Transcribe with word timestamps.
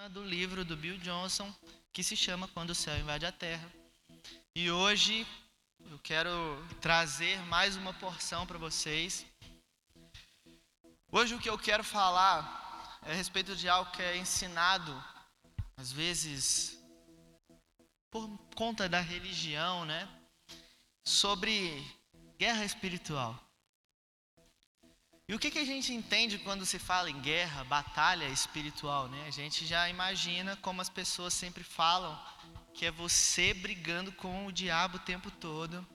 tema 0.00 0.08
do 0.08 0.24
livro 0.24 0.64
do 0.64 0.78
Bill 0.78 0.96
Johnson, 0.98 1.54
que 1.92 2.02
se 2.02 2.16
chama 2.16 2.48
Quando 2.48 2.70
o 2.70 2.74
Céu 2.74 2.98
Invade 2.98 3.26
a 3.26 3.32
Terra. 3.32 3.70
E 4.54 4.70
hoje 4.70 5.26
eu 5.90 5.98
quero 5.98 6.30
trazer 6.80 7.38
mais 7.42 7.76
uma 7.76 7.92
porção 7.92 8.46
para 8.46 8.56
vocês. 8.56 9.26
Hoje 11.12 11.34
o 11.34 11.38
que 11.38 11.50
eu 11.50 11.58
quero 11.58 11.84
falar 11.84 12.98
é 13.04 13.12
a 13.12 13.14
respeito 13.14 13.54
de 13.54 13.68
algo 13.68 13.90
que 13.90 14.00
é 14.00 14.16
ensinado, 14.16 15.04
às 15.76 15.92
vezes, 15.92 16.78
por 18.10 18.26
conta 18.56 18.88
da 18.88 19.00
religião, 19.00 19.84
né? 19.84 20.08
Sobre 21.04 21.84
guerra 22.38 22.64
espiritual. 22.64 23.38
E 25.30 25.34
o 25.34 25.38
que, 25.38 25.48
que 25.48 25.60
a 25.60 25.64
gente 25.64 25.92
entende 25.92 26.38
quando 26.38 26.66
se 26.66 26.76
fala 26.76 27.08
em 27.08 27.20
guerra, 27.20 27.62
batalha 27.62 28.26
espiritual, 28.30 29.06
né? 29.06 29.26
A 29.28 29.30
gente 29.30 29.64
já 29.64 29.88
imagina 29.88 30.56
como 30.56 30.82
as 30.82 30.88
pessoas 30.88 31.32
sempre 31.32 31.62
falam 31.62 32.20
que 32.74 32.84
é 32.84 32.90
você 32.90 33.54
brigando 33.54 34.10
com 34.10 34.46
o 34.46 34.52
diabo 34.52 34.96
o 34.96 35.06
tempo 35.12 35.30
todo 35.30 35.86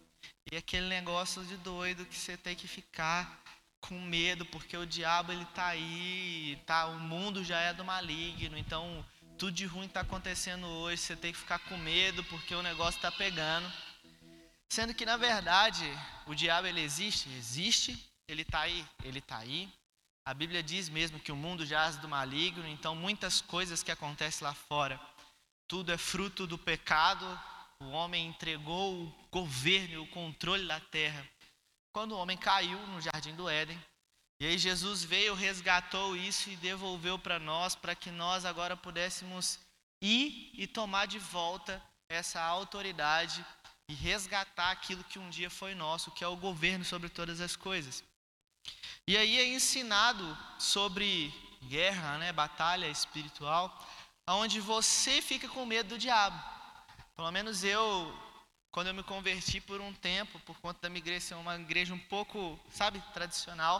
e 0.49 0.55
aquele 0.55 0.87
negócio 0.87 1.43
de 1.43 1.57
doido 1.57 2.05
que 2.05 2.15
você 2.15 2.37
tem 2.37 2.55
que 2.55 2.65
ficar 2.65 3.43
com 3.81 3.99
medo 3.99 4.45
porque 4.45 4.77
o 4.77 4.87
diabo 4.87 5.33
ele 5.33 5.43
tá 5.47 5.65
aí, 5.65 6.57
tá, 6.65 6.85
o 6.85 6.97
mundo 6.97 7.43
já 7.43 7.59
é 7.59 7.73
do 7.73 7.83
maligno, 7.83 8.57
então 8.57 9.05
tudo 9.37 9.51
de 9.51 9.65
ruim 9.65 9.87
está 9.87 9.99
acontecendo 9.99 10.65
hoje, 10.65 11.01
você 11.01 11.15
tem 11.17 11.33
que 11.33 11.39
ficar 11.39 11.59
com 11.59 11.75
medo 11.75 12.23
porque 12.23 12.55
o 12.55 12.63
negócio 12.63 12.99
está 12.99 13.11
pegando. 13.11 13.69
Sendo 14.69 14.93
que 14.93 15.05
na 15.05 15.17
verdade 15.17 15.83
o 16.25 16.33
diabo 16.33 16.67
ele 16.67 16.79
existe, 16.79 17.27
existe, 17.37 18.14
ele 18.27 18.41
está 18.41 18.61
aí, 18.61 18.85
ele 19.03 19.19
está 19.19 19.37
aí. 19.37 19.71
A 20.27 20.33
Bíblia 20.33 20.63
diz 20.63 20.89
mesmo 20.89 21.19
que 21.19 21.31
o 21.31 21.35
mundo 21.35 21.65
jaz 21.65 21.97
do 21.97 22.07
maligno, 22.07 22.67
então 22.67 22.95
muitas 22.95 23.41
coisas 23.41 23.83
que 23.83 23.91
acontecem 23.91 24.45
lá 24.45 24.53
fora, 24.53 24.99
tudo 25.67 25.91
é 25.91 25.97
fruto 25.97 26.47
do 26.47 26.57
pecado. 26.57 27.25
O 27.79 27.89
homem 27.89 28.27
entregou 28.27 29.03
o 29.03 29.15
governo, 29.31 30.01
o 30.01 30.07
controle 30.07 30.67
da 30.67 30.79
terra. 30.79 31.27
Quando 31.93 32.13
o 32.13 32.17
homem 32.17 32.37
caiu 32.37 32.79
no 32.87 33.01
jardim 33.01 33.35
do 33.35 33.47
Éden, 33.47 33.79
e 34.39 34.45
aí 34.45 34.57
Jesus 34.57 35.03
veio, 35.03 35.33
resgatou 35.33 36.15
isso 36.15 36.49
e 36.49 36.55
devolveu 36.57 37.17
para 37.17 37.39
nós, 37.39 37.75
para 37.75 37.95
que 37.95 38.11
nós 38.11 38.45
agora 38.45 38.75
pudéssemos 38.75 39.59
ir 40.01 40.51
e 40.53 40.67
tomar 40.67 41.05
de 41.05 41.19
volta 41.19 41.81
essa 42.09 42.41
autoridade 42.41 43.45
e 43.89 43.93
resgatar 43.93 44.71
aquilo 44.71 45.03
que 45.03 45.19
um 45.19 45.29
dia 45.29 45.49
foi 45.49 45.75
nosso, 45.75 46.11
que 46.11 46.23
é 46.23 46.27
o 46.27 46.35
governo 46.35 46.83
sobre 46.83 47.09
todas 47.09 47.39
as 47.39 47.55
coisas. 47.55 48.03
E 49.07 49.15
aí 49.15 49.37
é 49.37 49.45
ensinado 49.45 50.37
sobre 50.57 51.31
guerra, 51.63 52.17
né, 52.17 52.33
batalha 52.33 52.87
espiritual, 52.87 53.71
onde 54.27 54.59
você 54.59 55.21
fica 55.21 55.47
com 55.47 55.63
medo 55.63 55.89
do 55.89 55.97
diabo. 55.97 56.41
Pelo 57.15 57.31
menos 57.31 57.63
eu, 57.63 58.11
quando 58.71 58.87
eu 58.87 58.95
me 58.95 59.03
converti 59.03 59.61
por 59.61 59.79
um 59.79 59.93
tempo, 59.93 60.39
por 60.39 60.59
conta 60.59 60.79
da 60.81 60.89
minha 60.89 60.99
igreja 60.99 61.27
ser 61.27 61.35
uma 61.35 61.55
igreja 61.55 61.93
um 61.93 61.99
pouco, 61.99 62.59
sabe, 62.71 62.99
tradicional, 63.13 63.79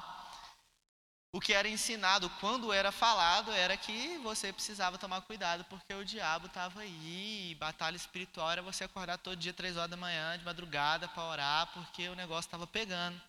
o 1.33 1.41
que 1.41 1.53
era 1.53 1.67
ensinado 1.67 2.29
quando 2.39 2.71
era 2.71 2.91
falado 2.91 3.51
era 3.51 3.75
que 3.75 4.17
você 4.19 4.53
precisava 4.53 4.97
tomar 4.97 5.21
cuidado 5.21 5.65
porque 5.65 5.93
o 5.93 6.05
diabo 6.05 6.45
estava 6.45 6.81
aí. 6.81 7.51
E 7.51 7.55
batalha 7.55 7.97
espiritual 7.97 8.51
era 8.51 8.61
você 8.61 8.83
acordar 8.83 9.17
todo 9.17 9.35
dia, 9.35 9.51
três 9.51 9.75
horas 9.75 9.89
da 9.89 9.97
manhã, 9.97 10.37
de 10.37 10.45
madrugada, 10.45 11.09
para 11.09 11.23
orar, 11.23 11.67
porque 11.73 12.07
o 12.07 12.15
negócio 12.15 12.47
estava 12.47 12.65
pegando. 12.65 13.19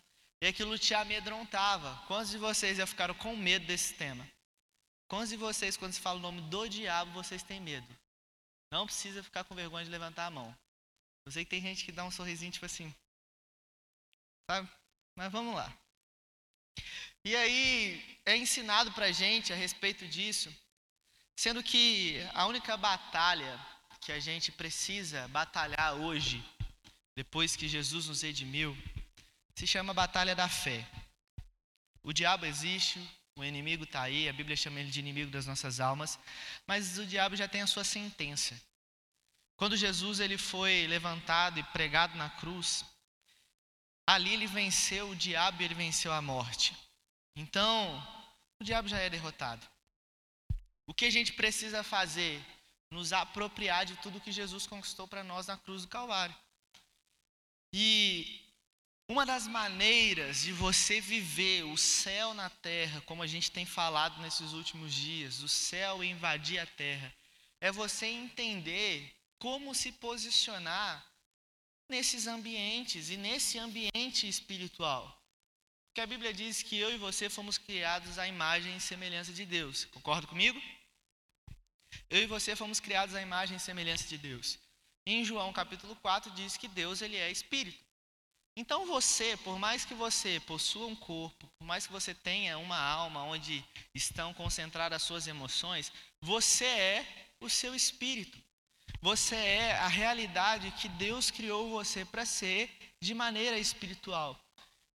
E 0.40 0.46
aquilo 0.46 0.78
te 0.78 0.94
amedrontava. 0.94 1.96
Quantos 2.06 2.30
de 2.30 2.38
vocês 2.38 2.76
já 2.76 2.86
ficaram 2.86 3.14
com 3.14 3.34
medo 3.36 3.66
desse 3.66 3.94
tema? 3.94 4.28
Quantos 5.08 5.30
de 5.30 5.36
vocês, 5.36 5.76
quando 5.76 5.92
se 5.92 6.00
fala 6.00 6.18
o 6.18 6.22
nome 6.22 6.40
do 6.42 6.68
diabo, 6.68 7.12
vocês 7.12 7.42
têm 7.42 7.60
medo? 7.60 7.86
Não 8.70 8.86
precisa 8.86 9.22
ficar 9.22 9.44
com 9.44 9.54
vergonha 9.54 9.84
de 9.84 9.90
levantar 9.90 10.26
a 10.26 10.30
mão. 10.30 10.56
Eu 11.24 11.32
sei 11.32 11.44
que 11.44 11.50
tem 11.50 11.62
gente 11.62 11.84
que 11.84 11.92
dá 11.92 12.04
um 12.04 12.10
sorrisinho 12.10 12.52
tipo 12.52 12.66
assim. 12.66 12.94
Sabe? 14.50 14.68
Mas 15.16 15.32
vamos 15.32 15.54
lá. 15.54 15.72
E 17.24 17.34
aí 17.34 18.18
é 18.24 18.36
ensinado 18.36 18.92
para 18.92 19.06
a 19.06 19.12
gente 19.12 19.52
a 19.52 19.56
respeito 19.56 20.06
disso, 20.06 20.54
sendo 21.36 21.62
que 21.62 22.20
a 22.34 22.46
única 22.46 22.76
batalha 22.76 23.58
que 24.00 24.12
a 24.12 24.20
gente 24.20 24.52
precisa 24.52 25.26
batalhar 25.28 25.94
hoje, 25.94 26.44
depois 27.16 27.56
que 27.56 27.66
Jesus 27.66 28.06
nos 28.06 28.22
redimiu, 28.22 28.76
se 29.56 29.66
chama 29.66 29.94
Batalha 29.94 30.34
da 30.34 30.48
Fé. 30.48 30.86
O 32.02 32.12
diabo 32.12 32.44
existe, 32.44 33.00
o 33.34 33.42
inimigo 33.42 33.84
está 33.84 34.02
aí, 34.02 34.28
a 34.28 34.32
Bíblia 34.32 34.54
chama 34.54 34.78
ele 34.80 34.90
de 34.90 35.00
inimigo 35.00 35.30
das 35.30 35.46
nossas 35.46 35.80
almas, 35.80 36.18
mas 36.66 36.98
o 36.98 37.06
diabo 37.06 37.34
já 37.34 37.48
tem 37.48 37.62
a 37.62 37.66
sua 37.66 37.82
sentença. 37.82 38.54
Quando 39.56 39.74
Jesus 39.76 40.20
ele 40.20 40.36
foi 40.36 40.86
levantado 40.86 41.58
e 41.58 41.62
pregado 41.64 42.16
na 42.18 42.28
cruz, 42.28 42.84
ali 44.06 44.34
ele 44.34 44.46
venceu 44.46 45.08
o 45.08 45.16
diabo 45.16 45.62
e 45.62 45.64
ele 45.64 45.74
venceu 45.74 46.12
a 46.12 46.20
morte. 46.20 46.76
Então, 47.34 47.74
o 48.60 48.64
diabo 48.64 48.88
já 48.88 48.98
é 48.98 49.08
derrotado. 49.08 49.66
O 50.86 50.92
que 50.92 51.06
a 51.06 51.10
gente 51.10 51.32
precisa 51.32 51.82
fazer? 51.82 52.44
Nos 52.90 53.12
apropriar 53.12 53.86
de 53.86 53.96
tudo 53.96 54.20
que 54.20 54.30
Jesus 54.30 54.66
conquistou 54.66 55.08
para 55.08 55.24
nós 55.24 55.46
na 55.46 55.56
cruz 55.56 55.82
do 55.82 55.88
Calvário. 55.88 56.36
E 57.72 58.45
uma 59.08 59.24
das 59.24 59.46
maneiras 59.46 60.42
de 60.42 60.52
você 60.52 61.00
viver 61.00 61.64
o 61.64 61.76
céu 61.76 62.34
na 62.34 62.50
terra, 62.50 63.00
como 63.02 63.22
a 63.22 63.26
gente 63.26 63.50
tem 63.50 63.64
falado 63.64 64.20
nesses 64.20 64.52
últimos 64.52 64.92
dias, 64.92 65.40
o 65.42 65.48
céu 65.48 66.02
invadir 66.02 66.58
a 66.58 66.66
terra, 66.66 67.14
é 67.60 67.70
você 67.70 68.06
entender 68.06 69.14
como 69.38 69.74
se 69.74 69.92
posicionar 69.92 71.06
nesses 71.88 72.26
ambientes 72.26 73.08
e 73.10 73.16
nesse 73.16 73.58
ambiente 73.58 74.28
espiritual. 74.28 75.16
Porque 75.88 76.00
a 76.00 76.06
Bíblia 76.06 76.34
diz 76.34 76.62
que 76.62 76.76
eu 76.76 76.92
e 76.92 76.98
você 76.98 77.30
fomos 77.30 77.56
criados 77.56 78.18
à 78.18 78.26
imagem 78.26 78.76
e 78.76 78.80
semelhança 78.80 79.32
de 79.32 79.46
Deus. 79.46 79.84
Concorda 79.86 80.26
comigo? 80.26 80.60
Eu 82.10 82.22
e 82.22 82.26
você 82.26 82.56
fomos 82.56 82.80
criados 82.80 83.14
à 83.14 83.22
imagem 83.22 83.56
e 83.56 83.60
semelhança 83.60 84.06
de 84.08 84.18
Deus. 84.18 84.58
Em 85.06 85.24
João 85.24 85.52
capítulo 85.52 85.94
4 85.96 86.32
diz 86.32 86.56
que 86.56 86.66
Deus 86.66 87.00
ele 87.00 87.16
é 87.16 87.30
espírito. 87.30 87.85
Então 88.56 88.86
você, 88.86 89.36
por 89.36 89.58
mais 89.58 89.84
que 89.84 89.92
você 89.92 90.40
possua 90.40 90.86
um 90.86 90.96
corpo, 90.96 91.46
por 91.58 91.66
mais 91.66 91.86
que 91.86 91.92
você 91.92 92.14
tenha 92.14 92.56
uma 92.56 92.78
alma 92.78 93.22
onde 93.24 93.62
estão 93.94 94.32
concentradas 94.32 94.96
as 94.96 95.06
suas 95.06 95.26
emoções, 95.26 95.92
você 96.22 96.64
é 96.64 97.06
o 97.38 97.50
seu 97.50 97.74
espírito. 97.74 98.38
Você 99.02 99.36
é 99.36 99.72
a 99.72 99.88
realidade 99.88 100.70
que 100.72 100.88
Deus 100.88 101.30
criou 101.30 101.68
você 101.68 102.04
para 102.04 102.24
ser 102.24 102.74
de 102.98 103.12
maneira 103.12 103.58
espiritual. 103.58 104.38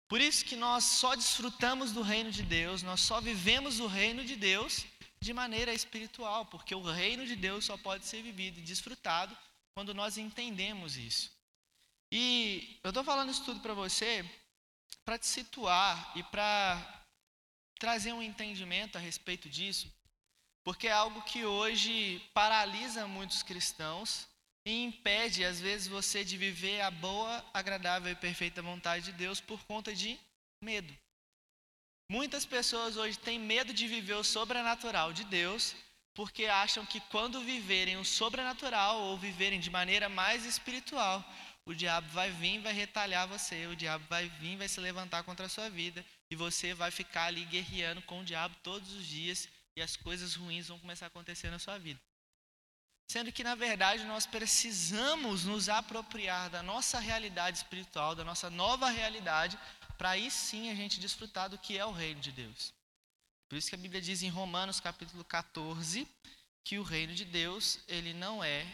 Por 0.07 0.21
isso 0.21 0.45
que 0.45 0.55
nós 0.55 0.85
só 0.85 1.17
desfrutamos 1.17 1.93
do 1.93 2.01
reino 2.01 2.31
de 2.31 2.43
Deus, 2.43 2.83
nós 2.83 3.01
só 3.01 3.21
vivemos 3.21 3.81
o 3.81 3.89
reino 3.89 4.25
de 4.25 4.37
Deus 4.37 4.87
de 5.21 5.35
maneira 5.35 5.75
espiritual, 5.75 6.47
porque 6.47 6.75
o 6.75 6.81
reino 6.81 7.27
de 7.27 7.35
Deus 7.35 7.65
só 7.65 7.77
pode 7.77 8.07
ser 8.07 8.23
vivido 8.23 8.59
e 8.59 8.63
desfrutado 8.63 9.37
quando 9.75 9.93
nós 9.93 10.17
entendemos 10.17 10.97
isso. 10.97 11.38
E 12.11 12.79
eu 12.83 12.91
estou 12.91 13.05
falando 13.05 13.31
isso 13.31 13.45
tudo 13.45 13.61
para 13.61 13.75
você 13.75 14.25
para 15.09 15.19
te 15.19 15.27
situar 15.27 16.13
e 16.15 16.23
para 16.23 17.05
trazer 17.79 18.13
um 18.13 18.23
entendimento 18.23 18.97
a 18.97 19.01
respeito 19.01 19.49
disso, 19.49 19.91
porque 20.63 20.87
é 20.87 20.93
algo 20.93 21.23
que 21.23 21.47
hoje 21.47 22.21
paralisa 22.35 23.07
muitos 23.07 23.43
cristãos 23.43 24.29
e 24.67 24.85
impede, 24.85 25.47
às 25.47 25.59
vezes, 25.59 25.89
você 25.89 26.23
de 26.23 26.37
viver 26.37 26.83
a 26.83 26.91
boa, 26.91 27.43
agradável 27.55 28.13
e 28.13 28.17
perfeita 28.17 28.61
vontade 28.61 29.07
de 29.07 29.13
Deus 29.13 29.41
por 29.41 29.65
conta 29.65 29.95
de 29.95 30.21
medo. 30.63 30.95
Muitas 32.11 32.45
pessoas 32.45 32.99
hoje 32.99 33.19
têm 33.19 33.39
medo 33.39 33.73
de 33.73 33.89
viver 33.89 34.17
o 34.17 34.23
sobrenatural 34.23 35.15
de 35.15 35.25
Deus, 35.25 35.75
porque 36.15 36.45
acham 36.45 36.85
que 36.85 37.01
quando 37.01 37.41
viverem 37.41 37.97
o 37.97 38.05
sobrenatural 38.05 39.01
ou 39.05 39.17
viverem 39.17 39.59
de 39.59 39.71
maneira 39.71 40.07
mais 40.11 40.45
espiritual, 40.45 41.25
o 41.69 41.75
diabo 41.75 42.09
vai 42.09 42.31
vir, 42.31 42.63
vai 42.63 42.73
retalhar 42.73 43.29
você, 43.29 43.67
o 43.67 43.77
diabo 43.77 44.03
vai 44.09 44.27
vir, 44.41 44.57
vai 44.57 44.67
se 44.67 44.81
levantar 44.81 45.23
contra 45.23 45.45
a 45.45 45.51
sua 45.51 45.69
vida 45.69 46.03
e 46.31 46.35
você 46.35 46.73
vai 46.73 46.91
ficar 46.91 47.27
ali 47.27 47.45
guerreando 47.45 48.01
com 48.01 48.21
o 48.21 48.25
diabo 48.25 48.57
todos 48.63 48.91
os 48.95 49.07
dias 49.07 49.47
e 49.77 49.83
as 49.83 49.95
coisas 49.95 50.35
ruins 50.35 50.69
vão 50.69 50.79
começar 50.79 51.05
a 51.05 51.09
acontecer 51.09 51.51
na 51.51 51.59
sua 51.59 51.77
vida. 51.77 52.01
Sendo 53.11 53.31
que, 53.31 53.45
na 53.45 53.55
verdade, 53.55 54.03
nós 54.05 54.25
precisamos 54.25 55.45
nos 55.45 55.69
apropriar 55.69 56.49
da 56.49 56.63
nossa 56.63 56.99
realidade 56.99 57.59
espiritual, 57.59 58.15
da 58.15 58.25
nossa 58.25 58.49
nova 58.49 58.89
realidade, 58.89 59.59
para 59.99 60.11
aí 60.11 60.31
sim 60.31 60.71
a 60.71 60.75
gente 60.75 60.99
desfrutar 60.99 61.51
do 61.51 61.59
que 61.59 61.77
é 61.77 61.85
o 61.85 61.93
reino 61.93 62.21
de 62.23 62.33
Deus. 62.33 62.73
Por 63.47 63.57
isso 63.57 63.69
que 63.69 63.75
a 63.75 63.79
Bíblia 63.79 64.01
diz 64.01 64.23
em 64.23 64.31
Romanos 64.31 64.81
capítulo 64.81 65.23
14 65.23 66.09
que 66.65 66.79
o 66.79 66.83
reino 66.83 67.15
de 67.15 67.27
Deus, 67.27 67.81
ele 67.87 68.15
não 68.15 68.43
é 68.43 68.67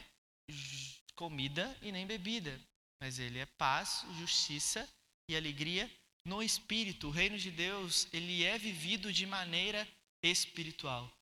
comida 1.17 1.77
e 1.83 1.91
nem 1.91 2.07
bebida, 2.07 2.61
mas 3.05 3.19
ele 3.19 3.39
é 3.39 3.45
paz, 3.45 4.03
justiça 4.19 4.89
e 5.29 5.37
alegria 5.37 5.91
no 6.25 6.43
espírito. 6.43 7.09
O 7.09 7.11
reino 7.11 7.39
de 7.39 7.51
Deus, 7.51 8.09
ele 8.15 8.43
é 8.43 8.57
vivido 8.57 9.13
de 9.13 9.27
maneira 9.27 9.87
espiritual. 10.23 11.13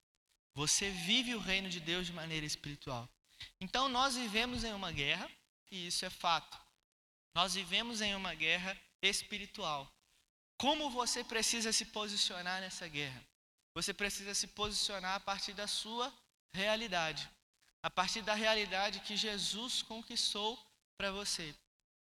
Você 0.55 0.90
vive 0.90 1.34
o 1.34 1.40
reino 1.40 1.69
de 1.69 1.81
Deus 1.81 2.06
de 2.06 2.12
maneira 2.12 2.46
espiritual. 2.46 3.08
Então 3.61 3.88
nós 3.88 4.14
vivemos 4.14 4.62
em 4.62 4.73
uma 4.73 4.93
guerra, 4.93 5.29
e 5.73 5.88
isso 5.88 6.05
é 6.05 6.11
fato. 6.11 6.56
Nós 7.34 7.55
vivemos 7.55 8.00
em 8.00 8.14
uma 8.14 8.32
guerra 8.32 8.81
espiritual. 9.02 9.93
Como 10.58 10.88
você 10.88 11.25
precisa 11.25 11.73
se 11.73 11.87
posicionar 11.87 12.61
nessa 12.61 12.87
guerra? 12.87 13.26
Você 13.75 13.93
precisa 13.93 14.32
se 14.34 14.46
posicionar 14.46 15.17
a 15.17 15.20
partir 15.20 15.52
da 15.52 15.67
sua 15.67 16.14
realidade, 16.55 17.29
a 17.82 17.90
partir 17.90 18.23
da 18.23 18.34
realidade 18.34 19.00
que 19.00 19.17
Jesus 19.17 19.82
conquistou 19.82 20.56
para 20.96 21.11
você. 21.11 21.52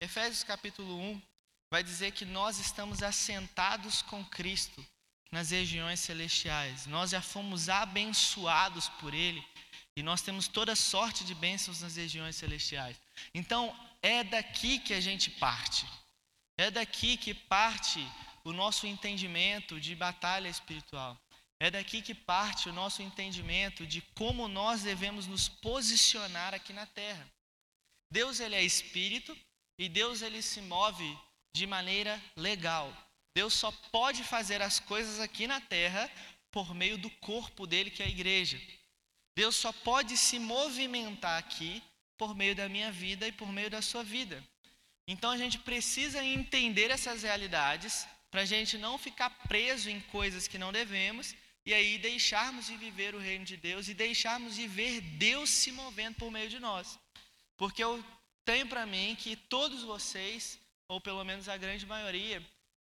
Efésios 0.03 0.43
capítulo 0.43 0.99
1 0.99 1.23
vai 1.71 1.83
dizer 1.83 2.13
que 2.13 2.25
nós 2.25 2.59
estamos 2.59 3.03
assentados 3.03 4.01
com 4.01 4.25
Cristo 4.25 4.85
nas 5.31 5.51
regiões 5.51 6.01
celestiais. 6.01 6.87
Nós 6.87 7.11
já 7.11 7.21
fomos 7.21 7.69
abençoados 7.69 8.89
por 8.89 9.13
Ele 9.13 9.47
e 9.95 10.03
nós 10.03 10.23
temos 10.23 10.49
toda 10.49 10.75
sorte 10.75 11.23
de 11.23 11.35
bênçãos 11.35 11.83
nas 11.83 11.97
regiões 11.97 12.35
celestiais. 12.35 12.99
Então, 13.35 13.77
é 14.01 14.25
daqui 14.25 14.79
que 14.79 14.95
a 14.95 15.01
gente 15.03 15.31
parte. 15.33 15.87
É 16.57 16.71
daqui 16.71 17.19
que 17.19 17.35
parte 17.35 18.01
o 18.43 18.55
nosso 18.55 18.87
entendimento 18.87 19.79
de 19.79 19.95
batalha 19.95 20.49
espiritual. 20.49 21.21
É 21.61 21.71
daqui 21.71 22.01
que 22.01 22.15
parte 22.15 22.71
o 22.71 22.73
nosso 22.73 23.03
entendimento 23.03 23.87
de 23.87 24.01
como 24.15 24.49
nós 24.49 24.83
devemos 24.83 25.27
nos 25.27 25.47
posicionar 25.47 26.55
aqui 26.55 26.73
na 26.73 26.87
terra. 26.87 27.31
Deus 28.11 28.41
ele 28.41 28.57
é 28.57 28.65
espírito 28.65 29.37
e 29.81 29.89
Deus 29.89 30.21
ele 30.21 30.43
se 30.43 30.61
move 30.61 31.19
de 31.55 31.67
maneira 31.67 32.23
legal. 32.37 32.87
Deus 33.35 33.55
só 33.55 33.73
pode 33.91 34.23
fazer 34.23 34.61
as 34.61 34.79
coisas 34.79 35.19
aqui 35.19 35.47
na 35.47 35.59
terra 35.59 36.03
por 36.51 36.75
meio 36.75 36.99
do 36.99 37.09
corpo 37.29 37.67
dele, 37.67 37.91
que 37.91 38.03
é 38.03 38.07
a 38.07 38.15
igreja. 38.17 38.61
Deus 39.35 39.57
só 39.57 39.73
pode 39.73 40.19
se 40.19 40.39
movimentar 40.39 41.39
aqui 41.39 41.83
por 42.19 42.37
meio 42.37 42.55
da 42.55 42.69
minha 42.69 42.93
vida 42.93 43.27
e 43.27 43.33
por 43.33 43.51
meio 43.51 43.71
da 43.71 43.81
sua 43.81 44.05
vida. 44.05 44.45
Então 45.09 45.31
a 45.31 45.39
gente 45.39 45.59
precisa 45.59 46.23
entender 46.23 46.91
essas 46.91 47.23
realidades 47.23 48.07
para 48.31 48.43
a 48.43 48.51
gente 48.55 48.77
não 48.77 48.99
ficar 48.99 49.31
preso 49.49 49.89
em 49.89 49.99
coisas 50.17 50.47
que 50.47 50.59
não 50.59 50.71
devemos 50.71 51.35
e 51.65 51.73
aí 51.73 51.97
deixarmos 51.97 52.67
de 52.67 52.77
viver 52.77 53.15
o 53.15 53.19
reino 53.19 53.47
de 53.47 53.57
Deus 53.57 53.89
e 53.89 53.95
deixarmos 53.95 54.57
de 54.57 54.69
ver 54.69 55.01
Deus 55.01 55.49
se 55.49 55.73
movendo 55.73 56.17
por 56.17 56.31
meio 56.31 56.51
de 56.51 56.61
nós. 56.61 56.99
Porque 57.57 57.83
eu 57.83 58.05
tenho 58.51 58.67
para 58.67 58.85
mim 58.85 59.15
que 59.15 59.37
todos 59.37 59.85
vocês, 59.85 60.59
ou 60.89 61.01
pelo 61.01 61.23
menos 61.23 61.49
a 61.49 61.57
grande 61.57 61.87
maioria, 61.87 62.45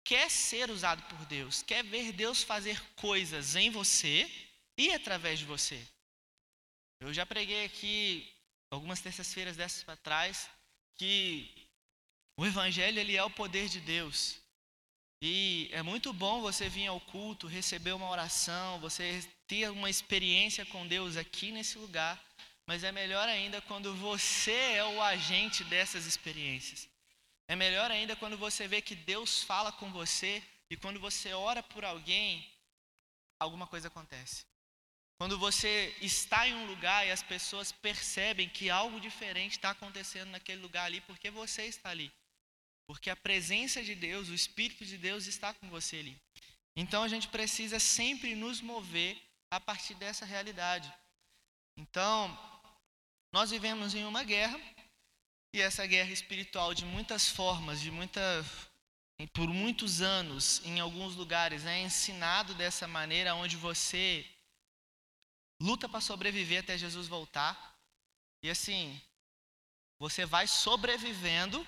quer 0.04 0.28
ser 0.28 0.72
usado 0.72 1.04
por 1.04 1.24
Deus, 1.28 1.62
quer 1.62 1.84
ver 1.84 2.12
Deus 2.12 2.42
fazer 2.42 2.82
coisas 2.96 3.56
em 3.56 3.70
você 3.70 4.28
e 4.76 4.92
através 4.92 5.38
de 5.38 5.46
você. 5.46 5.80
Eu 7.00 7.14
já 7.14 7.24
preguei 7.24 7.66
aqui 7.66 8.28
algumas 8.72 9.00
terças-feiras 9.00 9.56
dessas 9.56 9.84
para 9.84 9.96
trás 9.96 10.50
que 10.96 11.70
o 12.36 12.48
evangelho 12.48 13.00
ele 13.00 13.16
é 13.16 13.24
o 13.24 13.30
poder 13.30 13.70
de 13.70 13.80
Deus. 13.80 14.40
E 15.22 15.70
é 15.72 15.84
muito 15.84 16.12
bom 16.12 16.42
você 16.42 16.68
vir 16.68 16.88
ao 16.88 17.00
culto, 17.00 17.46
receber 17.46 17.92
uma 17.92 18.10
oração, 18.10 18.80
você 18.80 19.24
ter 19.48 19.70
uma 19.70 19.90
experiência 19.90 20.66
com 20.66 20.88
Deus 20.88 21.16
aqui 21.16 21.52
nesse 21.52 21.78
lugar, 21.78 22.20
mas 22.66 22.84
é 22.84 22.92
melhor 22.92 23.28
ainda 23.28 23.62
quando 23.62 23.94
você 23.96 24.52
é 24.52 24.86
o 24.86 25.02
agente 25.02 25.64
dessas 25.66 26.06
experiências. 26.06 26.88
É 27.48 27.56
melhor 27.56 27.92
ainda 27.92 28.16
quando 28.16 28.38
você 28.38 28.68
vê 28.68 28.82
que 28.82 28.96
Deus 28.96 29.44
fala 29.44 29.72
com 29.72 29.92
você 29.92 30.42
e 30.70 30.78
quando 30.78 31.00
você 31.00 31.34
ora 31.34 31.62
por 31.62 31.84
alguém, 31.84 32.50
alguma 33.40 33.68
coisa 33.68 33.90
acontece. 33.90 34.46
Quando 35.18 35.38
você 35.38 35.96
está 36.02 36.48
em 36.48 36.54
um 36.54 36.66
lugar 36.66 37.06
e 37.06 37.12
as 37.12 37.22
pessoas 37.22 37.72
percebem 37.72 38.50
que 38.50 38.70
algo 38.70 39.00
diferente 39.00 39.54
está 39.54 39.70
acontecendo 39.72 40.30
naquele 40.32 40.62
lugar 40.62 40.86
ali, 40.86 41.02
porque 41.02 41.30
você 41.30 41.66
está 41.66 41.90
ali. 41.90 42.12
Porque 42.88 43.10
a 43.10 43.16
presença 43.16 43.84
de 43.84 43.96
Deus, 43.96 44.30
o 44.30 44.34
Espírito 44.34 44.86
de 44.86 44.98
Deus 44.98 45.28
está 45.28 45.54
com 45.54 45.70
você 45.70 45.98
ali. 45.98 46.18
Então 46.76 47.04
a 47.04 47.08
gente 47.08 47.28
precisa 47.28 47.80
sempre 47.80 48.36
nos 48.36 48.62
mover 48.62 49.22
a 49.52 49.60
partir 49.60 49.94
dessa 49.94 50.26
realidade. 50.26 50.92
Então, 51.78 52.38
nós 53.34 53.50
vivemos 53.50 53.96
em 53.96 54.06
uma 54.06 54.24
guerra, 54.24 54.62
e 55.52 55.60
essa 55.60 55.88
guerra 55.88 56.12
espiritual 56.12 56.72
de 56.72 56.86
muitas 56.86 57.28
formas, 57.30 57.82
de 57.82 57.90
muita 57.90 58.22
por 59.34 59.48
muitos 59.48 60.02
anos, 60.02 60.62
em 60.66 60.80
alguns 60.80 61.16
lugares, 61.16 61.66
é 61.66 61.80
ensinado 61.82 62.54
dessa 62.54 62.88
maneira 62.88 63.34
onde 63.34 63.58
você 63.58 64.24
luta 65.60 65.90
para 65.90 66.00
sobreviver 66.00 66.60
até 66.60 66.78
Jesus 66.78 67.08
voltar. 67.08 67.76
E 68.44 68.50
assim, 68.52 69.02
você 69.98 70.26
vai 70.26 70.46
sobrevivendo 70.46 71.66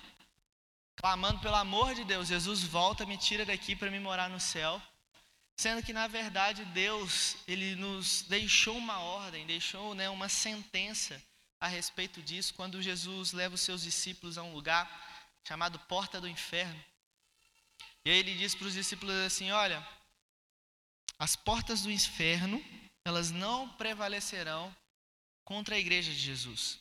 clamando 0.94 1.40
pelo 1.40 1.56
amor 1.56 1.94
de 1.94 2.04
Deus, 2.04 2.28
Jesus 2.28 2.62
volta, 2.62 3.04
me 3.04 3.18
tira 3.18 3.44
daqui 3.44 3.74
para 3.74 3.90
me 3.90 3.98
morar 3.98 4.30
no 4.30 4.40
céu. 4.40 4.80
Sendo 5.56 5.82
que 5.82 5.92
na 5.92 6.06
verdade 6.06 6.64
Deus, 6.66 7.36
ele 7.46 7.74
nos 7.74 8.22
deixou 8.22 8.76
uma 8.76 9.00
ordem, 9.00 9.46
deixou 9.46 9.94
né, 9.94 10.08
uma 10.08 10.28
sentença 10.28 11.20
a 11.60 11.66
respeito 11.66 12.22
disso, 12.22 12.54
quando 12.54 12.82
Jesus 12.82 13.32
leva 13.32 13.54
os 13.54 13.60
seus 13.60 13.82
discípulos 13.82 14.36
a 14.38 14.42
um 14.42 14.52
lugar 14.52 14.86
chamado 15.46 15.78
Porta 15.80 16.20
do 16.20 16.28
Inferno. 16.28 16.82
E 18.04 18.10
aí 18.10 18.18
ele 18.18 18.36
diz 18.36 18.54
para 18.54 18.66
os 18.66 18.74
discípulos 18.74 19.14
assim: 19.14 19.50
Olha, 19.50 19.86
as 21.18 21.34
portas 21.34 21.82
do 21.82 21.90
inferno, 21.90 22.62
elas 23.04 23.30
não 23.30 23.68
prevalecerão 23.70 24.74
contra 25.44 25.74
a 25.74 25.78
igreja 25.78 26.12
de 26.12 26.18
Jesus 26.18 26.78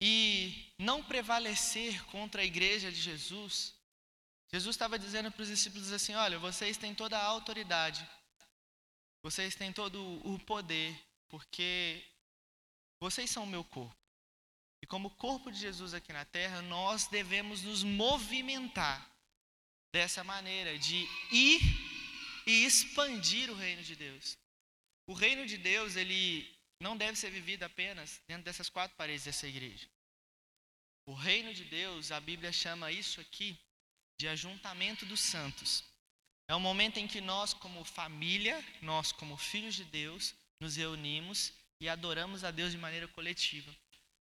e 0.00 0.74
não 0.78 1.02
prevalecer 1.02 2.04
contra 2.06 2.42
a 2.42 2.44
igreja 2.44 2.92
de 2.92 3.00
Jesus, 3.00 3.74
Jesus 4.52 4.74
estava 4.76 4.98
dizendo 4.98 5.30
para 5.32 5.42
os 5.42 5.48
discípulos 5.48 5.90
assim: 5.92 6.14
olha, 6.14 6.38
vocês 6.38 6.76
têm 6.76 6.94
toda 6.94 7.18
a 7.18 7.24
autoridade, 7.24 8.06
vocês 9.22 9.54
têm 9.54 9.72
todo 9.72 9.98
o 10.28 10.38
poder, 10.40 10.94
porque 11.28 12.04
vocês 13.04 13.30
são 13.30 13.44
o 13.44 13.46
meu 13.54 13.62
corpo. 13.62 13.94
E 14.82 14.86
como 14.86 15.10
corpo 15.10 15.52
de 15.52 15.58
Jesus 15.58 15.92
aqui 15.92 16.10
na 16.10 16.24
terra, 16.24 16.62
nós 16.62 17.06
devemos 17.06 17.62
nos 17.62 17.82
movimentar 17.82 18.98
dessa 19.92 20.24
maneira 20.24 20.78
de 20.78 21.06
ir 21.30 21.60
e 22.46 22.64
expandir 22.64 23.50
o 23.50 23.54
reino 23.54 23.82
de 23.82 23.94
Deus. 23.94 24.38
O 25.06 25.12
reino 25.12 25.46
de 25.46 25.58
Deus, 25.58 25.96
ele 25.96 26.50
não 26.80 26.96
deve 26.96 27.18
ser 27.18 27.30
vivido 27.30 27.62
apenas 27.64 28.22
dentro 28.26 28.44
dessas 28.44 28.70
quatro 28.70 28.96
paredes 28.96 29.24
dessa 29.24 29.46
igreja. 29.46 29.86
O 31.06 31.12
reino 31.12 31.52
de 31.52 31.64
Deus, 31.64 32.10
a 32.10 32.18
Bíblia 32.18 32.52
chama 32.52 32.90
isso 32.90 33.20
aqui 33.20 33.54
de 34.18 34.28
ajuntamento 34.28 35.04
dos 35.04 35.20
santos. 35.20 35.84
É 36.48 36.54
o 36.54 36.60
momento 36.60 36.96
em 36.96 37.06
que 37.06 37.20
nós, 37.20 37.52
como 37.52 37.84
família, 37.84 38.64
nós, 38.80 39.12
como 39.12 39.36
filhos 39.36 39.74
de 39.74 39.84
Deus, 39.84 40.34
nos 40.58 40.76
reunimos 40.76 41.52
e 41.84 41.88
adoramos 41.88 42.44
a 42.44 42.50
Deus 42.50 42.72
de 42.72 42.78
maneira 42.78 43.06
coletiva. 43.08 43.70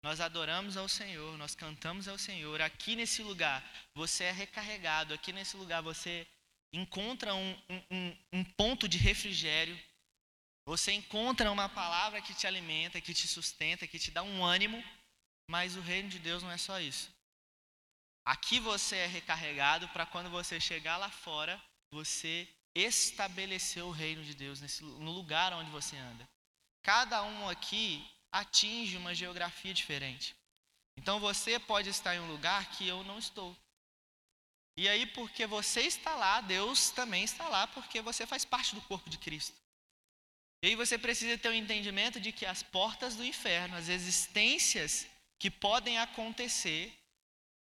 Nós 0.01 0.19
adoramos 0.19 0.75
ao 0.75 0.89
Senhor, 0.89 1.37
nós 1.37 1.53
cantamos 1.53 2.07
ao 2.07 2.17
Senhor. 2.17 2.59
Aqui 2.61 2.95
nesse 2.95 3.21
lugar 3.21 3.63
você 3.93 4.23
é 4.23 4.31
recarregado, 4.31 5.13
aqui 5.13 5.31
nesse 5.31 5.55
lugar 5.55 5.83
você 5.83 6.27
encontra 6.73 7.35
um, 7.35 7.55
um, 7.91 8.17
um 8.33 8.43
ponto 8.43 8.87
de 8.87 8.97
refrigério, 8.97 9.79
você 10.65 10.93
encontra 10.93 11.51
uma 11.51 11.69
palavra 11.69 12.23
que 12.23 12.33
te 12.33 12.47
alimenta, 12.47 12.99
que 12.99 13.13
te 13.13 13.27
sustenta, 13.27 13.85
que 13.85 13.99
te 13.99 14.09
dá 14.09 14.23
um 14.23 14.43
ânimo, 14.43 14.83
mas 15.47 15.75
o 15.75 15.81
reino 15.81 16.09
de 16.09 16.17
Deus 16.17 16.41
não 16.41 16.51
é 16.51 16.57
só 16.57 16.79
isso. 16.79 17.13
Aqui 18.25 18.59
você 18.59 18.95
é 18.95 19.05
recarregado 19.05 19.87
para 19.89 20.07
quando 20.07 20.29
você 20.31 20.59
chegar 20.59 20.97
lá 20.97 21.11
fora, 21.11 21.61
você 21.91 22.47
estabelecer 22.73 23.83
o 23.83 23.91
reino 23.91 24.23
de 24.23 24.33
Deus 24.33 24.59
nesse, 24.59 24.83
no 24.83 25.11
lugar 25.11 25.53
onde 25.53 25.69
você 25.69 25.95
anda. 25.95 26.27
Cada 26.83 27.23
um 27.23 27.49
aqui 27.49 28.05
atinge 28.31 28.97
uma 28.97 29.15
geografia 29.15 29.73
diferente. 29.73 30.35
Então 30.97 31.19
você 31.19 31.57
pode 31.57 31.89
estar 31.89 32.15
em 32.15 32.19
um 32.19 32.27
lugar 32.27 32.69
que 32.71 32.87
eu 32.87 33.03
não 33.03 33.17
estou. 33.17 33.55
E 34.75 34.89
aí, 34.89 35.05
porque 35.05 35.45
você 35.45 35.81
está 35.81 36.15
lá, 36.15 36.41
Deus 36.41 36.89
também 36.89 37.23
está 37.23 37.47
lá, 37.47 37.67
porque 37.67 38.01
você 38.01 38.25
faz 38.25 38.43
parte 38.43 38.75
do 38.75 38.81
corpo 38.81 39.09
de 39.09 39.17
Cristo. 39.17 39.55
E 40.63 40.67
aí 40.67 40.75
você 40.75 40.97
precisa 40.97 41.37
ter 41.37 41.49
o 41.49 41.51
um 41.51 41.55
entendimento 41.55 42.19
de 42.19 42.31
que 42.31 42.45
as 42.45 42.63
portas 42.63 43.15
do 43.15 43.23
inferno, 43.23 43.75
as 43.75 43.87
existências 43.87 45.05
que 45.37 45.51
podem 45.51 45.99
acontecer 45.99 46.97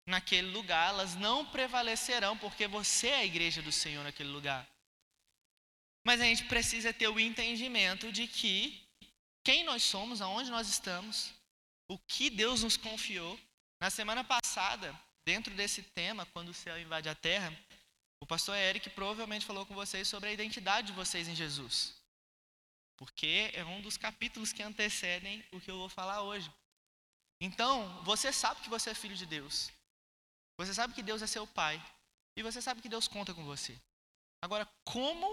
naquele 0.07 0.49
lugar, 0.49 0.89
elas 0.89 1.15
não 1.15 1.45
prevalecerão, 1.45 2.37
porque 2.37 2.67
você 2.67 3.07
é 3.09 3.15
a 3.17 3.25
igreja 3.25 3.61
do 3.61 3.71
Senhor 3.71 4.03
naquele 4.03 4.29
lugar. 4.29 4.67
Mas 6.05 6.21
a 6.21 6.25
gente 6.25 6.45
precisa 6.45 6.93
ter 6.93 7.07
o 7.07 7.19
entendimento 7.19 8.11
de 8.11 8.27
que 8.27 8.84
quem 9.45 9.63
nós 9.63 9.83
somos, 9.83 10.21
aonde 10.21 10.49
nós 10.49 10.67
estamos, 10.67 11.31
o 11.87 11.97
que 11.99 12.29
Deus 12.29 12.63
nos 12.63 12.75
confiou. 12.75 13.39
Na 13.79 13.89
semana 13.89 14.23
passada, 14.23 14.87
dentro 15.23 15.53
desse 15.53 15.83
tema, 15.83 16.25
quando 16.33 16.49
o 16.49 16.53
céu 16.53 16.79
invade 16.79 17.07
a 17.07 17.15
terra, 17.15 17.55
o 18.19 18.25
pastor 18.25 18.55
Eric 18.57 18.89
provavelmente 18.89 19.45
falou 19.45 19.65
com 19.65 19.75
vocês 19.75 20.07
sobre 20.07 20.29
a 20.29 20.33
identidade 20.33 20.87
de 20.87 20.93
vocês 20.93 21.27
em 21.27 21.35
Jesus. 21.35 21.93
porque 22.97 23.51
é 23.53 23.63
um 23.65 23.81
dos 23.81 23.97
capítulos 23.97 24.53
que 24.53 24.63
antecedem 24.63 25.43
o 25.51 25.59
que 25.59 25.69
eu 25.69 25.77
vou 25.77 25.89
falar 25.89 26.21
hoje. 26.21 26.49
Então, 27.41 28.01
você 28.03 28.31
sabe 28.31 28.61
que 28.61 28.69
você 28.69 28.91
é 28.91 28.93
filho 28.93 29.15
de 29.15 29.25
Deus. 29.25 29.69
Você 30.57 30.73
sabe 30.73 30.93
que 30.93 31.03
Deus 31.03 31.21
é 31.21 31.27
seu 31.27 31.45
pai. 31.45 31.83
E 32.37 32.43
você 32.43 32.61
sabe 32.61 32.81
que 32.81 32.89
Deus 32.89 33.07
conta 33.07 33.33
com 33.33 33.43
você. 33.43 33.77
Agora, 34.41 34.67
como 34.83 35.27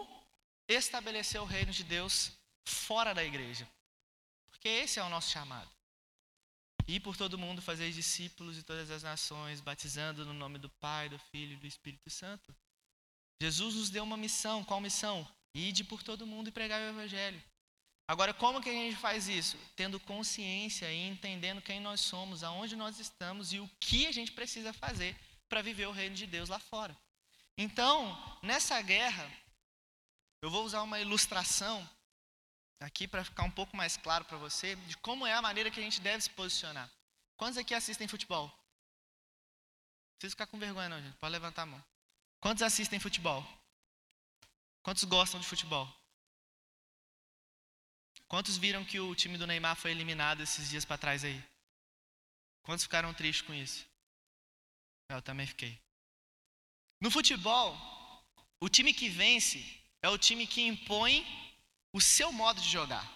estabelecer 0.69 1.40
o 1.40 1.45
reino 1.45 1.73
de 1.73 1.85
Deus 1.85 2.33
fora 2.66 3.14
da 3.14 3.25
igreja? 3.25 3.69
Porque 4.62 4.69
esse 4.69 5.00
é 5.00 5.02
o 5.02 5.09
nosso 5.09 5.28
chamado. 5.28 5.69
Ir 6.87 7.00
por 7.00 7.16
todo 7.16 7.37
mundo, 7.37 7.61
fazer 7.61 7.90
discípulos 7.90 8.54
de 8.54 8.62
todas 8.62 8.92
as 8.92 9.02
nações, 9.02 9.61
batizando 9.61 10.25
no 10.25 10.33
nome 10.33 10.57
do 10.57 10.71
Pai, 10.71 11.09
do 11.09 11.19
Filho 11.19 11.54
e 11.54 11.57
do 11.57 11.66
Espírito 11.66 12.09
Santo. 12.09 12.54
Jesus 13.40 13.75
nos 13.75 13.90
deu 13.90 14.04
uma 14.04 14.16
missão. 14.16 14.62
Qual 14.62 14.81
missão? 14.81 15.28
Ide 15.52 15.83
por 15.83 16.04
todo 16.04 16.25
mundo 16.25 16.47
e 16.47 16.52
pregar 16.52 16.81
o 16.81 16.90
Evangelho. 16.90 17.42
Agora, 18.07 18.33
como 18.33 18.62
que 18.62 18.71
a 18.71 18.73
gente 18.73 18.95
faz 18.95 19.26
isso? 19.26 19.59
Tendo 19.75 19.99
consciência 19.99 20.92
e 20.92 21.09
entendendo 21.09 21.61
quem 21.61 21.81
nós 21.81 22.00
somos, 22.00 22.45
aonde 22.45 22.76
nós 22.76 23.00
estamos 23.00 23.52
e 23.52 23.59
o 23.59 23.69
que 23.81 24.07
a 24.07 24.12
gente 24.12 24.31
precisa 24.31 24.73
fazer 24.73 25.19
para 25.49 25.61
viver 25.61 25.88
o 25.88 25.92
reino 25.92 26.14
de 26.14 26.25
Deus 26.28 26.49
lá 26.49 26.61
fora. 26.61 26.97
Então, 27.59 28.38
nessa 28.40 28.81
guerra, 28.81 29.28
eu 30.40 30.49
vou 30.52 30.64
usar 30.64 30.83
uma 30.83 31.00
ilustração 31.00 31.85
aqui 32.82 33.08
para 33.08 33.24
ficar 33.24 33.44
um 33.44 33.50
pouco 33.50 33.76
mais 33.76 33.96
claro 33.96 34.24
para 34.24 34.36
você 34.36 34.76
de 34.76 34.96
como 34.98 35.26
é 35.26 35.32
a 35.32 35.42
maneira 35.42 35.70
que 35.70 35.80
a 35.80 35.82
gente 35.82 36.00
deve 36.00 36.22
se 36.22 36.30
posicionar. 36.30 36.90
Quantos 37.36 37.58
aqui 37.58 37.74
assistem 37.74 38.08
futebol? 38.08 38.46
Não 38.46 38.54
precisa 40.18 40.32
ficar 40.32 40.46
com 40.46 40.58
vergonha 40.58 40.88
não, 40.88 41.00
gente. 41.00 41.16
Pode 41.16 41.32
levantar 41.32 41.62
a 41.62 41.66
mão. 41.66 41.84
Quantos 42.40 42.62
assistem 42.62 43.00
futebol? 43.00 43.46
Quantos 44.82 45.04
gostam 45.04 45.40
de 45.40 45.46
futebol? 45.46 45.88
Quantos 48.26 48.56
viram 48.56 48.84
que 48.84 48.98
o 48.98 49.14
time 49.14 49.36
do 49.36 49.46
Neymar 49.46 49.76
foi 49.76 49.90
eliminado 49.90 50.42
esses 50.42 50.68
dias 50.70 50.84
para 50.84 50.98
trás 50.98 51.24
aí? 51.24 51.42
Quantos 52.62 52.84
ficaram 52.84 53.12
tristes 53.12 53.46
com 53.46 53.54
isso? 53.54 53.86
Eu 55.08 55.20
também 55.20 55.46
fiquei. 55.46 55.78
No 57.00 57.10
futebol, 57.10 57.76
o 58.60 58.68
time 58.68 58.94
que 58.94 59.08
vence 59.08 59.58
é 60.00 60.08
o 60.08 60.16
time 60.16 60.46
que 60.46 60.62
impõe 60.62 61.26
o 61.92 62.00
seu 62.00 62.32
modo 62.32 62.61
de 62.61 62.68
jogar. 62.68 63.08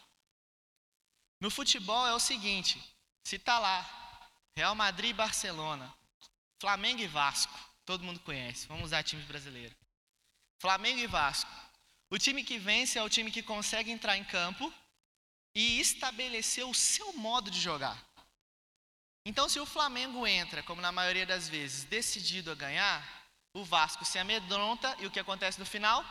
No 1.40 1.50
futebol 1.50 2.06
é 2.06 2.14
o 2.14 2.20
seguinte: 2.20 2.82
se 3.26 3.38
tá 3.38 3.58
lá, 3.58 3.84
Real 4.56 4.74
Madrid 4.74 5.10
e 5.10 5.14
Barcelona, 5.14 5.92
Flamengo 6.60 7.00
e 7.00 7.06
Vasco, 7.06 7.58
todo 7.84 8.04
mundo 8.04 8.20
conhece, 8.20 8.66
vamos 8.66 8.84
usar 8.86 9.02
times 9.02 9.26
brasileiros. 9.26 9.76
Flamengo 10.60 10.98
e 11.00 11.06
Vasco. 11.06 11.50
O 12.08 12.18
time 12.18 12.44
que 12.44 12.58
vence 12.58 12.98
é 12.98 13.02
o 13.02 13.10
time 13.10 13.30
que 13.30 13.42
consegue 13.42 13.90
entrar 13.90 14.16
em 14.16 14.24
campo 14.24 14.72
e 15.54 15.80
estabelecer 15.80 16.64
o 16.64 16.74
seu 16.74 17.12
modo 17.14 17.50
de 17.50 17.60
jogar. 17.60 18.00
Então, 19.24 19.48
se 19.48 19.58
o 19.58 19.66
Flamengo 19.66 20.24
entra, 20.24 20.62
como 20.62 20.80
na 20.80 20.92
maioria 20.92 21.26
das 21.26 21.48
vezes, 21.48 21.84
decidido 21.84 22.52
a 22.52 22.54
ganhar, 22.54 23.26
o 23.52 23.64
Vasco 23.64 24.04
se 24.04 24.18
amedronta 24.18 24.94
e 25.00 25.06
o 25.06 25.10
que 25.10 25.18
acontece 25.18 25.58
no 25.58 25.66
final? 25.66 26.04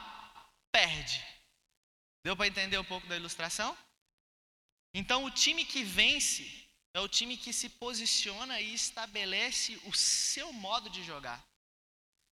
Perde. 0.69 1.23
Deu 2.25 2.35
para 2.35 2.47
entender 2.47 2.79
um 2.79 2.83
pouco 2.83 3.05
da 3.05 3.15
ilustração? 3.15 3.77
Então, 4.95 5.25
o 5.25 5.29
time 5.29 5.63
que 5.63 5.83
vence 5.83 6.67
é 6.91 6.99
o 6.99 7.07
time 7.07 7.37
que 7.37 7.53
se 7.53 7.69
posiciona 7.69 8.59
e 8.59 8.73
estabelece 8.73 9.79
o 9.85 9.93
seu 9.93 10.51
modo 10.51 10.89
de 10.89 11.03
jogar. 11.03 11.39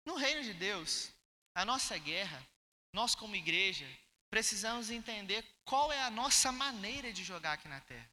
No 0.05 0.15
reino 0.15 0.43
de 0.43 0.53
Deus, 0.53 1.09
a 1.55 1.63
nossa 1.63 1.97
guerra, 1.97 2.45
nós 2.91 3.15
como 3.15 3.37
igreja, 3.37 3.87
precisamos 4.29 4.89
entender 4.89 5.41
qual 5.63 5.89
é 5.89 6.01
a 6.01 6.11
nossa 6.11 6.51
maneira 6.51 7.13
de 7.13 7.23
jogar 7.23 7.53
aqui 7.53 7.69
na 7.69 7.79
terra. 7.79 8.11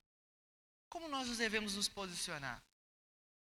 Como 0.89 1.09
nós 1.09 1.37
devemos 1.37 1.75
nos 1.75 1.89
posicionar? 1.89 2.63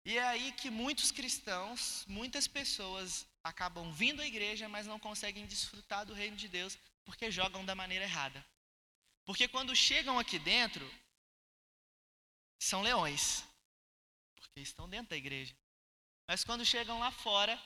E 0.06 0.20
é 0.20 0.24
aí 0.28 0.51
que 0.51 0.70
muitos 0.70 1.12
cristãos, 1.12 2.06
muitas 2.08 2.48
pessoas 2.48 3.25
acabam 3.44 3.92
vindo 3.92 4.22
à 4.22 4.28
igreja, 4.28 4.70
mas 4.70 4.86
não 4.86 5.00
conseguem 5.00 5.48
desfrutar 5.48 6.06
do 6.06 6.13
reino 6.13 6.38
de 6.38 6.48
Deus 6.48 6.78
porque 7.05 7.31
jogam 7.31 7.65
da 7.65 7.75
maneira 7.75 8.05
errada. 8.05 8.46
Porque 9.25 9.48
quando 9.48 9.75
chegam 9.75 10.17
aqui 10.20 10.39
dentro, 10.39 10.89
são 12.60 12.81
leões, 12.81 13.43
porque 14.36 14.60
estão 14.60 14.89
dentro 14.89 15.10
da 15.10 15.17
igreja. 15.17 15.55
Mas 16.27 16.43
quando 16.43 16.65
chegam 16.65 17.00
lá 17.00 17.12
fora, 17.12 17.62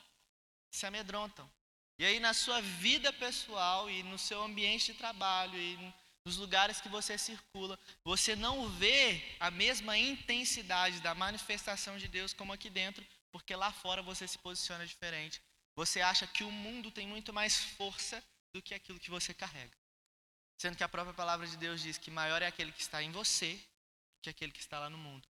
se 0.71 0.85
amedrontam, 0.85 1.49
e 1.97 2.05
aí, 2.05 2.19
na 2.19 2.33
sua 2.33 2.59
vida 2.61 3.13
pessoal 3.13 3.89
e 3.89 4.03
no 4.03 4.19
seu 4.19 4.43
ambiente 4.43 4.91
de 4.91 4.97
trabalho 4.97 5.57
e 5.57 5.93
nos 6.25 6.35
lugares 6.35 6.81
que 6.81 6.89
você 6.89 7.17
circula, 7.17 7.79
você 8.03 8.35
não 8.35 8.67
vê 8.67 9.37
a 9.39 9.49
mesma 9.49 9.97
intensidade 9.97 10.99
da 10.99 11.15
manifestação 11.15 11.97
de 11.97 12.09
Deus 12.09 12.33
como 12.33 12.51
aqui 12.51 12.69
dentro, 12.69 13.05
porque 13.31 13.55
lá 13.55 13.71
fora 13.71 14.01
você 14.01 14.27
se 14.27 14.37
posiciona 14.37 14.85
diferente. 14.85 15.41
Você 15.77 16.01
acha 16.01 16.27
que 16.27 16.43
o 16.43 16.51
mundo 16.51 16.91
tem 16.91 17.07
muito 17.07 17.31
mais 17.31 17.63
força 17.63 18.21
do 18.55 18.61
que 18.61 18.73
aquilo 18.73 18.99
que 19.03 19.15
você 19.17 19.33
carrega. 19.33 19.77
Sendo 20.57 20.77
que 20.77 20.83
a 20.83 20.93
própria 20.95 21.13
palavra 21.13 21.45
de 21.45 21.57
Deus 21.57 21.81
diz 21.81 21.97
que 21.97 22.09
maior 22.09 22.41
é 22.41 22.47
aquele 22.47 22.71
que 22.71 22.81
está 22.81 23.03
em 23.03 23.11
você 23.11 23.51
que 24.21 24.29
aquele 24.29 24.51
que 24.51 24.63
está 24.65 24.79
lá 24.79 24.89
no 24.89 24.97
mundo. 24.97 25.27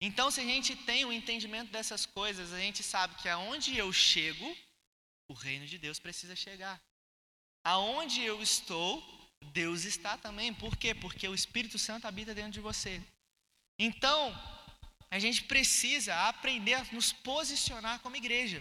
Então, 0.00 0.28
se 0.30 0.40
a 0.40 0.44
gente 0.44 0.74
tem 0.74 1.04
o 1.04 1.08
um 1.08 1.12
entendimento 1.12 1.70
dessas 1.70 2.04
coisas, 2.04 2.52
a 2.52 2.58
gente 2.58 2.82
sabe 2.82 3.14
que 3.20 3.28
aonde 3.28 3.76
eu 3.76 3.92
chego, 3.92 4.46
o 5.28 5.34
reino 5.34 5.66
de 5.66 5.78
Deus 5.78 6.00
precisa 6.00 6.34
chegar. 6.34 6.80
Aonde 7.62 8.22
eu 8.22 8.42
estou, 8.42 8.90
Deus 9.52 9.84
está 9.84 10.18
também. 10.18 10.52
Por 10.52 10.76
quê? 10.76 10.94
Porque 10.94 11.28
o 11.28 11.34
Espírito 11.34 11.78
Santo 11.78 12.08
habita 12.08 12.34
dentro 12.34 12.50
de 12.50 12.60
você. 12.60 13.00
Então, 13.78 14.20
a 15.10 15.18
gente 15.18 15.44
precisa 15.44 16.28
aprender 16.28 16.74
a 16.74 16.84
nos 16.92 17.12
posicionar 17.12 18.00
como 18.00 18.16
igreja, 18.16 18.60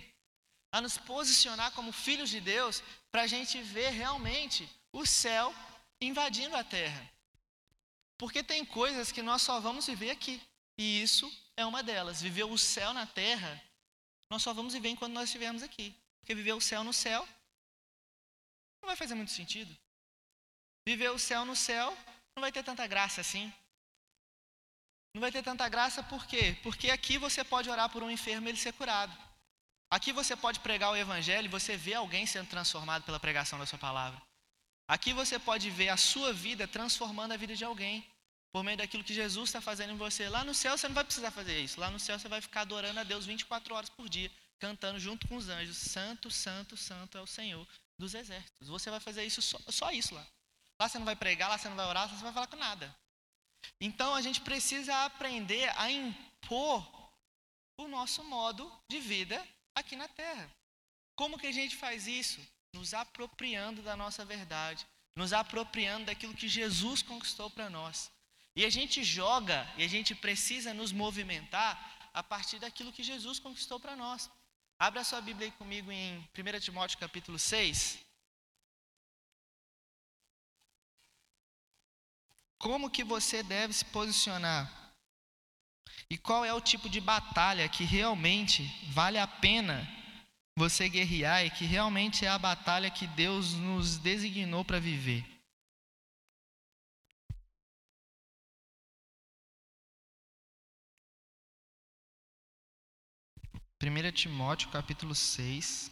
a 0.71 0.79
nos 0.79 0.97
posicionar 0.97 1.71
como 1.71 1.91
filhos 1.91 2.29
de 2.29 2.39
Deus, 2.39 2.83
para 3.13 3.21
a 3.21 3.27
gente 3.27 3.61
ver 3.61 3.91
realmente 3.91 4.67
o 4.91 5.05
céu 5.05 5.53
invadindo 6.01 6.55
a 6.55 6.63
terra. 6.63 7.07
Porque 8.17 8.41
tem 8.41 8.65
coisas 8.65 9.11
que 9.11 9.21
nós 9.21 9.43
só 9.43 9.59
vamos 9.59 9.85
viver 9.85 10.09
aqui, 10.09 10.41
e 10.79 11.03
isso 11.03 11.31
é 11.55 11.63
uma 11.63 11.83
delas. 11.83 12.23
Viver 12.23 12.45
o 12.45 12.57
céu 12.57 12.91
na 12.91 13.05
terra, 13.05 13.61
nós 14.31 14.41
só 14.41 14.51
vamos 14.51 14.73
viver 14.73 14.89
enquanto 14.89 15.13
nós 15.13 15.25
estivermos 15.25 15.61
aqui. 15.61 15.95
Porque 16.19 16.33
viver 16.33 16.53
o 16.53 16.61
céu 16.61 16.83
no 16.83 16.91
céu 16.91 17.27
não 18.81 18.87
vai 18.87 18.95
fazer 18.95 19.13
muito 19.13 19.31
sentido. 19.31 19.77
Viver 20.83 21.11
o 21.11 21.19
céu 21.19 21.45
no 21.45 21.55
céu 21.55 21.95
não 22.35 22.41
vai 22.41 22.51
ter 22.51 22.63
tanta 22.63 22.87
graça 22.87 23.21
assim. 23.21 23.53
Não 25.13 25.21
vai 25.21 25.31
ter 25.31 25.43
tanta 25.43 25.69
graça 25.69 26.01
por 26.01 26.25
quê? 26.25 26.57
Porque 26.63 26.89
aqui 26.89 27.19
você 27.19 27.43
pode 27.43 27.69
orar 27.69 27.89
por 27.91 28.01
um 28.01 28.09
enfermo 28.09 28.47
e 28.47 28.49
ele 28.49 28.57
ser 28.57 28.73
curado. 28.73 29.15
Aqui 29.95 30.11
você 30.11 30.35
pode 30.35 30.59
pregar 30.59 30.91
o 30.91 30.97
evangelho 30.97 31.45
e 31.45 31.55
você 31.57 31.77
vê 31.77 31.93
alguém 31.93 32.25
sendo 32.25 32.47
transformado 32.49 33.03
pela 33.03 33.19
pregação 33.19 33.59
da 33.59 33.65
sua 33.67 33.77
palavra. 33.77 34.19
Aqui 34.87 35.13
você 35.13 35.37
pode 35.37 35.69
ver 35.69 35.89
a 35.89 35.97
sua 35.97 36.33
vida 36.33 36.67
transformando 36.67 37.33
a 37.33 37.37
vida 37.37 37.55
de 37.55 37.63
alguém 37.63 38.03
por 38.51 38.63
meio 38.63 38.75
daquilo 38.75 39.03
que 39.03 39.13
Jesus 39.13 39.49
está 39.49 39.61
fazendo 39.61 39.93
em 39.93 39.95
você. 39.95 40.27
Lá 40.27 40.43
no 40.43 40.55
céu 40.55 40.75
você 40.75 40.87
não 40.87 40.95
vai 40.95 41.03
precisar 41.03 41.29
fazer 41.29 41.59
isso. 41.59 41.79
Lá 41.79 41.91
no 41.91 41.99
céu 41.99 42.17
você 42.17 42.27
vai 42.27 42.41
ficar 42.41 42.61
adorando 42.61 42.99
a 43.01 43.03
Deus 43.03 43.27
24 43.27 43.75
horas 43.75 43.87
por 43.87 44.09
dia 44.09 44.31
cantando 44.57 44.99
junto 44.99 45.27
com 45.27 45.35
os 45.35 45.47
anjos: 45.47 45.77
Santo, 45.77 46.31
Santo, 46.31 46.75
Santo 46.75 47.15
é 47.19 47.21
o 47.21 47.27
Senhor 47.27 47.67
dos 47.95 48.15
exércitos. 48.15 48.69
Você 48.69 48.89
vai 48.89 48.99
fazer 48.99 49.23
isso 49.23 49.43
só, 49.43 49.59
só 49.69 49.91
isso 49.91 50.15
lá. 50.15 50.25
Lá 50.79 50.89
você 50.89 50.97
não 50.97 51.05
vai 51.05 51.15
pregar, 51.15 51.49
lá 51.49 51.59
você 51.59 51.69
não 51.69 51.75
vai 51.75 51.85
orar, 51.85 52.09
você 52.09 52.15
não 52.15 52.23
vai 52.23 52.33
falar 52.33 52.47
com 52.47 52.55
nada. 52.55 52.95
Então 53.79 54.15
a 54.15 54.23
gente 54.23 54.41
precisa 54.41 55.05
aprender 55.05 55.71
a 55.77 55.91
impor 55.91 56.83
o 57.77 57.87
nosso 57.87 58.23
modo 58.23 58.71
de 58.89 58.99
vida 58.99 59.39
aqui 59.75 59.95
na 59.95 60.07
terra. 60.07 60.49
Como 61.15 61.37
que 61.37 61.47
a 61.47 61.51
gente 61.51 61.75
faz 61.75 62.07
isso? 62.07 62.39
Nos 62.73 62.93
apropriando 62.93 63.81
da 63.81 63.95
nossa 63.95 64.25
verdade, 64.25 64.85
nos 65.15 65.31
apropriando 65.31 66.05
daquilo 66.05 66.33
que 66.33 66.47
Jesus 66.47 67.01
conquistou 67.01 67.49
para 67.49 67.69
nós. 67.69 68.11
E 68.55 68.65
a 68.65 68.69
gente 68.69 69.03
joga 69.03 69.71
e 69.77 69.83
a 69.83 69.87
gente 69.87 70.13
precisa 70.13 70.73
nos 70.73 70.91
movimentar 70.91 72.09
a 72.13 72.21
partir 72.21 72.59
daquilo 72.59 72.93
que 72.93 73.03
Jesus 73.03 73.39
conquistou 73.39 73.79
para 73.79 73.95
nós. 73.95 74.29
Abra 74.79 75.01
a 75.01 75.03
sua 75.03 75.21
Bíblia 75.21 75.47
aí 75.47 75.51
comigo 75.51 75.91
em 75.91 76.17
1 76.37 76.59
Timóteo 76.59 76.97
capítulo 76.99 77.39
6. 77.39 77.99
Como 82.57 82.89
que 82.89 83.03
você 83.03 83.43
deve 83.43 83.73
se 83.73 83.85
posicionar? 83.85 84.82
E 86.13 86.17
qual 86.19 86.45
é 86.45 86.53
o 86.53 86.61
tipo 86.61 86.87
de 86.87 87.01
batalha 87.01 87.67
que 87.67 87.83
realmente 87.83 88.61
vale 88.91 89.17
a 89.17 89.25
pena 89.25 89.81
você 90.55 90.87
guerrear 90.87 91.43
e 91.43 91.49
que 91.49 91.65
realmente 91.65 92.23
é 92.23 92.29
a 92.29 92.37
batalha 92.37 92.91
que 92.91 93.07
Deus 93.07 93.53
nos 93.53 93.97
designou 93.97 94.63
para 94.63 94.79
viver? 94.79 95.25
1 103.81 104.11
Timóteo 104.11 104.69
capítulo 104.69 105.15
6. 105.15 105.89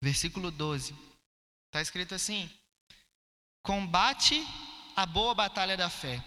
Versículo 0.00 0.52
12. 0.52 0.94
Está 1.66 1.82
escrito 1.82 2.14
assim: 2.14 2.48
combate 3.64 4.36
a 4.98 5.06
boa 5.06 5.32
batalha 5.32 5.76
da 5.76 5.88
fé. 5.88 6.20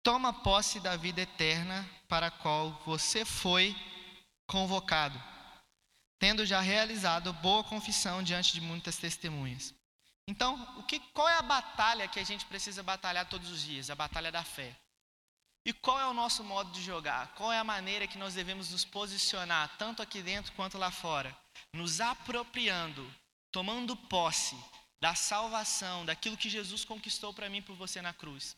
Toma 0.00 0.32
posse 0.32 0.78
da 0.78 0.94
vida 0.94 1.22
eterna 1.22 1.84
para 2.06 2.28
a 2.28 2.30
qual 2.30 2.80
você 2.86 3.24
foi 3.24 3.74
convocado, 4.46 5.20
tendo 6.20 6.46
já 6.46 6.60
realizado 6.60 7.32
boa 7.32 7.64
confissão 7.64 8.22
diante 8.22 8.52
de 8.52 8.60
muitas 8.60 8.96
testemunhas. 8.96 9.74
Então, 10.28 10.54
o 10.78 10.84
que, 10.84 11.00
qual 11.12 11.28
é 11.28 11.34
a 11.34 11.42
batalha 11.42 12.06
que 12.06 12.20
a 12.20 12.24
gente 12.24 12.46
precisa 12.46 12.80
batalhar 12.80 13.28
todos 13.28 13.50
os 13.50 13.60
dias? 13.60 13.90
A 13.90 13.96
batalha 13.96 14.30
da 14.30 14.44
fé. 14.44 14.76
E 15.66 15.72
qual 15.72 15.98
é 15.98 16.06
o 16.06 16.14
nosso 16.14 16.44
modo 16.44 16.70
de 16.70 16.80
jogar? 16.80 17.34
Qual 17.34 17.52
é 17.52 17.58
a 17.58 17.64
maneira 17.64 18.06
que 18.06 18.18
nós 18.18 18.34
devemos 18.34 18.70
nos 18.70 18.84
posicionar, 18.84 19.76
tanto 19.78 20.00
aqui 20.00 20.22
dentro 20.22 20.52
quanto 20.52 20.78
lá 20.78 20.92
fora? 20.92 21.36
Nos 21.74 22.00
apropriando, 22.00 23.12
tomando 23.50 23.96
posse 23.96 24.56
da 25.02 25.16
salvação, 25.16 26.06
daquilo 26.06 26.36
que 26.36 26.48
Jesus 26.48 26.84
conquistou 26.84 27.34
para 27.34 27.48
mim 27.48 27.58
e 27.58 27.62
por 27.68 27.74
você 27.74 28.00
na 28.00 28.14
cruz. 28.14 28.56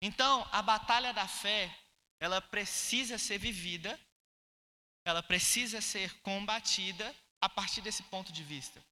Então, 0.00 0.48
a 0.50 0.62
batalha 0.62 1.12
da 1.12 1.28
fé, 1.28 1.70
ela 2.18 2.40
precisa 2.40 3.18
ser 3.18 3.36
vivida, 3.36 4.00
ela 5.04 5.22
precisa 5.22 5.82
ser 5.82 6.10
combatida 6.20 7.14
a 7.38 7.50
partir 7.50 7.82
desse 7.82 8.02
ponto 8.04 8.32
de 8.32 8.42
vista. 8.42 8.82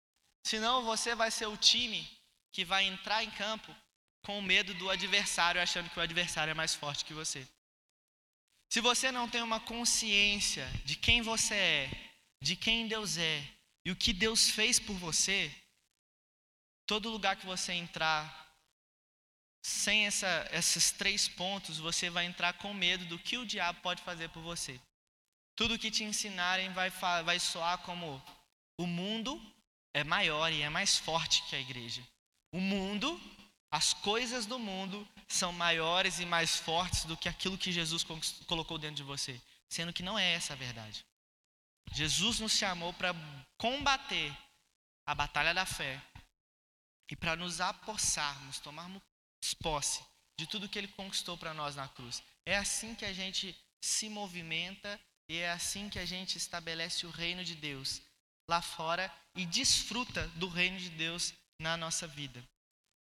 Senão 0.47 0.85
você 0.85 1.15
vai 1.15 1.31
ser 1.31 1.47
o 1.47 1.57
time 1.57 2.07
que 2.53 2.63
vai 2.63 2.85
entrar 2.85 3.25
em 3.25 3.31
campo 3.31 3.75
com 4.23 4.43
medo 4.43 4.75
do 4.75 4.91
adversário, 4.91 5.63
achando 5.63 5.89
que 5.89 5.99
o 5.99 6.03
adversário 6.03 6.51
é 6.51 6.55
mais 6.63 6.75
forte 6.75 7.07
que 7.07 7.15
você. 7.15 7.49
Se 8.69 8.83
você 8.83 9.11
não 9.11 9.31
tem 9.31 9.41
uma 9.41 9.61
consciência 9.61 10.71
de 10.85 10.95
quem 10.95 11.23
você 11.23 11.55
é, 11.55 12.11
de 12.43 12.55
quem 12.55 12.87
Deus 12.87 13.17
é 13.17 13.43
e 13.83 13.91
o 13.91 13.97
que 13.97 14.13
Deus 14.13 14.51
fez 14.51 14.79
por 14.79 14.97
você, 14.97 15.51
todo 16.87 17.11
lugar 17.11 17.37
que 17.37 17.47
você 17.47 17.73
entrar, 17.73 18.47
sem 19.63 20.07
essa, 20.07 20.49
esses 20.53 20.93
três 20.93 21.29
pontos, 21.29 21.79
você 21.79 22.09
vai 22.09 22.25
entrar 22.25 22.53
com 22.55 22.73
medo 22.73 23.05
do 23.07 23.19
que 23.19 23.37
o 23.37 23.45
diabo 23.45 23.81
pode 23.81 24.03
fazer 24.03 24.29
por 24.29 24.43
você. 24.43 24.81
Tudo 25.57 25.79
que 25.79 25.91
te 25.91 26.05
ensinarem 26.05 26.73
vai, 26.73 26.91
vai 27.25 27.39
soar 27.41 27.79
como 27.79 28.23
o 28.79 28.87
mundo 28.87 29.43
é 29.93 30.05
maior 30.05 30.53
e 30.53 30.63
é 30.63 30.69
mais 30.69 30.99
forte 30.99 31.43
que 31.45 31.57
a 31.57 31.61
igreja. 31.61 32.07
O 32.53 32.61
mundo, 32.61 33.21
as 33.71 33.93
coisas 33.93 34.47
do 34.47 34.59
mundo 34.59 35.07
são 35.27 35.53
maiores 35.53 36.21
e 36.21 36.27
mais 36.27 36.57
fortes 36.57 37.05
do 37.05 37.17
que 37.17 37.29
aquilo 37.29 37.59
que 37.59 37.73
Jesus 37.73 38.05
colocou 38.47 38.79
dentro 38.79 38.97
de 38.97 39.03
você, 39.03 39.41
sendo 39.69 39.93
que 39.93 40.03
não 40.03 40.19
é 40.19 40.35
essa 40.35 40.53
a 40.53 40.57
verdade. 40.57 41.05
Jesus 41.93 42.39
nos 42.39 42.53
chamou 42.53 42.93
para 42.93 43.15
combater 43.57 44.37
a 45.07 45.15
batalha 45.15 45.55
da 45.55 45.65
fé 45.67 46.01
e 47.11 47.17
para 47.17 47.37
nos 47.37 47.61
apossarmos, 47.61 48.59
tomarmos 48.59 49.03
posse 49.63 50.05
de 50.39 50.47
tudo 50.47 50.69
que 50.69 50.79
ele 50.79 50.89
conquistou 50.89 51.37
para 51.37 51.55
nós 51.55 51.77
na 51.77 51.89
cruz. 51.89 52.23
É 52.45 52.57
assim 52.57 52.95
que 52.95 53.05
a 53.05 53.13
gente 53.13 53.57
se 53.81 54.09
movimenta 54.09 55.01
e 55.29 55.39
é 55.39 55.51
assim 55.51 55.89
que 55.89 55.99
a 55.99 56.05
gente 56.05 56.37
estabelece 56.37 57.07
o 57.07 57.11
reino 57.11 57.45
de 57.45 57.55
Deus 57.55 58.03
lá 58.49 58.63
fora 58.63 59.13
e 59.35 59.45
desfruta 59.45 60.27
do 60.29 60.49
reino 60.49 60.79
de 60.79 60.91
Deus 60.91 61.33
na 61.61 61.77
nossa 61.77 62.07
vida. 62.07 62.43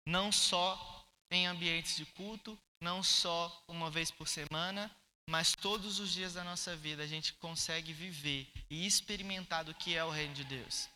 Não 0.05 0.31
só 0.31 1.07
em 1.31 1.47
ambientes 1.47 1.95
de 1.95 2.05
culto, 2.05 2.57
não 2.81 3.01
só 3.01 3.63
uma 3.67 3.89
vez 3.89 4.11
por 4.11 4.27
semana, 4.27 4.93
mas 5.29 5.53
todos 5.55 5.99
os 5.99 6.11
dias 6.11 6.33
da 6.33 6.43
nossa 6.43 6.75
vida 6.75 7.03
a 7.03 7.07
gente 7.07 7.33
consegue 7.33 7.93
viver 7.93 8.51
e 8.69 8.85
experimentar 8.85 9.63
do 9.63 9.73
que 9.73 9.95
é 9.95 10.03
o 10.03 10.09
reino 10.09 10.33
de 10.33 10.43
Deus. 10.43 10.89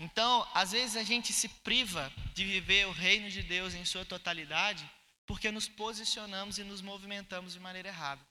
Então, 0.00 0.48
às 0.54 0.72
vezes 0.72 0.96
a 0.96 1.02
gente 1.02 1.30
se 1.30 1.46
priva 1.46 2.10
de 2.32 2.42
viver 2.42 2.86
o 2.86 2.90
reino 2.90 3.30
de 3.30 3.42
Deus 3.42 3.74
em 3.74 3.84
sua 3.84 4.02
totalidade 4.02 4.90
porque 5.26 5.52
nos 5.52 5.68
posicionamos 5.68 6.58
e 6.58 6.64
nos 6.64 6.80
movimentamos 6.80 7.52
de 7.52 7.60
maneira 7.60 7.90
errada, 7.90 8.26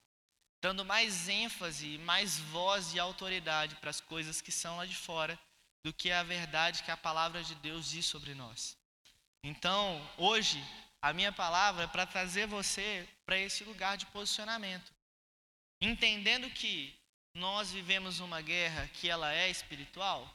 dando 0.61 0.83
mais 0.83 1.29
ênfase, 1.29 1.99
mais 1.99 2.39
voz 2.39 2.93
e 2.93 2.99
autoridade 2.99 3.75
para 3.75 3.91
as 3.91 4.01
coisas 4.01 4.41
que 4.41 4.51
são 4.51 4.77
lá 4.77 4.85
de 4.85 4.95
fora 4.95 5.39
do 5.85 5.93
que 5.93 6.11
a 6.11 6.23
verdade 6.23 6.81
que 6.81 6.89
a 6.89 6.97
palavra 6.97 7.43
de 7.43 7.53
Deus 7.55 7.91
diz 7.91 8.05
sobre 8.05 8.33
nós. 8.33 8.75
Então, 9.43 10.01
hoje, 10.17 10.61
a 11.01 11.13
minha 11.13 11.31
palavra 11.31 11.83
é 11.83 11.87
para 11.87 12.05
trazer 12.05 12.47
você 12.47 13.07
para 13.25 13.37
esse 13.37 13.63
lugar 13.63 13.95
de 13.95 14.07
posicionamento, 14.07 14.91
entendendo 15.79 16.49
que 16.49 16.99
nós 17.33 17.71
vivemos 17.71 18.19
uma 18.19 18.41
guerra 18.41 18.89
que 18.95 19.07
ela 19.07 19.31
é 19.31 19.49
espiritual, 19.49 20.27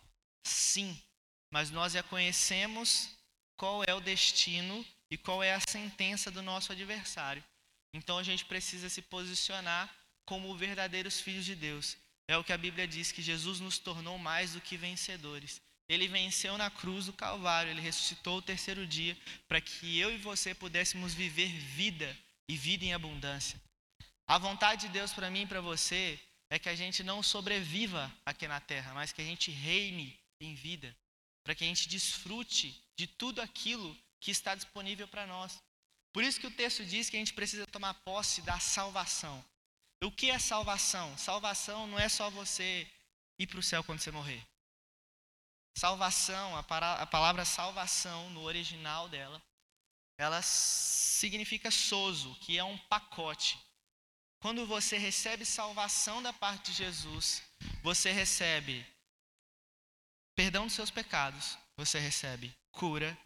sim, 0.47 0.99
mas 1.55 1.71
nós 1.71 1.93
já 1.93 2.03
conhecemos 2.03 3.11
qual 3.57 3.85
é 3.85 3.95
o 3.95 4.01
destino 4.01 4.85
e 5.09 5.17
qual 5.17 5.41
é 5.41 5.55
a 5.55 5.61
sentença 5.61 6.29
do 6.29 6.43
nosso 6.43 6.73
adversário. 6.73 7.45
Então 7.95 8.19
a 8.19 8.25
gente 8.25 8.45
precisa 8.45 8.89
se 8.89 9.01
posicionar 9.01 9.89
como 10.27 10.57
verdadeiros 10.57 11.21
filhos 11.21 11.45
de 11.45 11.55
Deus, 11.55 11.97
é 12.27 12.37
o 12.37 12.43
que 12.43 12.53
a 12.53 12.59
Bíblia 12.59 12.89
diz, 12.89 13.13
que 13.13 13.23
Jesus 13.23 13.61
nos 13.61 13.79
tornou 13.79 14.19
mais 14.19 14.55
do 14.55 14.61
que 14.61 14.77
vencedores. 14.77 15.63
Ele 15.89 16.09
venceu 16.09 16.59
na 16.59 16.71
cruz 16.73 17.07
do 17.07 17.13
Calvário, 17.13 17.71
ele 17.71 17.81
ressuscitou 17.81 18.39
o 18.39 18.43
terceiro 18.43 18.85
dia 18.85 19.17
para 19.47 19.61
que 19.61 19.97
eu 19.97 20.13
e 20.13 20.19
você 20.19 20.57
pudéssemos 20.57 21.15
viver 21.15 21.51
vida 21.51 22.19
e 22.49 22.57
vida 22.57 22.85
em 22.85 22.95
abundância. 22.95 23.61
A 24.27 24.39
vontade 24.39 24.89
de 24.89 24.93
Deus 24.93 25.13
para 25.13 25.31
mim 25.31 25.43
e 25.43 25.47
para 25.47 25.61
você 25.61 26.19
é 26.51 26.59
que 26.59 26.69
a 26.69 26.75
gente 26.75 27.05
não 27.05 27.23
sobreviva 27.23 28.13
aqui 28.27 28.49
na 28.49 28.59
terra, 28.59 28.93
mas 28.93 29.13
que 29.13 29.23
a 29.23 29.25
gente 29.25 29.53
reine 29.53 30.19
em 30.41 30.57
vida, 30.57 30.93
para 31.45 31.55
que 31.55 31.63
a 31.63 31.67
gente 31.67 31.89
desfrute 31.89 32.83
de 32.97 33.07
tudo 33.07 33.41
aquilo 33.41 33.97
que 34.19 34.31
está 34.31 34.55
disponível 34.55 35.07
para 35.07 35.27
nós. 35.27 35.63
Por 36.13 36.25
isso 36.25 36.41
que 36.41 36.47
o 36.47 36.51
texto 36.51 36.85
diz 36.85 37.11
que 37.11 37.17
a 37.17 37.19
gente 37.19 37.35
precisa 37.35 37.67
tomar 37.67 37.95
posse 37.95 38.41
da 38.43 38.59
salvação. 38.59 39.45
O 40.03 40.11
que 40.11 40.31
é 40.31 40.39
salvação? 40.39 41.17
Salvação 41.19 41.87
não 41.87 41.99
é 41.99 42.09
só 42.09 42.31
você 42.31 42.91
ir 43.39 43.47
para 43.47 43.59
o 43.59 43.63
céu 43.63 43.85
quando 43.85 44.01
você 44.01 44.11
morrer. 44.11 44.43
Salvação, 45.77 46.57
a, 46.57 46.63
para, 46.63 46.95
a 46.95 47.07
palavra 47.07 47.45
salvação 47.45 48.31
no 48.31 48.43
original 48.43 49.09
dela, 49.09 49.43
ela 50.17 50.41
significa 50.41 51.71
sozo, 51.71 52.35
que 52.37 52.57
é 52.57 52.65
um 52.65 52.79
pacote. 52.79 53.59
Quando 54.41 54.67
você 54.67 54.97
recebe 54.97 55.45
salvação 55.45 56.23
da 56.23 56.33
parte 56.33 56.71
de 56.71 56.77
Jesus, 56.77 57.43
você 57.83 58.13
recebe 58.13 58.87
perdão 60.35 60.65
dos 60.65 60.75
seus 60.75 60.91
pecados, 60.91 61.57
você 61.77 61.99
recebe 61.99 62.55
cura, 62.73 63.17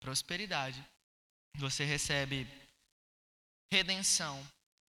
prosperidade, 0.00 0.84
você 1.56 1.84
recebe 1.84 2.46
redenção, 3.70 4.46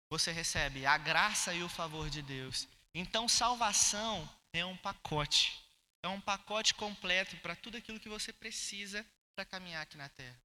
você 0.09 0.31
recebe 0.31 0.85
a 0.85 0.97
graça 0.97 1.53
e 1.53 1.63
o 1.63 1.69
favor 1.69 2.09
de 2.09 2.21
Deus. 2.21 2.67
Então, 2.93 3.27
salvação 3.27 4.27
é 4.53 4.65
um 4.65 4.77
pacote. 4.77 5.61
É 6.03 6.07
um 6.07 6.21
pacote 6.21 6.73
completo 6.73 7.35
para 7.37 7.55
tudo 7.55 7.77
aquilo 7.77 7.99
que 7.99 8.09
você 8.09 8.31
precisa 8.31 9.05
para 9.35 9.45
caminhar 9.45 9.83
aqui 9.83 9.97
na 9.97 10.07
terra. 10.09 10.39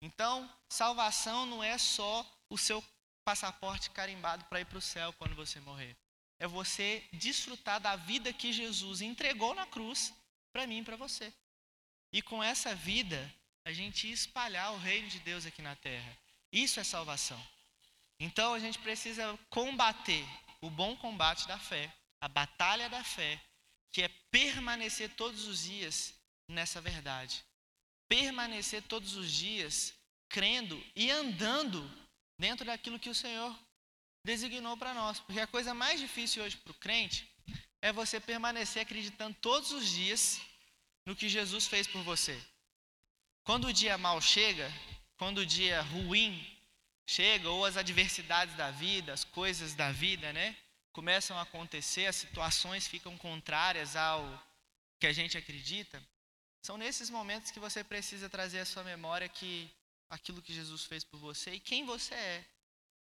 Então, 0.00 0.50
salvação 0.68 1.46
não 1.46 1.62
é 1.62 1.76
só 1.78 2.26
o 2.48 2.56
seu 2.56 2.82
passaporte 3.24 3.90
carimbado 3.90 4.44
para 4.46 4.60
ir 4.60 4.64
para 4.64 4.78
o 4.78 4.82
céu 4.82 5.12
quando 5.14 5.34
você 5.34 5.60
morrer. 5.60 5.96
É 6.38 6.46
você 6.46 7.06
desfrutar 7.12 7.80
da 7.80 7.94
vida 7.94 8.32
que 8.32 8.52
Jesus 8.52 9.00
entregou 9.00 9.54
na 9.54 9.66
cruz 9.66 10.12
para 10.52 10.66
mim 10.66 10.78
e 10.78 10.84
para 10.84 10.96
você. 10.96 11.32
E 12.12 12.20
com 12.20 12.42
essa 12.42 12.74
vida, 12.74 13.32
a 13.64 13.72
gente 13.72 14.10
espalhar 14.10 14.72
o 14.72 14.78
reino 14.78 15.08
de 15.08 15.18
Deus 15.20 15.46
aqui 15.46 15.62
na 15.62 15.74
terra. 15.76 16.16
Isso 16.52 16.78
é 16.78 16.84
salvação. 16.84 17.40
Então 18.20 18.54
a 18.54 18.58
gente 18.58 18.78
precisa 18.78 19.38
combater 19.48 20.24
o 20.60 20.68
bom 20.68 20.96
combate 20.96 21.48
da 21.48 21.58
fé, 21.58 21.92
a 22.20 22.28
batalha 22.28 22.88
da 22.88 23.02
fé, 23.02 23.40
que 23.90 24.02
é 24.02 24.08
permanecer 24.30 25.10
todos 25.16 25.46
os 25.46 25.64
dias 25.64 26.14
nessa 26.46 26.80
verdade. 26.80 27.42
Permanecer 28.08 28.82
todos 28.82 29.16
os 29.16 29.32
dias 29.32 29.94
crendo 30.28 30.82
e 30.94 31.10
andando 31.10 31.90
dentro 32.38 32.64
daquilo 32.66 32.98
que 32.98 33.10
o 33.10 33.14
Senhor 33.14 33.58
designou 34.24 34.76
para 34.76 34.94
nós. 34.94 35.18
Porque 35.20 35.40
a 35.40 35.46
coisa 35.46 35.72
mais 35.72 35.98
difícil 35.98 36.42
hoje 36.42 36.56
para 36.56 36.72
o 36.72 36.74
crente 36.74 37.31
é 37.82 37.92
você 37.92 38.20
permanecer 38.20 38.80
acreditando 38.80 39.36
todos 39.40 39.72
os 39.72 39.90
dias 39.90 40.40
no 41.04 41.16
que 41.16 41.28
Jesus 41.28 41.66
fez 41.66 41.86
por 41.86 42.02
você. 42.02 42.40
Quando 43.42 43.66
o 43.66 43.72
dia 43.72 43.98
mal 43.98 44.20
chega, 44.20 44.72
quando 45.16 45.38
o 45.38 45.46
dia 45.46 45.82
ruim 45.82 46.48
chega, 47.04 47.50
ou 47.50 47.64
as 47.64 47.76
adversidades 47.76 48.54
da 48.54 48.70
vida, 48.70 49.12
as 49.12 49.24
coisas 49.24 49.74
da 49.74 49.90
vida, 49.90 50.32
né? 50.32 50.56
Começam 50.92 51.36
a 51.36 51.42
acontecer, 51.42 52.06
as 52.06 52.16
situações 52.16 52.86
ficam 52.86 53.18
contrárias 53.18 53.96
ao 53.96 54.22
que 55.00 55.06
a 55.08 55.12
gente 55.12 55.36
acredita. 55.36 56.00
São 56.62 56.76
nesses 56.76 57.10
momentos 57.10 57.50
que 57.50 57.58
você 57.58 57.82
precisa 57.82 58.28
trazer 58.28 58.60
à 58.60 58.64
sua 58.64 58.84
memória 58.84 59.28
que 59.28 59.68
aquilo 60.08 60.40
que 60.40 60.54
Jesus 60.54 60.84
fez 60.84 61.02
por 61.02 61.18
você 61.18 61.54
e 61.54 61.60
quem 61.60 61.84
você 61.84 62.14
é. 62.14 62.44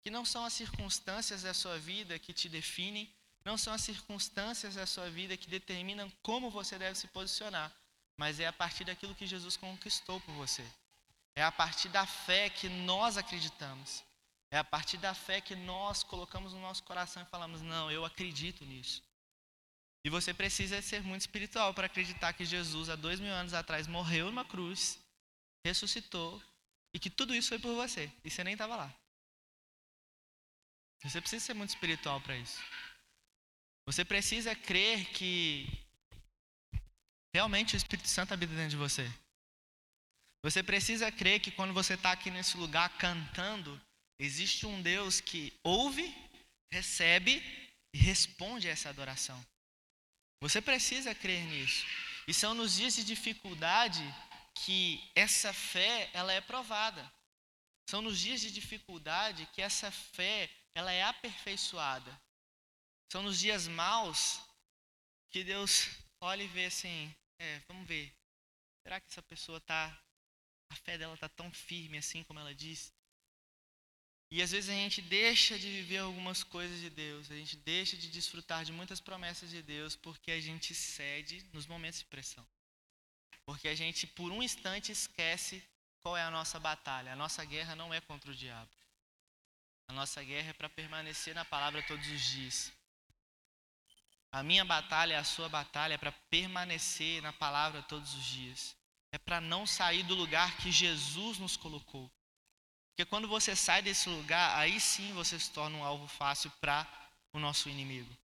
Que 0.01 0.09
não 0.09 0.23
são 0.23 0.45
as 0.45 0.53
circunstâncias 0.53 1.41
da 1.41 1.53
sua 1.53 1.77
vida 1.77 2.17
que 2.17 2.31
te 2.31 2.47
definem, 2.47 3.13
não 3.43 3.57
são 3.57 3.73
as 3.73 3.81
circunstâncias 3.81 4.75
da 4.75 4.85
sua 4.85 5.09
vida 5.09 5.37
que 5.37 5.49
determinam 5.49 6.11
como 6.21 6.49
você 6.49 6.77
deve 6.77 6.97
se 6.97 7.07
posicionar, 7.07 7.71
mas 8.17 8.39
é 8.39 8.47
a 8.47 8.53
partir 8.53 8.83
daquilo 8.83 9.15
que 9.15 9.25
Jesus 9.25 9.57
conquistou 9.57 10.19
por 10.21 10.33
você. 10.35 10.65
É 11.35 11.43
a 11.43 11.51
partir 11.51 11.89
da 11.89 12.05
fé 12.05 12.49
que 12.49 12.69
nós 12.69 13.17
acreditamos. 13.17 14.03
É 14.51 14.57
a 14.57 14.63
partir 14.63 14.97
da 14.97 15.13
fé 15.13 15.39
que 15.39 15.55
nós 15.55 16.03
colocamos 16.03 16.53
no 16.53 16.59
nosso 16.59 16.83
coração 16.83 17.23
e 17.23 17.25
falamos: 17.25 17.61
Não, 17.61 17.89
eu 17.89 18.03
acredito 18.03 18.65
nisso. 18.65 19.01
E 20.03 20.09
você 20.09 20.33
precisa 20.33 20.81
ser 20.81 21.01
muito 21.03 21.21
espiritual 21.21 21.73
para 21.73 21.85
acreditar 21.85 22.33
que 22.33 22.43
Jesus, 22.43 22.89
há 22.89 22.95
dois 22.95 23.19
mil 23.19 23.31
anos 23.31 23.53
atrás, 23.53 23.87
morreu 23.87 24.25
numa 24.25 24.43
cruz, 24.43 24.99
ressuscitou 25.63 26.41
e 26.93 26.99
que 26.99 27.09
tudo 27.09 27.33
isso 27.33 27.49
foi 27.49 27.59
por 27.59 27.73
você. 27.75 28.11
E 28.23 28.29
você 28.29 28.43
nem 28.43 28.53
estava 28.53 28.75
lá. 28.75 28.93
Você 31.03 31.21
precisa 31.21 31.45
ser 31.45 31.53
muito 31.53 31.69
espiritual 31.69 32.19
para 32.21 32.35
isso. 32.35 32.61
Você 33.91 34.05
precisa 34.05 34.55
crer 34.55 35.03
que 35.09 35.67
realmente 37.35 37.75
o 37.75 37.77
Espírito 37.77 38.07
Santo 38.07 38.33
habita 38.33 38.53
dentro 38.53 38.69
de 38.69 38.77
você. 38.77 39.05
Você 40.41 40.63
precisa 40.63 41.11
crer 41.11 41.41
que 41.41 41.51
quando 41.51 41.73
você 41.73 41.95
está 41.95 42.13
aqui 42.13 42.31
nesse 42.31 42.55
lugar 42.55 42.87
cantando, 42.97 43.79
existe 44.17 44.65
um 44.65 44.81
Deus 44.81 45.19
que 45.19 45.51
ouve, 45.61 46.07
recebe 46.71 47.43
e 47.93 47.97
responde 47.97 48.69
a 48.69 48.71
essa 48.71 48.87
adoração. 48.87 49.45
Você 50.39 50.61
precisa 50.61 51.13
crer 51.13 51.43
nisso. 51.43 51.85
E 52.25 52.33
são 52.33 52.53
nos 52.53 52.77
dias 52.77 52.95
de 52.95 53.03
dificuldade 53.03 54.01
que 54.63 55.03
essa 55.13 55.51
fé 55.51 56.09
ela 56.13 56.31
é 56.31 56.39
provada. 56.39 57.11
São 57.89 58.01
nos 58.01 58.17
dias 58.17 58.39
de 58.39 58.51
dificuldade 58.51 59.49
que 59.51 59.61
essa 59.61 59.91
fé 59.91 60.49
ela 60.73 60.93
é 60.93 61.03
aperfeiçoada. 61.03 62.17
São 63.11 63.21
nos 63.21 63.41
dias 63.41 63.67
maus 63.67 64.39
que 65.31 65.43
Deus 65.43 65.89
olha 66.21 66.43
e 66.43 66.47
vê 66.47 66.67
assim, 66.67 67.13
é, 67.37 67.59
vamos 67.67 67.85
ver. 67.85 68.09
Será 68.83 69.01
que 69.01 69.07
essa 69.09 69.21
pessoa 69.21 69.57
está 69.57 69.85
a 70.69 70.75
fé 70.77 70.97
dela 70.97 71.13
está 71.13 71.27
tão 71.27 71.51
firme 71.51 71.97
assim 71.97 72.23
como 72.23 72.39
ela 72.39 72.55
diz. 72.55 72.93
E 74.31 74.41
às 74.41 74.51
vezes 74.51 74.69
a 74.69 74.73
gente 74.73 75.01
deixa 75.01 75.59
de 75.59 75.69
viver 75.69 75.97
algumas 75.97 76.41
coisas 76.41 76.79
de 76.79 76.89
Deus, 76.89 77.29
a 77.29 77.35
gente 77.35 77.57
deixa 77.57 77.97
de 77.97 78.09
desfrutar 78.09 78.63
de 78.63 78.71
muitas 78.71 79.01
promessas 79.01 79.49
de 79.49 79.61
Deus 79.61 79.93
porque 79.93 80.31
a 80.31 80.39
gente 80.39 80.73
cede 80.73 81.45
nos 81.51 81.67
momentos 81.67 81.99
de 81.99 82.05
pressão. 82.05 82.47
Porque 83.45 83.67
a 83.67 83.75
gente 83.75 84.07
por 84.07 84.31
um 84.31 84.41
instante 84.41 84.93
esquece 84.93 85.61
qual 85.99 86.15
é 86.15 86.23
a 86.23 86.31
nossa 86.31 86.57
batalha. 86.61 87.11
A 87.11 87.17
nossa 87.17 87.43
guerra 87.43 87.75
não 87.75 87.93
é 87.93 87.99
contra 87.99 88.31
o 88.31 88.35
diabo. 88.35 88.71
A 89.89 89.91
nossa 89.91 90.23
guerra 90.23 90.51
é 90.51 90.53
para 90.53 90.69
permanecer 90.69 91.35
na 91.35 91.43
palavra 91.43 91.83
todos 91.83 92.07
os 92.07 92.21
dias. 92.21 92.71
A 94.31 94.43
minha 94.43 94.63
batalha, 94.63 95.19
a 95.19 95.23
sua 95.23 95.49
batalha 95.49 95.95
é 95.95 95.97
para 95.97 96.11
permanecer 96.29 97.21
na 97.21 97.33
palavra 97.33 97.81
todos 97.83 98.13
os 98.13 98.25
dias 98.25 98.75
é 99.11 99.17
para 99.17 99.41
não 99.41 99.67
sair 99.67 100.03
do 100.03 100.15
lugar 100.15 100.57
que 100.57 100.71
Jesus 100.71 101.37
nos 101.37 101.57
colocou. 101.57 102.09
Porque 102.89 103.05
quando 103.05 103.27
você 103.27 103.55
sai 103.55 103.81
desse 103.81 104.09
lugar, 104.09 104.57
aí 104.57 104.79
sim 104.79 105.13
você 105.13 105.37
se 105.37 105.51
torna 105.51 105.77
um 105.77 105.83
alvo 105.83 106.07
fácil 106.07 106.49
para 106.61 106.87
o 107.33 107.39
nosso 107.39 107.69
inimigo. 107.69 108.15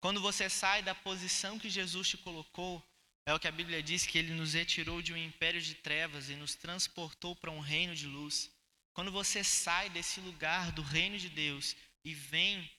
Quando 0.00 0.20
você 0.20 0.48
sai 0.48 0.82
da 0.82 0.94
posição 0.94 1.58
que 1.58 1.70
Jesus 1.70 2.08
te 2.08 2.16
colocou, 2.18 2.82
é 3.26 3.34
o 3.34 3.38
que 3.38 3.48
a 3.48 3.52
Bíblia 3.52 3.82
diz 3.82 4.06
que 4.06 4.18
ele 4.18 4.32
nos 4.32 4.54
retirou 4.54 5.00
de 5.02 5.12
um 5.12 5.16
império 5.16 5.60
de 5.60 5.74
trevas 5.74 6.28
e 6.28 6.34
nos 6.34 6.54
transportou 6.54 7.36
para 7.36 7.50
um 7.50 7.60
reino 7.60 7.94
de 7.94 8.06
luz. 8.06 8.50
Quando 8.92 9.12
você 9.12 9.44
sai 9.44 9.88
desse 9.90 10.20
lugar 10.20 10.72
do 10.72 10.82
reino 10.82 11.18
de 11.18 11.28
Deus 11.28 11.76
e 12.04 12.14
vem 12.14 12.70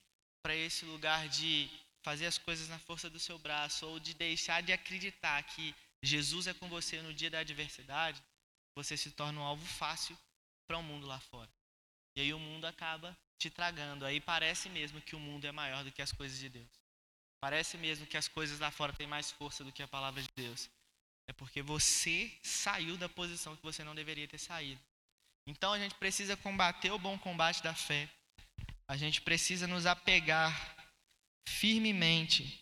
para 0.43 0.55
esse 0.55 0.83
lugar 0.85 1.29
de 1.29 1.69
fazer 2.01 2.25
as 2.25 2.37
coisas 2.37 2.67
na 2.67 2.79
força 2.79 3.09
do 3.09 3.19
seu 3.19 3.37
braço 3.37 3.85
ou 3.85 3.99
de 3.99 4.13
deixar 4.13 4.61
de 4.61 4.73
acreditar 4.73 5.41
que 5.43 5.75
Jesus 6.03 6.47
é 6.47 6.53
com 6.53 6.67
você 6.67 7.01
no 7.01 7.13
dia 7.13 7.29
da 7.29 7.39
adversidade, 7.39 8.21
você 8.75 8.97
se 8.97 9.11
torna 9.11 9.39
um 9.39 9.43
alvo 9.43 9.65
fácil 9.65 10.17
para 10.67 10.77
o 10.77 10.79
um 10.79 10.83
mundo 10.83 11.05
lá 11.05 11.19
fora. 11.19 11.49
E 12.15 12.21
aí 12.21 12.33
o 12.33 12.39
mundo 12.39 12.65
acaba 12.65 13.17
te 13.37 13.49
tragando. 13.49 14.05
Aí 14.05 14.19
parece 14.19 14.69
mesmo 14.69 15.01
que 15.01 15.15
o 15.15 15.19
mundo 15.19 15.45
é 15.45 15.51
maior 15.51 15.83
do 15.83 15.91
que 15.91 16.01
as 16.01 16.11
coisas 16.11 16.37
de 16.37 16.49
Deus. 16.49 16.69
Parece 17.39 17.77
mesmo 17.77 18.05
que 18.05 18.17
as 18.17 18.27
coisas 18.27 18.59
lá 18.59 18.71
fora 18.71 18.93
têm 18.93 19.07
mais 19.07 19.31
força 19.31 19.63
do 19.63 19.71
que 19.71 19.81
a 19.81 19.87
palavra 19.87 20.21
de 20.21 20.29
Deus. 20.35 20.69
É 21.27 21.33
porque 21.33 21.61
você 21.61 22.31
saiu 22.43 22.97
da 22.97 23.09
posição 23.09 23.55
que 23.55 23.63
você 23.63 23.83
não 23.83 23.95
deveria 23.95 24.27
ter 24.27 24.37
saído. 24.37 24.81
Então 25.47 25.73
a 25.73 25.79
gente 25.79 25.95
precisa 25.95 26.37
combater 26.37 26.91
o 26.91 26.99
bom 26.99 27.17
combate 27.17 27.63
da 27.63 27.73
fé. 27.73 28.09
A 28.87 28.97
gente 28.97 29.21
precisa 29.21 29.67
nos 29.67 29.85
apegar 29.85 30.80
firmemente 31.47 32.61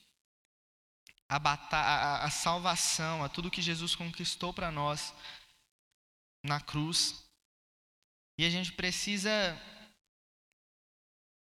a, 1.28 1.38
a, 1.38 2.26
a 2.26 2.30
salvação, 2.30 3.24
a 3.24 3.30
tudo 3.30 3.52
que 3.52 3.62
Jesus 3.62 3.96
conquistou 3.96 4.54
para 4.54 4.72
nós 4.72 5.14
na 6.44 6.60
cruz. 6.60 7.24
E 8.38 8.46
a 8.46 8.50
gente 8.50 8.72
precisa 8.74 9.32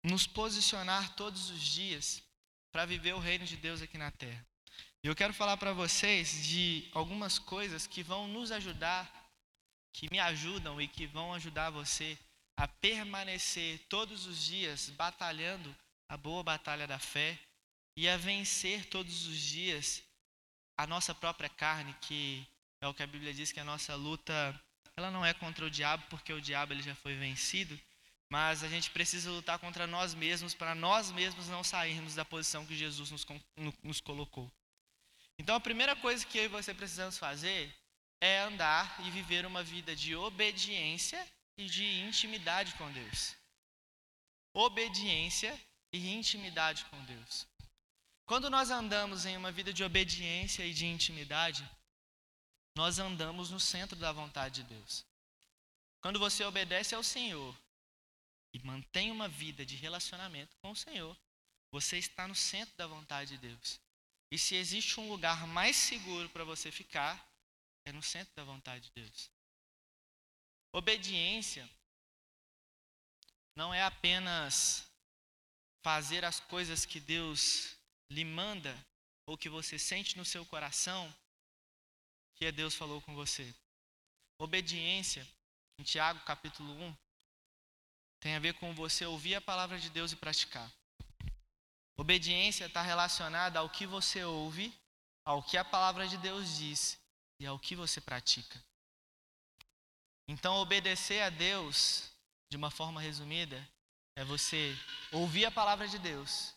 nos 0.04 0.26
posicionar 0.26 1.14
todos 1.14 1.50
os 1.50 1.60
dias 1.60 2.22
para 2.72 2.86
viver 2.86 3.14
o 3.14 3.18
reino 3.18 3.44
de 3.44 3.56
Deus 3.56 3.82
aqui 3.82 3.98
na 3.98 4.10
terra. 4.10 4.44
E 5.02 5.08
eu 5.08 5.16
quero 5.16 5.34
falar 5.34 5.56
para 5.56 5.72
vocês 5.72 6.46
de 6.46 6.88
algumas 6.94 7.38
coisas 7.38 7.86
que 7.86 8.02
vão 8.02 8.28
nos 8.28 8.52
ajudar, 8.52 9.10
que 9.92 10.08
me 10.10 10.20
ajudam 10.20 10.80
e 10.80 10.86
que 10.86 11.06
vão 11.06 11.34
ajudar 11.34 11.70
você 11.70 12.16
a 12.56 12.68
permanecer 12.68 13.80
todos 13.88 14.26
os 14.26 14.42
dias 14.44 14.90
batalhando 14.90 15.74
a 16.12 16.16
boa 16.18 16.42
batalha 16.42 16.86
da 16.86 16.98
fé 16.98 17.38
e 17.96 18.06
a 18.06 18.18
vencer 18.18 18.84
todos 18.84 19.26
os 19.26 19.38
dias 19.38 20.02
a 20.76 20.86
nossa 20.86 21.14
própria 21.14 21.48
carne, 21.48 21.96
que 22.02 22.46
é 22.82 22.86
o 22.86 22.92
que 22.92 23.02
a 23.02 23.06
Bíblia 23.06 23.32
diz 23.32 23.50
que 23.50 23.58
a 23.58 23.64
nossa 23.64 23.94
luta, 23.94 24.34
ela 24.94 25.10
não 25.10 25.24
é 25.24 25.32
contra 25.32 25.64
o 25.64 25.70
diabo, 25.70 26.04
porque 26.10 26.30
o 26.30 26.40
diabo 26.40 26.74
ele 26.74 26.82
já 26.82 26.94
foi 26.94 27.14
vencido, 27.14 27.80
mas 28.28 28.62
a 28.62 28.68
gente 28.68 28.90
precisa 28.90 29.30
lutar 29.30 29.58
contra 29.58 29.86
nós 29.86 30.14
mesmos 30.14 30.52
para 30.52 30.74
nós 30.74 31.10
mesmos 31.10 31.48
não 31.48 31.64
sairmos 31.64 32.14
da 32.14 32.26
posição 32.26 32.66
que 32.66 32.76
Jesus 32.76 33.10
nos, 33.10 33.26
nos 33.82 34.00
colocou. 34.02 34.52
Então 35.38 35.56
a 35.56 35.60
primeira 35.60 35.96
coisa 35.96 36.26
que 36.26 36.36
eu 36.36 36.44
e 36.44 36.48
você 36.48 36.74
precisamos 36.74 37.16
fazer 37.16 37.74
é 38.20 38.40
andar 38.40 39.02
e 39.06 39.10
viver 39.10 39.46
uma 39.46 39.62
vida 39.62 39.96
de 39.96 40.14
obediência 40.14 41.26
e 41.56 41.64
de 41.64 42.02
intimidade 42.02 42.74
com 42.74 42.92
Deus. 42.92 43.34
Obediência 44.52 45.58
e 45.92 46.08
intimidade 46.10 46.84
com 46.86 47.04
Deus. 47.04 47.46
Quando 48.24 48.48
nós 48.48 48.70
andamos 48.70 49.26
em 49.26 49.36
uma 49.36 49.52
vida 49.52 49.72
de 49.72 49.84
obediência 49.84 50.64
e 50.64 50.72
de 50.72 50.86
intimidade, 50.86 51.68
nós 52.74 52.98
andamos 52.98 53.50
no 53.50 53.60
centro 53.60 53.96
da 53.96 54.12
vontade 54.12 54.62
de 54.62 54.74
Deus. 54.74 55.04
Quando 56.00 56.18
você 56.18 56.44
obedece 56.44 56.94
ao 56.94 57.02
Senhor 57.02 57.54
e 58.52 58.58
mantém 58.60 59.10
uma 59.10 59.28
vida 59.28 59.66
de 59.66 59.76
relacionamento 59.76 60.56
com 60.62 60.70
o 60.70 60.76
Senhor, 60.76 61.16
você 61.70 61.98
está 61.98 62.26
no 62.26 62.34
centro 62.34 62.74
da 62.76 62.86
vontade 62.86 63.32
de 63.32 63.38
Deus. 63.38 63.80
E 64.30 64.38
se 64.38 64.54
existe 64.54 64.98
um 64.98 65.08
lugar 65.08 65.46
mais 65.46 65.76
seguro 65.76 66.28
para 66.30 66.44
você 66.44 66.72
ficar, 66.72 67.22
é 67.84 67.92
no 67.92 68.02
centro 68.02 68.34
da 68.34 68.44
vontade 68.44 68.84
de 68.84 69.02
Deus. 69.02 69.30
Obediência 70.72 71.68
não 73.54 73.74
é 73.74 73.82
apenas 73.82 74.90
fazer 75.82 76.24
as 76.24 76.40
coisas 76.40 76.84
que 76.86 77.00
Deus 77.00 77.76
lhe 78.10 78.24
manda 78.24 78.76
ou 79.26 79.36
que 79.36 79.48
você 79.48 79.78
sente 79.78 80.16
no 80.16 80.24
seu 80.24 80.44
coração 80.46 81.12
que 82.42 82.46
é 82.46 82.50
Deus 82.50 82.74
falou 82.74 83.00
com 83.02 83.14
você. 83.14 83.54
Obediência, 84.36 85.24
em 85.78 85.84
Tiago 85.84 86.18
capítulo 86.24 86.72
1, 86.72 86.96
tem 88.18 88.34
a 88.34 88.40
ver 88.40 88.54
com 88.54 88.74
você 88.74 89.06
ouvir 89.06 89.36
a 89.36 89.40
palavra 89.40 89.78
de 89.78 89.88
Deus 89.88 90.10
e 90.10 90.16
praticar. 90.16 90.68
Obediência 91.96 92.64
está 92.64 92.82
relacionada 92.82 93.60
ao 93.60 93.70
que 93.70 93.86
você 93.86 94.24
ouve, 94.24 94.74
ao 95.24 95.40
que 95.40 95.56
a 95.56 95.64
palavra 95.64 96.08
de 96.08 96.16
Deus 96.18 96.56
diz 96.58 96.98
e 97.38 97.46
ao 97.46 97.60
que 97.60 97.76
você 97.76 98.00
pratica. 98.00 98.60
Então, 100.26 100.56
obedecer 100.56 101.22
a 101.22 101.30
Deus, 101.30 102.10
de 102.50 102.56
uma 102.56 102.72
forma 102.72 103.00
resumida, 103.00 103.64
é 104.16 104.24
você 104.24 104.76
ouvir 105.10 105.44
a 105.44 105.50
palavra 105.50 105.88
de 105.88 105.98
Deus 105.98 106.54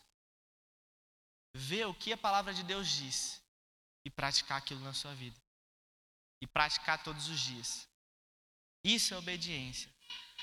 ver 1.56 1.86
o 1.86 1.94
que 1.94 2.12
a 2.12 2.16
palavra 2.16 2.52
de 2.52 2.62
Deus 2.62 2.88
diz 2.88 3.42
e 4.04 4.10
praticar 4.10 4.58
aquilo 4.58 4.80
na 4.80 4.92
sua 4.92 5.14
vida. 5.14 5.36
E 6.40 6.46
praticar 6.46 7.02
todos 7.02 7.28
os 7.28 7.40
dias. 7.40 7.88
Isso 8.84 9.14
é 9.14 9.16
obediência. 9.16 9.90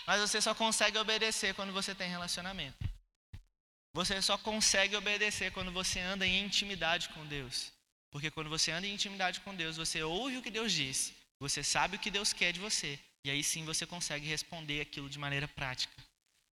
Mas 0.08 0.20
você 0.20 0.42
só 0.42 0.56
consegue 0.56 0.98
obedecer 0.98 1.54
quando 1.54 1.72
você 1.72 1.94
tem 1.94 2.10
relacionamento. 2.10 2.84
Você 3.94 4.20
só 4.22 4.38
consegue 4.40 4.96
obedecer 4.96 5.52
quando 5.52 5.72
você 5.72 6.00
anda 6.00 6.26
em 6.26 6.44
intimidade 6.44 7.10
com 7.10 7.26
Deus. 7.28 7.72
Porque 8.12 8.32
quando 8.32 8.50
você 8.50 8.72
anda 8.72 8.88
em 8.88 8.94
intimidade 8.94 9.40
com 9.42 9.56
Deus, 9.56 9.78
você 9.78 10.02
ouve 10.02 10.38
o 10.38 10.42
que 10.42 10.50
Deus 10.50 10.72
diz, 10.72 11.14
você 11.40 11.64
sabe 11.64 11.96
o 11.96 12.00
que 12.00 12.12
Deus 12.12 12.34
quer 12.34 12.52
de 12.52 12.60
você, 12.60 13.00
e 13.24 13.30
aí 13.30 13.44
sim 13.44 13.66
você 13.66 13.86
consegue 13.86 14.28
responder 14.28 14.82
aquilo 14.82 15.10
de 15.10 15.18
maneira 15.18 15.48
prática. 15.48 15.94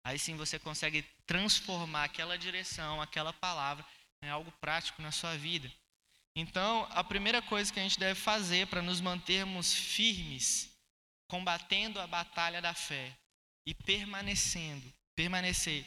Aí 0.06 0.20
sim 0.20 0.36
você 0.36 0.60
consegue 0.60 1.02
transformar 1.26 2.04
aquela 2.04 2.38
direção, 2.38 3.02
aquela 3.02 3.34
palavra 3.34 3.84
é 4.22 4.30
algo 4.30 4.52
prático 4.62 5.02
na 5.02 5.12
sua 5.12 5.36
vida. 5.36 5.72
Então, 6.36 6.88
a 6.92 7.04
primeira 7.04 7.42
coisa 7.42 7.74
que 7.74 7.80
a 7.80 7.84
gente 7.84 7.98
deve 7.98 8.20
fazer 8.20 8.68
para 8.68 8.84
nos 8.84 9.02
mantermos 9.02 9.74
firmes, 9.74 10.70
combatendo 11.28 12.00
a 12.00 12.06
batalha 12.06 12.62
da 12.62 12.72
fé 12.72 13.18
e 13.66 13.74
permanecendo, 13.74 14.94
permanecer, 15.16 15.84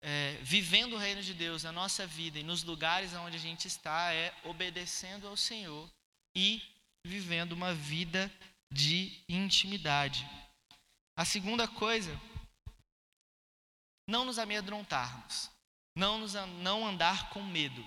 é, 0.00 0.38
vivendo 0.40 0.94
o 0.94 0.98
reino 0.98 1.22
de 1.22 1.34
Deus 1.34 1.64
na 1.64 1.72
nossa 1.72 2.06
vida 2.06 2.38
e 2.38 2.42
nos 2.42 2.62
lugares 2.62 3.12
onde 3.12 3.36
a 3.36 3.40
gente 3.40 3.68
está, 3.68 4.14
é 4.14 4.34
obedecendo 4.44 5.28
ao 5.28 5.36
Senhor 5.36 5.90
e 6.34 6.62
vivendo 7.04 7.52
uma 7.52 7.74
vida 7.74 8.32
de 8.72 9.12
intimidade. 9.28 10.26
A 11.14 11.26
segunda 11.26 11.68
coisa, 11.68 12.18
não 14.08 14.24
nos 14.24 14.38
amedrontarmos, 14.38 15.50
não, 15.94 16.18
nos, 16.18 16.32
não 16.32 16.86
andar 16.86 17.28
com 17.28 17.42
medo. 17.42 17.86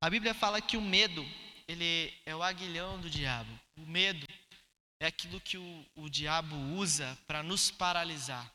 A 0.00 0.08
Bíblia 0.08 0.32
fala 0.32 0.62
que 0.62 0.78
o 0.78 0.80
medo, 0.80 1.22
ele 1.68 2.12
é 2.24 2.34
o 2.34 2.42
aguilhão 2.42 2.98
do 2.98 3.10
diabo. 3.10 3.60
O 3.76 3.82
medo 3.82 4.26
é 4.98 5.06
aquilo 5.06 5.40
que 5.40 5.58
o, 5.58 5.86
o 5.94 6.08
diabo 6.08 6.56
usa 6.74 7.16
para 7.26 7.42
nos 7.42 7.70
paralisar. 7.70 8.50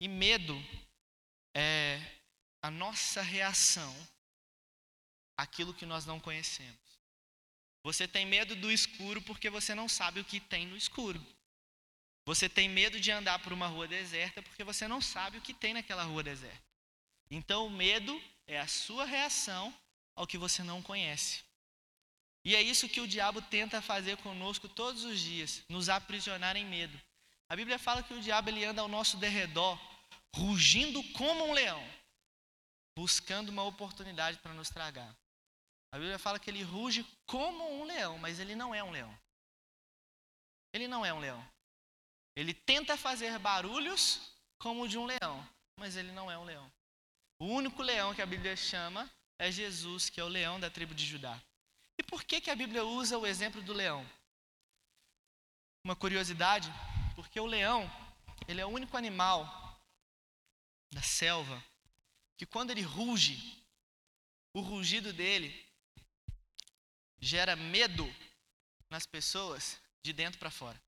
E 0.00 0.06
medo 0.06 0.54
é 1.54 2.00
a 2.62 2.70
nossa 2.70 3.20
reação 3.20 3.94
àquilo 5.36 5.74
que 5.74 5.84
nós 5.84 6.06
não 6.06 6.20
conhecemos. 6.20 6.78
Você 7.82 8.06
tem 8.06 8.24
medo 8.24 8.54
do 8.56 8.70
escuro 8.70 9.20
porque 9.20 9.50
você 9.50 9.74
não 9.74 9.88
sabe 9.88 10.20
o 10.20 10.24
que 10.24 10.40
tem 10.40 10.66
no 10.66 10.76
escuro. 10.76 11.20
Você 12.26 12.48
tem 12.48 12.68
medo 12.68 12.98
de 12.98 13.10
andar 13.10 13.38
por 13.40 13.52
uma 13.52 13.66
rua 13.66 13.86
deserta 13.86 14.42
porque 14.42 14.64
você 14.64 14.88
não 14.88 15.00
sabe 15.00 15.38
o 15.38 15.42
que 15.42 15.52
tem 15.52 15.74
naquela 15.74 16.02
rua 16.02 16.22
deserta. 16.22 16.62
Então, 17.30 17.66
o 17.66 17.70
medo 17.70 18.20
é 18.46 18.58
a 18.58 18.66
sua 18.66 19.04
reação 19.04 19.74
ao 20.14 20.26
que 20.26 20.38
você 20.38 20.62
não 20.62 20.82
conhece. 20.82 21.42
E 22.44 22.54
é 22.54 22.62
isso 22.62 22.88
que 22.88 23.00
o 23.00 23.08
diabo 23.08 23.40
tenta 23.40 23.80
fazer 23.80 24.16
conosco 24.18 24.68
todos 24.68 25.04
os 25.04 25.18
dias, 25.18 25.62
nos 25.68 25.88
aprisionar 25.88 26.56
em 26.56 26.64
medo. 26.64 27.00
A 27.48 27.56
Bíblia 27.56 27.78
fala 27.78 28.02
que 28.02 28.12
o 28.12 28.20
diabo 28.20 28.50
ele 28.50 28.64
anda 28.64 28.82
ao 28.82 28.88
nosso 28.88 29.16
derredor, 29.16 29.78
rugindo 30.34 31.02
como 31.12 31.46
um 31.46 31.52
leão, 31.52 31.82
buscando 32.96 33.48
uma 33.48 33.64
oportunidade 33.64 34.38
para 34.38 34.52
nos 34.52 34.68
tragar. 34.68 35.14
A 35.90 35.98
Bíblia 35.98 36.18
fala 36.18 36.38
que 36.38 36.50
ele 36.50 36.62
ruge 36.62 37.04
como 37.26 37.80
um 37.80 37.84
leão, 37.84 38.18
mas 38.18 38.38
ele 38.38 38.54
não 38.54 38.74
é 38.74 38.82
um 38.82 38.90
leão. 38.90 39.16
Ele 40.72 40.88
não 40.88 41.04
é 41.04 41.12
um 41.12 41.20
leão. 41.20 41.53
Ele 42.36 42.52
tenta 42.52 42.96
fazer 42.96 43.38
barulhos 43.38 44.32
como 44.58 44.82
o 44.82 44.88
de 44.88 44.98
um 44.98 45.06
leão, 45.06 45.46
mas 45.76 45.96
ele 45.96 46.12
não 46.12 46.30
é 46.30 46.36
um 46.38 46.44
leão. 46.44 46.70
O 47.38 47.46
único 47.46 47.82
leão 47.82 48.14
que 48.14 48.22
a 48.22 48.26
Bíblia 48.26 48.56
chama 48.56 49.10
é 49.38 49.50
Jesus, 49.50 50.08
que 50.08 50.20
é 50.20 50.24
o 50.24 50.28
leão 50.28 50.58
da 50.58 50.70
tribo 50.70 50.94
de 50.94 51.04
Judá. 51.04 51.40
E 51.98 52.02
por 52.02 52.24
que, 52.24 52.40
que 52.40 52.50
a 52.50 52.56
Bíblia 52.56 52.84
usa 52.84 53.18
o 53.18 53.26
exemplo 53.26 53.62
do 53.62 53.72
leão? 53.72 54.04
Uma 55.84 55.94
curiosidade, 55.94 56.72
porque 57.14 57.38
o 57.38 57.46
leão, 57.46 57.90
ele 58.48 58.60
é 58.60 58.66
o 58.66 58.70
único 58.70 58.96
animal 58.96 59.64
da 60.92 61.02
selva 61.02 61.62
que 62.36 62.46
quando 62.46 62.70
ele 62.70 62.82
ruge, 62.82 63.62
o 64.52 64.60
rugido 64.60 65.12
dele 65.12 65.64
gera 67.20 67.56
medo 67.56 68.04
nas 68.90 69.06
pessoas 69.06 69.80
de 70.02 70.12
dentro 70.12 70.38
para 70.38 70.50
fora. 70.50 70.80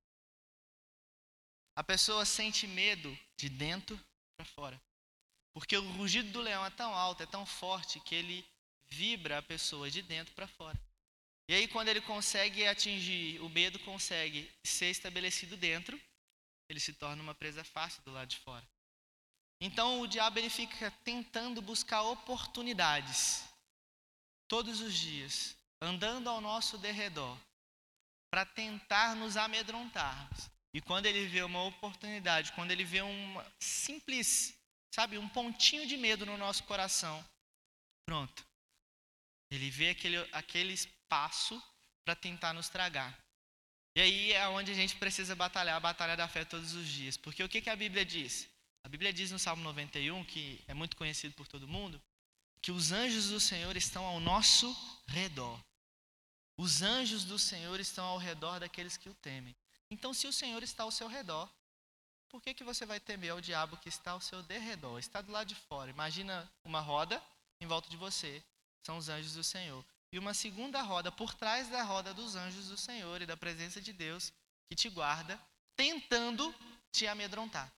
A 1.76 1.84
pessoa 1.84 2.24
sente 2.24 2.66
medo 2.66 3.16
de 3.36 3.50
dentro 3.50 4.00
para 4.34 4.46
fora. 4.46 4.80
Porque 5.52 5.76
o 5.76 5.92
rugido 5.92 6.30
do 6.32 6.40
leão 6.40 6.64
é 6.64 6.70
tão 6.70 6.94
alto, 6.94 7.22
é 7.22 7.26
tão 7.26 7.44
forte, 7.44 8.00
que 8.00 8.14
ele 8.14 8.44
vibra 8.86 9.38
a 9.38 9.42
pessoa 9.42 9.90
de 9.90 10.00
dentro 10.00 10.34
para 10.34 10.46
fora. 10.46 10.78
E 11.48 11.54
aí, 11.54 11.68
quando 11.68 11.88
ele 11.88 12.00
consegue 12.00 12.66
atingir, 12.66 13.40
o 13.40 13.48
medo 13.48 13.78
consegue 13.80 14.50
ser 14.64 14.90
estabelecido 14.90 15.56
dentro, 15.56 16.00
ele 16.68 16.80
se 16.80 16.92
torna 16.92 17.22
uma 17.22 17.34
presa 17.34 17.62
fácil 17.62 18.02
do 18.02 18.12
lado 18.12 18.28
de 18.28 18.38
fora. 18.38 18.66
Então, 19.60 20.00
o 20.00 20.06
diabo 20.06 20.38
ele 20.38 20.50
fica 20.50 20.90
tentando 21.04 21.62
buscar 21.62 22.02
oportunidades, 22.02 23.44
todos 24.48 24.80
os 24.80 24.94
dias, 24.94 25.56
andando 25.80 26.28
ao 26.28 26.40
nosso 26.40 26.76
derredor, 26.78 27.38
para 28.30 28.44
tentar 28.44 29.14
nos 29.14 29.36
amedrontar. 29.36 30.28
E 30.76 30.80
quando 30.80 31.06
ele 31.06 31.26
vê 31.26 31.42
uma 31.42 31.62
oportunidade, 31.64 32.52
quando 32.52 32.70
ele 32.70 32.84
vê 32.84 33.00
uma 33.00 33.44
simples 33.58 34.56
sabe, 34.96 35.18
um 35.18 35.28
pontinho 35.28 35.86
de 35.86 35.94
medo 35.94 36.24
no 36.24 36.38
nosso 36.38 36.64
coração. 36.64 37.22
Pronto. 38.06 38.46
Ele 39.50 39.68
vê 39.70 39.90
aquele, 39.90 40.16
aquele 40.32 40.72
espaço 40.72 41.62
para 42.02 42.16
tentar 42.16 42.54
nos 42.54 42.70
tragar. 42.70 43.12
E 43.94 44.00
aí 44.00 44.32
é 44.32 44.48
onde 44.48 44.72
a 44.72 44.74
gente 44.74 44.96
precisa 44.96 45.36
batalhar 45.36 45.76
a 45.76 45.80
batalha 45.80 46.16
da 46.16 46.26
fé 46.26 46.46
todos 46.46 46.72
os 46.72 46.88
dias. 46.88 47.18
Porque 47.18 47.44
o 47.44 47.48
que, 47.48 47.60
que 47.60 47.68
a 47.68 47.76
Bíblia 47.76 48.06
diz? 48.06 48.48
A 48.84 48.88
Bíblia 48.88 49.12
diz 49.12 49.30
no 49.30 49.38
Salmo 49.38 49.62
91, 49.64 50.24
que 50.24 50.64
é 50.66 50.72
muito 50.72 50.96
conhecido 50.96 51.34
por 51.34 51.46
todo 51.46 51.68
mundo, 51.68 52.00
que 52.62 52.72
os 52.72 52.90
anjos 52.90 53.28
do 53.28 53.38
Senhor 53.38 53.76
estão 53.76 54.02
ao 54.02 54.18
nosso 54.18 54.74
redor. 55.08 55.60
Os 56.56 56.80
anjos 56.80 57.22
do 57.24 57.38
Senhor 57.38 57.78
estão 57.80 58.06
ao 58.06 58.16
redor 58.16 58.60
daqueles 58.60 58.96
que 58.96 59.10
o 59.10 59.14
temem. 59.14 59.54
Então, 59.90 60.12
se 60.12 60.26
o 60.26 60.32
Senhor 60.32 60.62
está 60.62 60.82
ao 60.82 60.90
seu 60.90 61.08
redor, 61.08 61.48
por 62.28 62.42
que, 62.42 62.54
que 62.54 62.64
você 62.64 62.84
vai 62.84 62.98
temer 62.98 63.30
ao 63.30 63.40
diabo 63.40 63.76
que 63.76 63.88
está 63.88 64.12
ao 64.12 64.20
seu 64.20 64.42
derredor? 64.42 64.98
Está 64.98 65.20
do 65.20 65.32
lado 65.32 65.46
de 65.46 65.54
fora. 65.54 65.90
Imagina 65.90 66.50
uma 66.64 66.80
roda 66.80 67.22
em 67.60 67.66
volta 67.66 67.88
de 67.88 67.96
você. 67.96 68.42
São 68.82 68.98
os 68.98 69.08
anjos 69.08 69.34
do 69.34 69.44
Senhor. 69.44 69.84
E 70.12 70.18
uma 70.18 70.34
segunda 70.34 70.82
roda 70.82 71.10
por 71.10 71.34
trás 71.34 71.68
da 71.68 71.82
roda 71.82 72.12
dos 72.14 72.36
anjos 72.36 72.68
do 72.68 72.76
Senhor 72.76 73.22
e 73.22 73.26
da 73.26 73.36
presença 73.36 73.80
de 73.80 73.92
Deus 73.92 74.32
que 74.68 74.74
te 74.74 74.88
guarda, 74.88 75.40
tentando 75.74 76.54
te 76.92 77.06
amedrontar. 77.06 77.72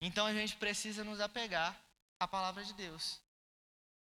Então 0.00 0.26
a 0.26 0.32
gente 0.32 0.56
precisa 0.56 1.02
nos 1.02 1.20
apegar 1.20 1.78
à 2.20 2.28
palavra 2.28 2.64
de 2.64 2.72
Deus. 2.74 3.20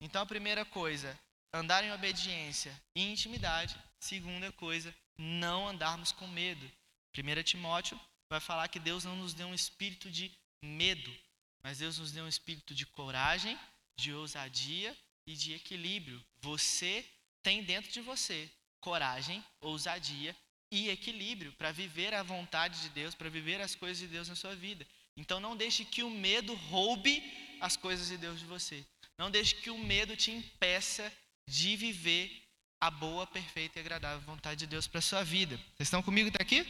Então 0.00 0.22
a 0.22 0.26
primeira 0.26 0.64
coisa, 0.64 1.18
andar 1.52 1.84
em 1.84 1.92
obediência 1.92 2.78
e 2.94 3.10
intimidade. 3.10 3.76
Segunda 3.98 4.50
coisa, 4.52 4.94
não 5.16 5.68
andarmos 5.68 6.12
com 6.12 6.26
medo. 6.28 6.70
1 7.16 7.42
Timóteo 7.42 7.98
vai 8.28 8.40
falar 8.40 8.68
que 8.68 8.80
Deus 8.80 9.04
não 9.04 9.16
nos 9.16 9.34
deu 9.34 9.46
um 9.46 9.54
espírito 9.54 10.10
de 10.10 10.32
medo, 10.62 11.14
mas 11.62 11.78
Deus 11.78 11.98
nos 11.98 12.10
deu 12.10 12.24
um 12.24 12.28
espírito 12.28 12.74
de 12.74 12.84
coragem, 12.86 13.58
de 13.96 14.12
ousadia 14.12 14.96
e 15.26 15.34
de 15.34 15.54
equilíbrio. 15.54 16.22
Você 16.40 17.04
tem 17.42 17.62
dentro 17.62 17.92
de 17.92 18.00
você 18.00 18.50
coragem, 18.80 19.44
ousadia 19.60 20.36
e 20.70 20.88
equilíbrio 20.88 21.52
para 21.52 21.70
viver 21.70 22.12
a 22.12 22.22
vontade 22.22 22.80
de 22.80 22.88
Deus, 22.88 23.14
para 23.14 23.28
viver 23.28 23.60
as 23.60 23.74
coisas 23.74 23.98
de 23.98 24.08
Deus 24.08 24.28
na 24.28 24.34
sua 24.34 24.56
vida. 24.56 24.86
Então 25.16 25.38
não 25.38 25.56
deixe 25.56 25.84
que 25.84 26.02
o 26.02 26.10
medo 26.10 26.54
roube 26.54 27.22
as 27.60 27.76
coisas 27.76 28.08
de 28.08 28.16
Deus 28.16 28.40
de 28.40 28.46
você. 28.46 28.84
Não 29.16 29.30
deixe 29.30 29.54
que 29.54 29.70
o 29.70 29.78
medo 29.78 30.16
te 30.16 30.32
impeça 30.32 31.12
de 31.48 31.76
viver 31.76 32.42
a 32.80 32.90
boa, 32.90 33.26
perfeita 33.26 33.78
e 33.78 33.80
agradável 33.80 34.20
vontade 34.20 34.60
de 34.60 34.66
Deus 34.66 34.86
para 34.86 35.00
sua 35.00 35.22
vida. 35.22 35.56
Vocês 35.56 35.86
estão 35.86 36.02
comigo 36.02 36.28
até 36.28 36.42
aqui? 36.42 36.66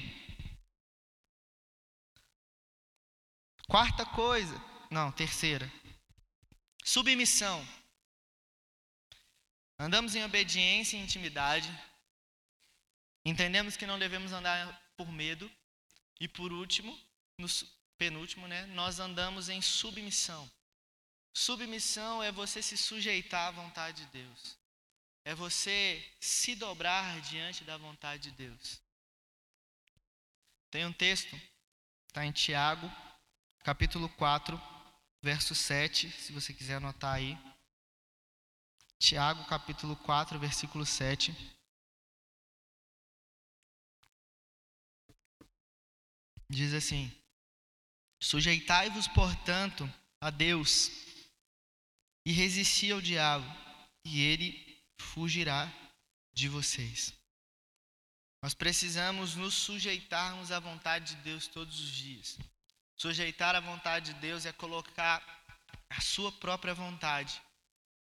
Quarta 3.66 4.04
coisa, 4.04 4.54
não, 4.90 5.10
terceira. 5.10 5.70
Submissão. 6.84 7.66
Andamos 9.78 10.14
em 10.14 10.22
obediência 10.22 10.96
e 10.96 11.00
intimidade. 11.00 11.68
Entendemos 13.24 13.76
que 13.76 13.86
não 13.86 13.98
devemos 13.98 14.32
andar 14.32 14.80
por 14.96 15.10
medo. 15.10 15.50
E 16.20 16.28
por 16.28 16.52
último, 16.52 16.96
no 17.38 17.48
penúltimo, 17.98 18.46
né, 18.46 18.66
nós 18.66 19.00
andamos 19.00 19.48
em 19.48 19.60
submissão. 19.62 20.48
Submissão 21.32 22.22
é 22.22 22.30
você 22.30 22.62
se 22.62 22.76
sujeitar 22.76 23.48
à 23.48 23.50
vontade 23.50 24.04
de 24.04 24.12
Deus. 24.12 24.58
É 25.24 25.34
você 25.34 26.06
se 26.20 26.54
dobrar 26.54 27.20
diante 27.22 27.64
da 27.64 27.78
vontade 27.78 28.24
de 28.24 28.32
Deus. 28.32 28.80
Tem 30.70 30.84
um 30.84 30.92
texto, 30.92 31.34
está 32.08 32.24
em 32.24 32.30
Tiago 32.30 32.90
capítulo 33.64 34.10
4, 34.10 34.60
verso 35.22 35.54
7, 35.54 36.10
se 36.10 36.32
você 36.32 36.52
quiser 36.52 36.74
anotar 36.74 37.14
aí. 37.14 37.36
Tiago, 38.98 39.42
capítulo 39.46 39.96
4, 39.96 40.38
versículo 40.38 40.84
7. 40.84 41.34
Diz 46.50 46.74
assim: 46.74 47.10
Sujeitai-vos, 48.20 49.08
portanto, 49.08 49.90
a 50.20 50.28
Deus, 50.28 50.90
e 52.26 52.32
resisti 52.32 52.92
ao 52.92 53.00
diabo, 53.00 53.46
e 54.04 54.20
ele 54.20 54.84
fugirá 54.98 55.72
de 56.34 56.50
vocês. 56.50 57.14
Nós 58.42 58.52
precisamos 58.52 59.34
nos 59.36 59.54
sujeitarmos 59.54 60.52
à 60.52 60.60
vontade 60.60 61.16
de 61.16 61.22
Deus 61.22 61.46
todos 61.46 61.80
os 61.80 61.90
dias. 61.90 62.38
Sujeitar 62.96 63.54
a 63.54 63.60
vontade 63.60 64.12
de 64.12 64.20
Deus 64.20 64.46
é 64.46 64.52
colocar 64.52 65.22
a 65.90 66.00
sua 66.00 66.32
própria 66.32 66.74
vontade 66.74 67.40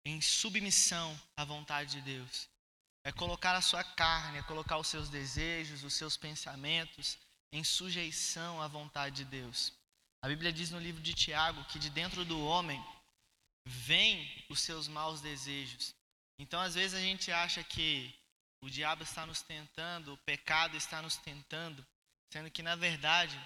em 0.04 0.20
submissão 0.20 1.18
à 1.36 1.44
vontade 1.44 1.92
de 1.92 2.00
Deus. 2.02 2.48
é 3.06 3.12
colocar 3.12 3.54
a 3.54 3.60
sua 3.60 3.84
carne, 3.84 4.38
é 4.38 4.42
colocar 4.42 4.78
os 4.78 4.88
seus 4.88 5.10
desejos, 5.10 5.84
os 5.84 5.92
seus 5.92 6.16
pensamentos 6.16 7.18
em 7.52 7.62
sujeição 7.62 8.62
à 8.62 8.66
vontade 8.66 9.16
de 9.16 9.24
Deus. 9.26 9.72
A 10.22 10.28
Bíblia 10.28 10.50
diz 10.50 10.70
no 10.70 10.78
livro 10.78 11.02
de 11.02 11.12
Tiago 11.12 11.62
que 11.66 11.78
de 11.78 11.90
dentro 11.90 12.24
do 12.24 12.40
homem 12.40 12.82
vêm 13.66 14.44
os 14.48 14.60
seus 14.60 14.88
maus 14.88 15.20
desejos. 15.20 15.94
Então, 16.38 16.58
às 16.60 16.74
vezes, 16.74 16.96
a 16.96 17.00
gente 17.00 17.30
acha 17.30 17.62
que 17.62 18.12
o 18.62 18.70
diabo 18.70 19.02
está 19.02 19.26
nos 19.26 19.42
tentando, 19.42 20.14
o 20.14 20.18
pecado 20.18 20.76
está 20.76 21.02
nos 21.02 21.16
tentando, 21.16 21.86
sendo 22.32 22.50
que, 22.50 22.62
na 22.62 22.74
verdade, 22.74 23.38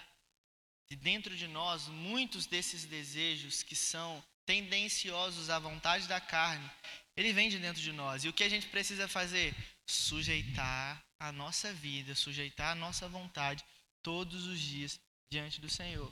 de 0.91 0.97
dentro 0.97 1.37
de 1.37 1.47
nós, 1.47 1.87
muitos 1.89 2.47
desses 2.47 2.85
desejos 2.85 3.63
que 3.63 3.77
são 3.77 4.25
tendenciosos 4.47 5.51
à 5.51 5.59
vontade 5.59 6.09
da 6.09 6.21
carne, 6.21 6.71
ele 7.17 7.33
vem 7.33 7.51
de 7.51 7.59
dentro 7.59 7.83
de 7.83 7.93
nós. 7.93 8.25
E 8.25 8.29
o 8.29 8.33
que 8.33 8.45
a 8.45 8.49
gente 8.49 8.69
precisa 8.69 9.07
fazer? 9.07 9.55
Sujeitar 9.87 11.03
a 11.19 11.33
nossa 11.33 11.73
vida, 11.73 12.15
sujeitar 12.15 12.73
a 12.73 12.75
nossa 12.75 13.09
vontade 13.09 13.65
todos 14.03 14.47
os 14.47 14.59
dias 14.59 14.99
diante 15.31 15.61
do 15.61 15.69
Senhor. 15.69 16.11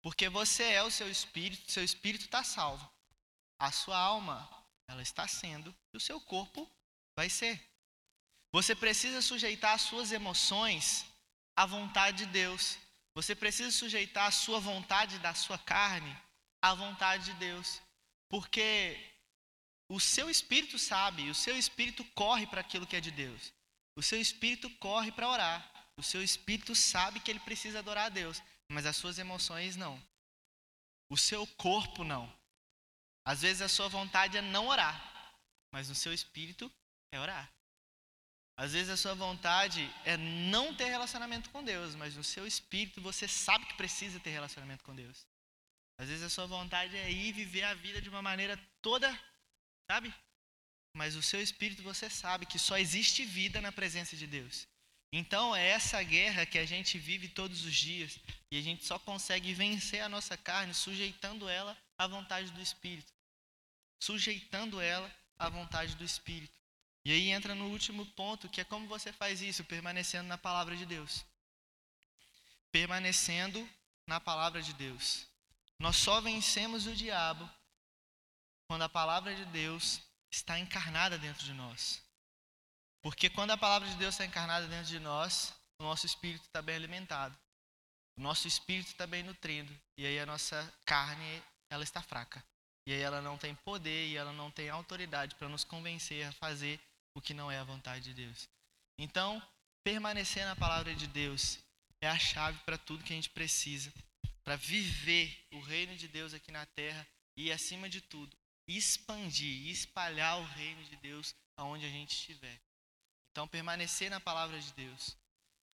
Porque 0.00 0.28
você 0.28 0.64
é 0.64 0.82
o 0.82 0.90
seu 0.90 1.10
espírito, 1.10 1.70
seu 1.70 1.82
espírito 1.82 2.24
está 2.24 2.42
salvo. 2.44 2.88
A 3.58 3.72
sua 3.72 3.98
alma, 3.98 4.48
ela 4.88 5.02
está 5.02 5.26
sendo, 5.26 5.74
e 5.92 5.96
o 5.96 6.00
seu 6.00 6.20
corpo 6.20 6.70
vai 7.16 7.28
ser. 7.28 7.60
Você 8.52 8.74
precisa 8.74 9.20
sujeitar 9.20 9.74
as 9.74 9.82
suas 9.82 10.12
emoções 10.12 11.04
à 11.56 11.66
vontade 11.66 12.18
de 12.18 12.26
Deus. 12.26 12.78
Você 13.14 13.34
precisa 13.34 13.70
sujeitar 13.70 14.26
a 14.26 14.32
sua 14.32 14.58
vontade 14.58 15.18
da 15.20 15.34
sua 15.34 15.58
carne 15.58 16.16
à 16.60 16.74
vontade 16.74 17.26
de 17.26 17.34
Deus. 17.34 17.80
Porque 18.28 18.98
o 19.88 20.00
seu 20.00 20.28
espírito 20.28 20.78
sabe, 20.78 21.30
o 21.30 21.34
seu 21.34 21.56
espírito 21.56 22.04
corre 22.06 22.46
para 22.46 22.60
aquilo 22.60 22.86
que 22.86 22.96
é 22.96 23.00
de 23.00 23.10
Deus. 23.10 23.52
O 23.96 24.02
seu 24.02 24.20
espírito 24.20 24.68
corre 24.78 25.12
para 25.12 25.28
orar. 25.28 25.70
O 25.96 26.02
seu 26.02 26.22
espírito 26.22 26.74
sabe 26.74 27.20
que 27.20 27.30
ele 27.30 27.40
precisa 27.40 27.78
adorar 27.78 28.06
a 28.06 28.08
Deus, 28.08 28.42
mas 28.68 28.84
as 28.84 28.96
suas 28.96 29.18
emoções 29.18 29.76
não. 29.76 30.02
O 31.08 31.16
seu 31.16 31.46
corpo 31.46 32.02
não. 32.02 32.32
Às 33.24 33.42
vezes 33.42 33.62
a 33.62 33.68
sua 33.68 33.88
vontade 33.88 34.36
é 34.36 34.42
não 34.42 34.66
orar, 34.66 35.32
mas 35.72 35.88
o 35.88 35.94
seu 35.94 36.12
espírito 36.12 36.70
é 37.12 37.20
orar. 37.20 37.48
Às 38.56 38.72
vezes 38.72 38.90
a 38.90 38.96
sua 38.96 39.14
vontade 39.14 39.92
é 40.04 40.16
não 40.16 40.74
ter 40.74 40.84
relacionamento 40.84 41.50
com 41.50 41.64
Deus, 41.64 41.94
mas 41.96 42.14
no 42.14 42.22
seu 42.22 42.46
espírito 42.46 43.00
você 43.00 43.26
sabe 43.26 43.66
que 43.66 43.74
precisa 43.74 44.20
ter 44.20 44.30
relacionamento 44.30 44.84
com 44.84 44.94
Deus. 44.94 45.26
Às 45.98 46.08
vezes 46.08 46.24
a 46.24 46.30
sua 46.30 46.46
vontade 46.46 46.96
é 46.96 47.10
ir 47.10 47.32
viver 47.32 47.64
a 47.64 47.74
vida 47.74 48.00
de 48.00 48.08
uma 48.08 48.22
maneira 48.22 48.56
toda, 48.80 49.08
sabe? 49.90 50.14
Mas 50.96 51.16
o 51.16 51.22
seu 51.22 51.42
espírito 51.42 51.82
você 51.82 52.08
sabe 52.08 52.46
que 52.46 52.58
só 52.58 52.78
existe 52.78 53.24
vida 53.24 53.60
na 53.60 53.72
presença 53.72 54.16
de 54.16 54.26
Deus. 54.26 54.68
Então 55.12 55.54
é 55.54 55.68
essa 55.68 56.02
guerra 56.02 56.46
que 56.46 56.58
a 56.58 56.64
gente 56.64 56.98
vive 56.98 57.28
todos 57.28 57.64
os 57.64 57.74
dias 57.74 58.18
e 58.50 58.58
a 58.58 58.62
gente 58.62 58.84
só 58.84 58.98
consegue 58.98 59.52
vencer 59.52 60.00
a 60.00 60.08
nossa 60.08 60.36
carne 60.36 60.74
sujeitando 60.74 61.48
ela 61.48 61.76
à 61.98 62.06
vontade 62.06 62.50
do 62.52 62.60
Espírito. 62.60 63.12
Sujeitando 64.00 64.80
ela 64.80 65.12
à 65.38 65.48
vontade 65.48 65.94
do 65.96 66.04
Espírito. 66.04 66.63
E 67.04 67.12
aí 67.12 67.30
entra 67.30 67.54
no 67.54 67.66
último 67.68 68.06
ponto, 68.12 68.48
que 68.48 68.60
é 68.60 68.64
como 68.64 68.88
você 68.88 69.12
faz 69.12 69.42
isso, 69.42 69.62
permanecendo 69.64 70.26
na 70.26 70.38
palavra 70.38 70.74
de 70.74 70.86
Deus. 70.86 71.24
Permanecendo 72.72 73.68
na 74.06 74.18
palavra 74.18 74.62
de 74.62 74.72
Deus. 74.72 75.26
Nós 75.78 75.96
só 75.96 76.20
vencemos 76.20 76.86
o 76.86 76.94
diabo 76.94 77.48
quando 78.66 78.82
a 78.82 78.88
palavra 78.88 79.34
de 79.34 79.44
Deus 79.46 80.00
está 80.30 80.58
encarnada 80.58 81.18
dentro 81.18 81.44
de 81.44 81.52
nós. 81.52 82.02
Porque 83.02 83.28
quando 83.28 83.50
a 83.50 83.56
palavra 83.56 83.86
de 83.86 83.96
Deus 83.96 84.14
está 84.14 84.24
encarnada 84.24 84.66
dentro 84.66 84.86
de 84.86 84.98
nós, 84.98 85.52
o 85.78 85.82
nosso 85.82 86.06
espírito 86.06 86.46
está 86.46 86.62
bem 86.62 86.76
alimentado. 86.76 87.36
O 88.16 88.22
nosso 88.22 88.48
espírito 88.48 88.88
está 88.88 89.06
bem 89.06 89.22
nutrido. 89.22 89.78
E 89.98 90.06
aí 90.06 90.18
a 90.18 90.24
nossa 90.24 90.72
carne, 90.86 91.42
ela 91.68 91.84
está 91.84 92.00
fraca. 92.00 92.42
E 92.86 92.92
aí 92.92 93.00
ela 93.00 93.20
não 93.20 93.36
tem 93.36 93.54
poder 93.54 94.08
e 94.08 94.16
ela 94.16 94.32
não 94.32 94.50
tem 94.50 94.70
autoridade 94.70 95.34
para 95.34 95.48
nos 95.48 95.64
convencer 95.64 96.26
a 96.26 96.32
fazer 96.32 96.80
o 97.14 97.20
que 97.20 97.32
não 97.32 97.50
é 97.50 97.58
a 97.58 97.64
vontade 97.64 98.04
de 98.04 98.14
Deus. 98.14 98.48
Então, 98.98 99.42
permanecer 99.82 100.44
na 100.44 100.56
palavra 100.56 100.94
de 100.94 101.06
Deus 101.06 101.58
é 102.00 102.08
a 102.08 102.18
chave 102.18 102.58
para 102.60 102.76
tudo 102.76 103.04
que 103.04 103.12
a 103.12 103.16
gente 103.16 103.30
precisa 103.30 103.92
para 104.42 104.56
viver 104.56 105.46
o 105.52 105.60
reino 105.60 105.96
de 105.96 106.06
Deus 106.06 106.34
aqui 106.34 106.52
na 106.52 106.66
terra 106.66 107.06
e, 107.36 107.50
acima 107.50 107.88
de 107.88 108.00
tudo, 108.00 108.36
expandir, 108.68 109.68
espalhar 109.68 110.38
o 110.38 110.44
reino 110.44 110.84
de 110.84 110.96
Deus 110.96 111.34
aonde 111.56 111.86
a 111.86 111.88
gente 111.88 112.14
estiver. 112.14 112.60
Então, 113.30 113.48
permanecer 113.48 114.10
na 114.10 114.20
palavra 114.20 114.60
de 114.60 114.72
Deus. 114.74 115.16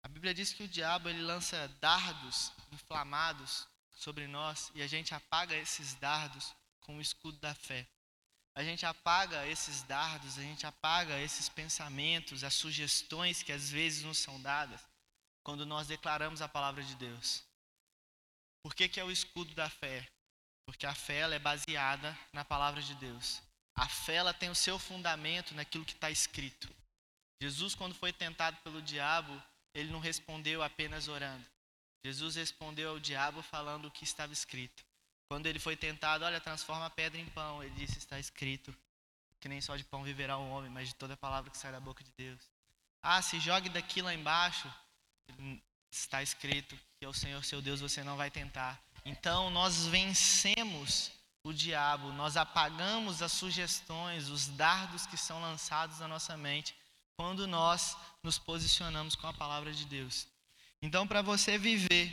A 0.02 0.08
Bíblia 0.08 0.34
diz 0.34 0.52
que 0.52 0.64
o 0.64 0.68
diabo 0.68 1.08
ele 1.08 1.22
lança 1.22 1.68
dardos 1.80 2.52
inflamados 2.72 3.66
sobre 3.90 4.26
nós 4.26 4.70
e 4.74 4.82
a 4.82 4.86
gente 4.86 5.14
apaga 5.14 5.56
esses 5.56 5.94
dardos 5.94 6.54
com 6.80 6.98
o 6.98 7.00
escudo 7.00 7.38
da 7.38 7.54
fé 7.54 7.86
a 8.56 8.64
gente 8.64 8.86
apaga 8.86 9.46
esses 9.46 9.82
dardos, 9.82 10.38
a 10.38 10.42
gente 10.42 10.66
apaga 10.66 11.20
esses 11.20 11.46
pensamentos, 11.46 12.42
as 12.42 12.54
sugestões 12.54 13.42
que 13.42 13.52
às 13.52 13.70
vezes 13.70 14.02
nos 14.02 14.16
são 14.16 14.40
dadas 14.40 14.80
quando 15.44 15.66
nós 15.66 15.86
declaramos 15.86 16.40
a 16.40 16.48
palavra 16.48 16.82
de 16.82 16.94
Deus. 16.94 17.44
Por 18.62 18.74
que, 18.74 18.88
que 18.88 18.98
é 18.98 19.04
o 19.04 19.10
escudo 19.10 19.54
da 19.54 19.68
fé? 19.68 20.08
Porque 20.64 20.86
a 20.86 20.94
fé 20.94 21.18
ela 21.18 21.34
é 21.34 21.38
baseada 21.38 22.18
na 22.32 22.46
palavra 22.46 22.80
de 22.80 22.94
Deus. 22.94 23.42
A 23.76 23.86
fé 23.86 24.14
ela 24.14 24.32
tem 24.32 24.48
o 24.48 24.54
seu 24.54 24.78
fundamento 24.78 25.54
naquilo 25.54 25.84
que 25.84 25.92
está 25.92 26.10
escrito. 26.10 26.74
Jesus, 27.40 27.74
quando 27.74 27.94
foi 27.94 28.10
tentado 28.10 28.56
pelo 28.64 28.80
diabo, 28.80 29.40
ele 29.74 29.92
não 29.92 30.00
respondeu 30.00 30.62
apenas 30.62 31.08
orando. 31.08 31.44
Jesus 32.02 32.36
respondeu 32.36 32.88
ao 32.88 32.98
diabo 32.98 33.42
falando 33.42 33.84
o 33.84 33.90
que 33.90 34.04
estava 34.04 34.32
escrito. 34.32 34.82
Quando 35.28 35.46
ele 35.46 35.58
foi 35.58 35.76
tentado, 35.76 36.24
olha, 36.24 36.40
transforma 36.40 36.86
a 36.86 36.90
pedra 36.90 37.20
em 37.20 37.26
pão. 37.26 37.62
Ele 37.62 37.74
disse: 37.74 37.98
está 37.98 38.18
escrito 38.18 38.74
que 39.40 39.48
nem 39.48 39.60
só 39.60 39.76
de 39.76 39.84
pão 39.84 40.02
viverá 40.02 40.36
o 40.38 40.48
homem, 40.50 40.70
mas 40.70 40.88
de 40.88 40.94
toda 40.94 41.16
palavra 41.16 41.50
que 41.50 41.58
sai 41.58 41.72
da 41.72 41.80
boca 41.80 42.02
de 42.02 42.10
Deus. 42.16 42.40
Ah, 43.02 43.20
se 43.22 43.38
jogue 43.38 43.68
daqui 43.68 44.02
lá 44.02 44.14
embaixo. 44.14 44.72
Está 45.90 46.22
escrito 46.22 46.76
que 46.98 47.04
é 47.04 47.08
o 47.08 47.12
Senhor 47.12 47.44
seu 47.44 47.62
Deus 47.62 47.80
você 47.80 48.02
não 48.02 48.16
vai 48.16 48.30
tentar. 48.30 48.80
Então 49.04 49.50
nós 49.50 49.86
vencemos 49.86 51.12
o 51.42 51.52
diabo, 51.52 52.12
nós 52.12 52.36
apagamos 52.36 53.22
as 53.22 53.32
sugestões, 53.32 54.28
os 54.28 54.48
dardos 54.48 55.06
que 55.06 55.16
são 55.16 55.40
lançados 55.40 56.00
na 56.00 56.08
nossa 56.08 56.36
mente 56.36 56.74
quando 57.16 57.46
nós 57.46 57.96
nos 58.22 58.38
posicionamos 58.38 59.16
com 59.16 59.26
a 59.26 59.32
palavra 59.32 59.72
de 59.72 59.84
Deus. 59.86 60.26
Então, 60.82 61.06
para 61.06 61.22
você 61.22 61.56
viver 61.56 62.12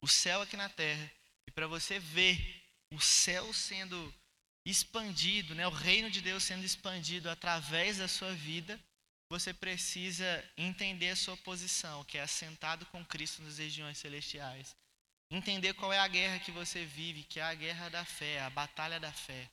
o 0.00 0.06
céu 0.06 0.42
aqui 0.42 0.56
na 0.56 0.68
terra, 0.68 1.10
e 1.46 1.50
para 1.50 1.66
você 1.66 1.98
ver 1.98 2.62
o 2.92 3.00
céu 3.00 3.52
sendo 3.52 4.14
expandido, 4.64 5.54
né, 5.54 5.66
o 5.66 5.70
reino 5.70 6.10
de 6.10 6.20
Deus 6.20 6.44
sendo 6.44 6.64
expandido 6.64 7.28
através 7.28 7.98
da 7.98 8.06
sua 8.06 8.32
vida, 8.32 8.78
você 9.28 9.52
precisa 9.52 10.44
entender 10.56 11.08
a 11.08 11.16
sua 11.16 11.36
posição, 11.38 12.04
que 12.04 12.18
é 12.18 12.22
assentado 12.22 12.84
com 12.86 13.04
Cristo 13.04 13.42
nas 13.42 13.58
regiões 13.58 13.98
celestiais. 13.98 14.76
Entender 15.30 15.72
qual 15.72 15.90
é 15.90 15.98
a 15.98 16.06
guerra 16.06 16.38
que 16.38 16.52
você 16.52 16.84
vive, 16.84 17.24
que 17.24 17.40
é 17.40 17.42
a 17.42 17.54
guerra 17.54 17.88
da 17.88 18.04
fé, 18.04 18.42
a 18.42 18.50
batalha 18.50 19.00
da 19.00 19.10
fé. 19.10 19.50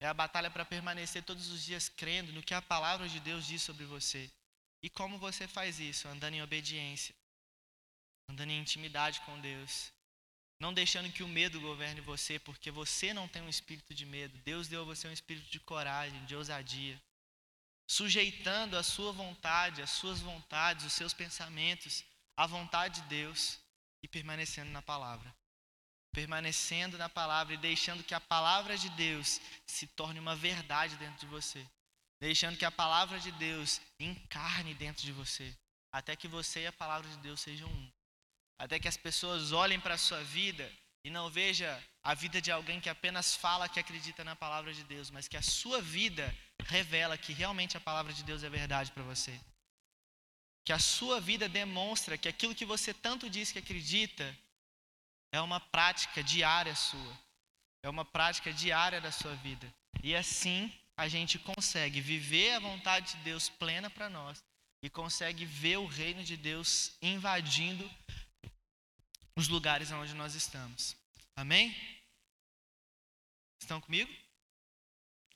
É 0.00 0.06
a 0.08 0.12
batalha 0.12 0.50
para 0.50 0.64
permanecer 0.64 1.22
todos 1.22 1.48
os 1.48 1.64
dias 1.64 1.88
crendo 1.88 2.32
no 2.32 2.42
que 2.42 2.52
a 2.52 2.60
palavra 2.60 3.08
de 3.08 3.20
Deus 3.20 3.46
diz 3.46 3.62
sobre 3.62 3.84
você. 3.84 4.28
E 4.82 4.90
como 4.90 5.16
você 5.16 5.46
faz 5.46 5.78
isso? 5.78 6.08
Andando 6.08 6.34
em 6.34 6.42
obediência, 6.42 7.14
andando 8.28 8.50
em 8.50 8.58
intimidade 8.58 9.20
com 9.20 9.40
Deus, 9.40 9.92
não 10.62 10.72
deixando 10.72 11.10
que 11.10 11.24
o 11.24 11.28
medo 11.28 11.60
governe 11.60 12.00
você, 12.00 12.38
porque 12.38 12.70
você 12.70 13.12
não 13.12 13.26
tem 13.26 13.42
um 13.42 13.48
espírito 13.48 13.92
de 13.92 14.06
medo. 14.06 14.38
Deus 14.44 14.68
deu 14.68 14.82
a 14.82 14.84
você 14.84 15.08
um 15.08 15.12
espírito 15.12 15.50
de 15.50 15.58
coragem, 15.58 16.24
de 16.24 16.36
ousadia. 16.36 17.02
Sujeitando 17.84 18.78
a 18.78 18.82
sua 18.84 19.10
vontade, 19.10 19.82
as 19.82 19.90
suas 19.90 20.20
vontades, 20.20 20.86
os 20.86 20.92
seus 20.92 21.12
pensamentos 21.12 22.04
à 22.36 22.46
vontade 22.46 23.00
de 23.00 23.08
Deus 23.08 23.58
e 24.04 24.06
permanecendo 24.06 24.70
na 24.70 24.80
palavra. 24.80 25.34
Permanecendo 26.12 26.96
na 26.96 27.08
palavra 27.08 27.54
e 27.54 27.58
deixando 27.58 28.04
que 28.04 28.14
a 28.14 28.20
palavra 28.20 28.78
de 28.78 28.88
Deus 28.90 29.40
se 29.66 29.88
torne 29.88 30.20
uma 30.20 30.36
verdade 30.36 30.94
dentro 30.94 31.18
de 31.18 31.26
você. 31.26 31.66
Deixando 32.20 32.56
que 32.56 32.64
a 32.64 32.70
palavra 32.70 33.18
de 33.18 33.32
Deus 33.32 33.80
encarne 33.98 34.74
dentro 34.74 35.04
de 35.04 35.10
você. 35.10 35.52
Até 35.90 36.14
que 36.14 36.28
você 36.28 36.60
e 36.60 36.66
a 36.68 36.72
palavra 36.72 37.10
de 37.10 37.16
Deus 37.16 37.40
sejam 37.40 37.68
um 37.68 37.90
até 38.62 38.78
que 38.78 38.86
as 38.86 38.96
pessoas 38.96 39.50
olhem 39.50 39.80
para 39.80 39.94
a 39.94 39.98
sua 39.98 40.22
vida 40.22 40.70
e 41.04 41.10
não 41.10 41.28
veja 41.28 41.68
a 42.00 42.14
vida 42.14 42.40
de 42.40 42.52
alguém 42.52 42.80
que 42.80 42.88
apenas 42.88 43.34
fala 43.34 43.68
que 43.68 43.80
acredita 43.80 44.22
na 44.22 44.36
palavra 44.36 44.72
de 44.72 44.84
Deus, 44.84 45.10
mas 45.10 45.26
que 45.26 45.36
a 45.36 45.42
sua 45.42 45.82
vida 45.82 46.32
revela 46.66 47.18
que 47.18 47.32
realmente 47.32 47.76
a 47.76 47.80
palavra 47.80 48.12
de 48.12 48.22
Deus 48.22 48.44
é 48.44 48.48
verdade 48.48 48.92
para 48.92 49.02
você. 49.02 49.34
Que 50.64 50.72
a 50.72 50.78
sua 50.78 51.20
vida 51.20 51.48
demonstra 51.48 52.16
que 52.16 52.28
aquilo 52.28 52.54
que 52.54 52.64
você 52.64 52.94
tanto 52.94 53.28
diz 53.28 53.50
que 53.50 53.58
acredita 53.58 54.24
é 55.32 55.40
uma 55.40 55.58
prática 55.58 56.22
diária 56.22 56.76
sua. 56.76 57.18
É 57.82 57.88
uma 57.88 58.04
prática 58.04 58.52
diária 58.52 59.00
da 59.00 59.10
sua 59.10 59.34
vida. 59.34 59.66
E 60.04 60.14
assim 60.14 60.72
a 60.96 61.08
gente 61.08 61.36
consegue 61.36 62.00
viver 62.00 62.52
a 62.52 62.60
vontade 62.60 63.16
de 63.16 63.24
Deus 63.24 63.48
plena 63.48 63.90
para 63.90 64.08
nós 64.08 64.40
e 64.80 64.88
consegue 64.88 65.44
ver 65.44 65.78
o 65.78 65.86
reino 65.86 66.22
de 66.22 66.36
Deus 66.36 66.92
invadindo 67.02 67.90
os 69.36 69.48
lugares 69.48 69.90
onde 69.90 70.14
nós 70.14 70.34
estamos. 70.34 70.96
Amém? 71.34 71.74
Estão 73.60 73.80
comigo? 73.80 74.10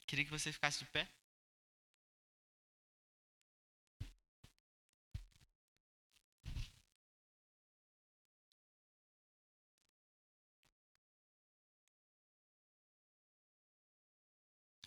Queria 0.07 0.25
que 0.25 0.31
você 0.31 0.53
ficasse 0.53 0.81
de 0.81 0.87
pé. 0.87 1.09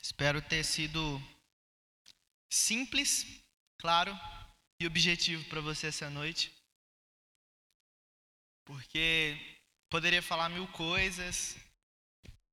Espero 0.01 0.41
ter 0.41 0.65
sido 0.65 0.99
simples, 2.51 3.25
claro 3.77 4.13
e 4.81 4.85
objetivo 4.85 5.43
para 5.45 5.61
você 5.61 5.87
essa 5.87 6.09
noite. 6.09 6.58
Porque 8.69 9.35
poderia 9.89 10.21
falar 10.21 10.47
mil 10.47 10.67
coisas, 10.67 11.57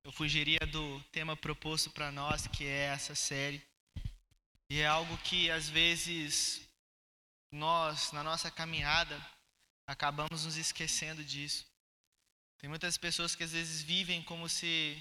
eu 0.03 0.11
fugiria 0.11 0.57
do 0.71 0.99
tema 1.11 1.37
proposto 1.37 1.91
para 1.91 2.11
nós, 2.11 2.47
que 2.47 2.65
é 2.65 2.85
essa 2.85 3.13
série. 3.13 3.61
E 4.67 4.79
é 4.79 4.87
algo 4.87 5.15
que 5.19 5.51
às 5.51 5.69
vezes 5.69 6.67
nós, 7.53 8.11
na 8.13 8.23
nossa 8.23 8.49
caminhada, 8.49 9.15
acabamos 9.87 10.43
nos 10.43 10.57
esquecendo 10.57 11.23
disso. 11.23 11.67
Tem 12.57 12.67
muitas 12.67 12.97
pessoas 12.97 13.35
que 13.35 13.43
às 13.43 13.51
vezes 13.51 13.83
vivem 13.83 14.23
como 14.23 14.49
se 14.49 14.99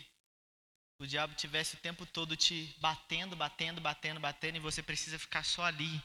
o 1.01 1.07
diabo 1.07 1.35
tivesse 1.35 1.77
o 1.77 1.81
tempo 1.81 2.05
todo 2.05 2.37
te 2.37 2.77
batendo, 2.79 3.35
batendo, 3.35 3.81
batendo, 3.81 4.21
batendo, 4.21 4.57
e 4.59 4.61
você 4.61 4.83
precisa 4.83 5.19
ficar 5.19 5.47
só 5.47 5.65
ali. 5.65 5.99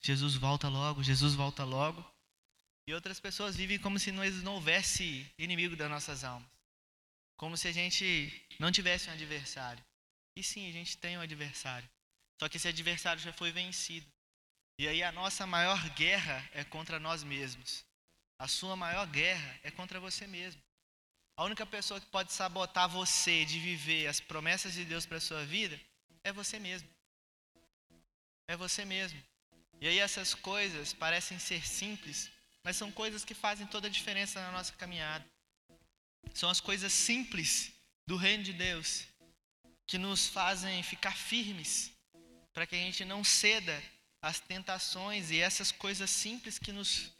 Jesus 0.00 0.36
volta 0.36 0.68
logo, 0.68 1.02
Jesus 1.02 1.34
volta 1.34 1.64
logo. 1.64 2.15
E 2.86 2.94
outras 2.94 3.18
pessoas 3.18 3.56
vivem 3.56 3.78
como 3.78 3.98
se 3.98 4.12
não 4.12 4.54
houvesse 4.54 5.28
inimigo 5.36 5.74
das 5.74 5.90
nossas 5.90 6.22
almas. 6.22 6.48
Como 7.36 7.56
se 7.56 7.66
a 7.68 7.72
gente 7.72 8.32
não 8.60 8.70
tivesse 8.70 9.10
um 9.10 9.12
adversário. 9.12 9.84
E 10.36 10.42
sim, 10.42 10.68
a 10.68 10.72
gente 10.72 10.96
tem 10.96 11.18
um 11.18 11.20
adversário. 11.20 11.88
Só 12.40 12.48
que 12.48 12.58
esse 12.58 12.68
adversário 12.68 13.20
já 13.20 13.32
foi 13.32 13.50
vencido. 13.50 14.06
E 14.78 14.86
aí 14.86 15.02
a 15.02 15.10
nossa 15.10 15.46
maior 15.46 15.82
guerra 15.90 16.48
é 16.52 16.62
contra 16.62 17.00
nós 17.00 17.24
mesmos. 17.24 17.84
A 18.38 18.46
sua 18.46 18.76
maior 18.76 19.06
guerra 19.06 19.60
é 19.62 19.70
contra 19.70 19.98
você 19.98 20.26
mesmo. 20.26 20.62
A 21.36 21.44
única 21.44 21.66
pessoa 21.66 22.00
que 22.00 22.06
pode 22.06 22.32
sabotar 22.32 22.88
você 22.88 23.44
de 23.44 23.58
viver 23.58 24.06
as 24.06 24.20
promessas 24.20 24.74
de 24.74 24.84
Deus 24.84 25.04
para 25.04 25.20
sua 25.20 25.44
vida 25.44 25.78
é 26.22 26.32
você 26.32 26.58
mesmo. 26.58 26.88
É 28.48 28.56
você 28.56 28.84
mesmo. 28.84 29.22
E 29.80 29.88
aí 29.88 29.98
essas 29.98 30.34
coisas 30.34 30.92
parecem 30.92 31.38
ser 31.38 31.66
simples, 31.66 32.30
mas 32.66 32.76
são 32.76 32.90
coisas 32.90 33.24
que 33.24 33.32
fazem 33.32 33.64
toda 33.64 33.86
a 33.86 33.90
diferença 33.90 34.40
na 34.40 34.50
nossa 34.50 34.72
caminhada. 34.72 35.24
São 36.34 36.50
as 36.50 36.60
coisas 36.60 36.92
simples 36.92 37.70
do 38.04 38.16
reino 38.16 38.42
de 38.42 38.52
Deus 38.52 39.06
que 39.86 39.96
nos 39.96 40.26
fazem 40.26 40.82
ficar 40.82 41.16
firmes, 41.16 41.92
para 42.52 42.66
que 42.66 42.74
a 42.74 42.78
gente 42.78 43.04
não 43.04 43.22
ceda 43.22 43.80
às 44.20 44.40
tentações 44.40 45.30
e 45.30 45.38
essas 45.38 45.70
coisas 45.70 46.10
simples 46.10 46.58
que 46.58 46.72
nos 46.72 47.12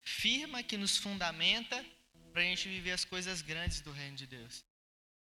firma, 0.00 0.62
que 0.62 0.78
nos 0.78 0.96
fundamenta 0.96 1.84
para 2.32 2.40
a 2.40 2.46
gente 2.46 2.66
viver 2.66 2.92
as 2.92 3.04
coisas 3.04 3.42
grandes 3.42 3.82
do 3.82 3.92
reino 3.92 4.16
de 4.16 4.26
Deus. 4.26 4.64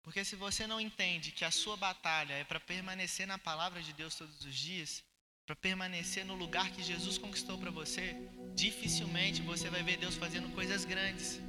Porque 0.03 0.27
se 0.27 0.37
você 0.37 0.67
não 0.67 0.79
entende 0.79 1.33
que 1.33 1.43
a 1.43 1.51
sua 1.51 1.75
batalha 1.75 2.35
é 2.35 2.45
para 2.45 2.61
permanecer 2.61 3.27
na 3.27 3.39
palavra 3.39 3.83
de 3.83 3.95
Deus 3.95 4.15
todos 4.15 4.45
os 4.45 4.55
dias, 4.55 5.03
para 5.47 5.57
permanecer 5.57 6.23
no 6.27 6.35
lugar 6.35 6.71
que 6.71 6.83
Jesus 6.83 7.17
conquistou 7.17 7.57
para 7.57 7.71
você, 7.71 8.15
dificilmente 8.55 9.43
você 9.43 9.69
vai 9.69 9.83
ver 9.83 9.97
Deus 9.97 10.15
fazendo 10.15 10.49
coisas 10.55 10.85
grandes. 10.85 11.41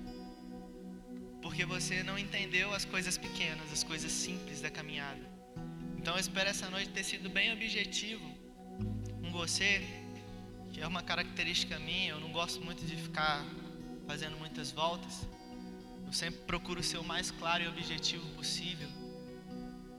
Porque 1.41 1.64
você 1.66 2.01
não 2.03 2.18
entendeu 2.18 2.74
as 2.74 2.86
coisas 2.86 3.18
pequenas, 3.18 3.72
as 3.72 3.84
coisas 3.84 4.12
simples 4.12 4.62
da 4.62 4.70
caminhada. 4.70 5.22
Então 5.97 6.16
eu 6.16 6.20
espero 6.20 6.49
essa 6.49 6.70
noite 6.70 6.89
ter 6.89 7.03
sido 7.03 7.30
bem 7.30 7.53
objetivo 7.53 8.26
com 9.22 9.32
você, 9.32 9.84
que 10.74 10.82
é 10.82 10.88
uma 10.88 11.01
característica 11.01 11.78
minha, 11.80 12.12
eu 12.12 12.20
não 12.20 12.32
gosto 12.32 12.64
muito 12.64 12.84
de 12.86 12.95
ficar 12.95 13.45
fazendo 14.08 14.38
muitas 14.38 14.72
voltas. 14.72 15.28
Eu 16.06 16.14
sempre 16.14 16.41
procuro 16.41 16.84
ser 16.84 16.97
o 16.97 17.03
mais 17.03 17.32
claro 17.32 17.64
e 17.64 17.68
objetivo 17.68 18.28
possível. 18.36 18.88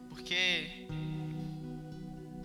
Porque 0.09 0.87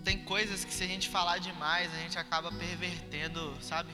tem 0.04 0.18
coisas 0.24 0.64
que 0.64 0.72
se 0.72 0.82
a 0.84 0.86
gente 0.86 1.08
falar 1.08 1.38
demais, 1.38 1.92
a 1.94 1.98
gente 1.98 2.18
acaba 2.18 2.50
pervertendo, 2.52 3.56
sabe? 3.60 3.92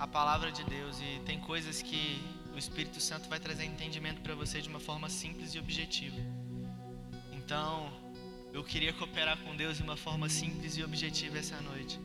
A 0.00 0.06
palavra 0.06 0.50
de 0.50 0.64
Deus 0.64 0.98
e 1.00 1.20
tem 1.28 1.38
coisas 1.38 1.82
que 1.82 2.02
o 2.54 2.58
Espírito 2.58 3.00
Santo 3.00 3.28
vai 3.28 3.38
trazer 3.38 3.64
entendimento 3.64 4.20
para 4.22 4.34
você 4.34 4.60
de 4.60 4.68
uma 4.68 4.80
forma 4.80 5.08
simples 5.08 5.54
e 5.54 5.58
objetiva. 5.58 6.20
Então, 7.32 7.92
eu 8.52 8.64
queria 8.64 8.92
cooperar 8.92 9.36
com 9.44 9.54
Deus 9.54 9.76
de 9.76 9.82
uma 9.82 9.96
forma 9.96 10.28
simples 10.28 10.76
e 10.76 10.82
objetiva 10.82 11.38
essa 11.38 11.60
noite. 11.60 12.00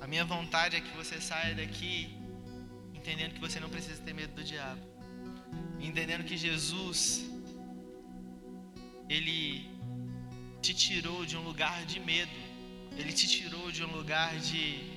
A 0.00 0.06
minha 0.06 0.24
vontade 0.24 0.76
é 0.76 0.80
que 0.80 0.96
você 0.96 1.20
saia 1.20 1.54
daqui 1.54 2.16
entendendo 2.94 3.34
que 3.34 3.40
você 3.40 3.60
não 3.60 3.68
precisa 3.68 4.00
ter 4.00 4.14
medo 4.14 4.34
do 4.34 4.44
diabo 4.44 4.94
entendendo 5.80 6.24
que 6.24 6.36
Jesus 6.36 7.24
ele 9.08 9.68
te 10.62 10.72
tirou 10.72 11.26
de 11.26 11.36
um 11.36 11.42
lugar 11.42 11.84
de 11.84 12.00
medo, 12.00 12.32
ele 12.96 13.12
te 13.12 13.28
tirou 13.28 13.70
de 13.70 13.84
um 13.84 13.90
lugar 13.90 14.38
de 14.38 14.93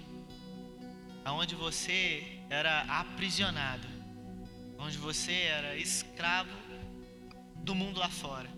aonde 1.28 1.55
você 1.55 2.39
era 2.49 2.84
aprisionado, 2.84 3.86
onde 4.80 4.97
você 4.97 5.34
era 5.34 5.75
escravo 5.75 6.57
do 7.57 7.75
mundo 7.75 7.99
lá 7.99 8.07
fora. 8.07 8.49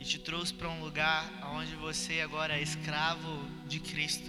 E 0.00 0.04
te 0.04 0.18
trouxe 0.18 0.52
para 0.52 0.68
um 0.68 0.80
lugar 0.80 1.30
onde 1.54 1.76
você 1.76 2.20
agora 2.20 2.58
é 2.58 2.60
escravo 2.60 3.48
de 3.68 3.78
Cristo. 3.78 4.28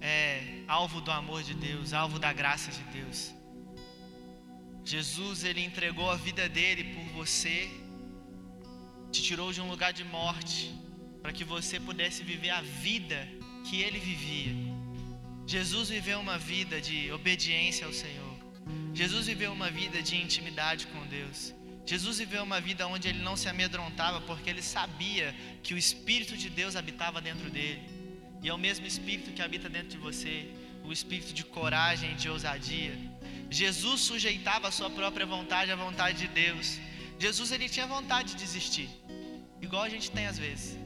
É 0.00 0.62
alvo 0.68 1.00
do 1.00 1.10
amor 1.10 1.42
de 1.42 1.52
Deus, 1.52 1.92
alvo 1.92 2.16
da 2.16 2.32
graça 2.32 2.70
de 2.70 2.84
Deus. 2.96 3.34
Jesus, 4.84 5.42
ele 5.42 5.64
entregou 5.64 6.08
a 6.08 6.14
vida 6.14 6.48
dele 6.48 6.94
por 6.94 7.04
você, 7.06 7.68
te 9.10 9.20
tirou 9.20 9.52
de 9.52 9.60
um 9.60 9.68
lugar 9.68 9.92
de 9.92 10.04
morte, 10.04 10.72
para 11.20 11.32
que 11.32 11.42
você 11.42 11.80
pudesse 11.80 12.22
viver 12.22 12.50
a 12.50 12.60
vida 12.60 13.28
que 13.68 13.82
ele 13.82 13.98
vivia. 13.98 14.67
Jesus 15.54 15.88
viveu 15.88 16.20
uma 16.20 16.36
vida 16.36 16.76
de 16.88 17.10
obediência 17.10 17.86
ao 17.86 17.92
Senhor. 18.02 18.34
Jesus 19.00 19.26
viveu 19.26 19.50
uma 19.58 19.70
vida 19.70 20.02
de 20.08 20.14
intimidade 20.24 20.86
com 20.88 21.06
Deus. 21.06 21.54
Jesus 21.86 22.18
viveu 22.18 22.42
uma 22.42 22.60
vida 22.60 22.86
onde 22.86 23.08
ele 23.08 23.22
não 23.28 23.34
se 23.34 23.48
amedrontava, 23.48 24.20
porque 24.20 24.50
ele 24.50 24.60
sabia 24.60 25.34
que 25.62 25.72
o 25.72 25.78
Espírito 25.78 26.36
de 26.36 26.50
Deus 26.50 26.76
habitava 26.76 27.18
dentro 27.28 27.48
dele. 27.48 27.82
E 28.42 28.48
é 28.50 28.52
o 28.52 28.58
mesmo 28.66 28.86
Espírito 28.86 29.32
que 29.32 29.40
habita 29.40 29.70
dentro 29.70 29.88
de 29.88 29.96
você 29.96 30.34
o 30.88 30.92
espírito 30.92 31.32
de 31.34 31.44
coragem, 31.44 32.16
de 32.16 32.28
ousadia. 32.30 32.94
Jesus 33.50 34.00
sujeitava 34.00 34.68
a 34.68 34.70
sua 34.70 34.90
própria 34.90 35.26
vontade 35.26 35.70
à 35.70 35.76
vontade 35.76 36.18
de 36.18 36.28
Deus. 36.28 36.78
Jesus 37.18 37.52
ele 37.52 37.68
tinha 37.68 37.86
vontade 37.86 38.30
de 38.32 38.36
desistir, 38.44 38.88
igual 39.60 39.82
a 39.82 39.88
gente 39.88 40.10
tem 40.10 40.26
às 40.26 40.38
vezes. 40.38 40.78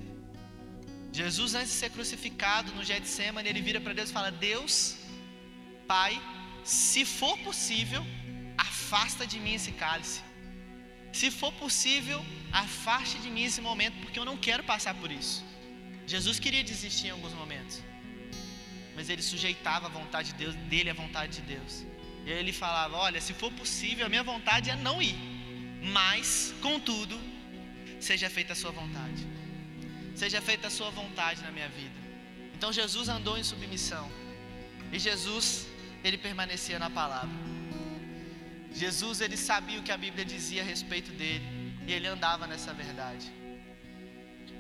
Jesus 1.21 1.55
antes 1.55 1.73
de 1.73 1.79
ser 1.83 1.91
crucificado 1.91 2.73
no 2.77 2.85
Getsemane, 2.91 3.49
ele 3.49 3.63
vira 3.69 3.81
para 3.81 3.95
Deus 3.99 4.11
e 4.11 4.13
fala: 4.13 4.31
"Deus, 4.31 4.75
Pai, 5.87 6.13
se 6.65 7.05
for 7.05 7.37
possível, 7.49 8.03
afasta 8.57 9.27
de 9.33 9.39
mim 9.45 9.55
esse 9.61 9.73
cálice. 9.85 10.21
Se 11.21 11.31
for 11.31 11.53
possível, 11.65 12.21
afaste 12.65 13.19
de 13.25 13.31
mim 13.35 13.45
esse 13.51 13.61
momento, 13.61 13.97
porque 14.03 14.19
eu 14.19 14.29
não 14.31 14.37
quero 14.49 14.65
passar 14.65 14.95
por 14.95 15.13
isso." 15.21 15.39
Jesus 16.15 16.39
queria 16.45 16.65
desistir 16.73 17.09
em 17.09 17.15
alguns 17.17 17.35
momentos 17.43 17.77
mas 18.95 19.09
ele 19.09 19.23
sujeitava 19.23 19.87
a 19.87 19.89
vontade 19.89 20.33
de 20.33 20.35
Deus, 20.35 20.55
dele 20.73 20.91
à 20.91 20.95
vontade 20.95 21.41
de 21.41 21.43
Deus. 21.43 21.85
E 22.25 22.33
aí 22.33 22.39
ele 22.39 22.53
falava: 22.53 22.97
Olha, 22.97 23.21
se 23.21 23.33
for 23.33 23.51
possível, 23.53 24.07
a 24.07 24.09
minha 24.09 24.23
vontade 24.23 24.71
é 24.71 24.77
não 24.77 25.01
ir, 25.03 25.17
mas, 25.83 26.55
contudo, 26.61 27.19
seja 28.01 28.29
feita 28.31 28.53
a 28.53 28.57
sua 28.57 28.71
vontade. 28.71 29.27
Seja 30.15 30.41
feita 30.41 30.67
a 30.69 30.71
sua 30.71 30.91
vontade 30.91 31.43
na 31.43 31.51
minha 31.51 31.69
vida. 31.69 31.99
Então 32.55 32.73
Jesus 32.73 33.09
andou 33.09 33.37
em 33.39 33.45
submissão. 33.45 34.11
E 34.93 34.99
Jesus, 34.99 35.67
ele 36.05 36.19
permanecia 36.19 36.79
na 36.79 36.91
palavra. 36.91 37.35
Jesus, 38.75 39.21
ele 39.21 39.37
sabia 39.37 39.79
o 39.81 39.83
que 39.83 39.93
a 39.93 39.97
Bíblia 39.97 40.25
dizia 40.25 40.63
a 40.63 40.65
respeito 40.65 41.11
dele. 41.13 41.45
E 41.87 41.93
ele 41.93 42.07
andava 42.07 42.47
nessa 42.47 42.73
verdade. 42.73 43.33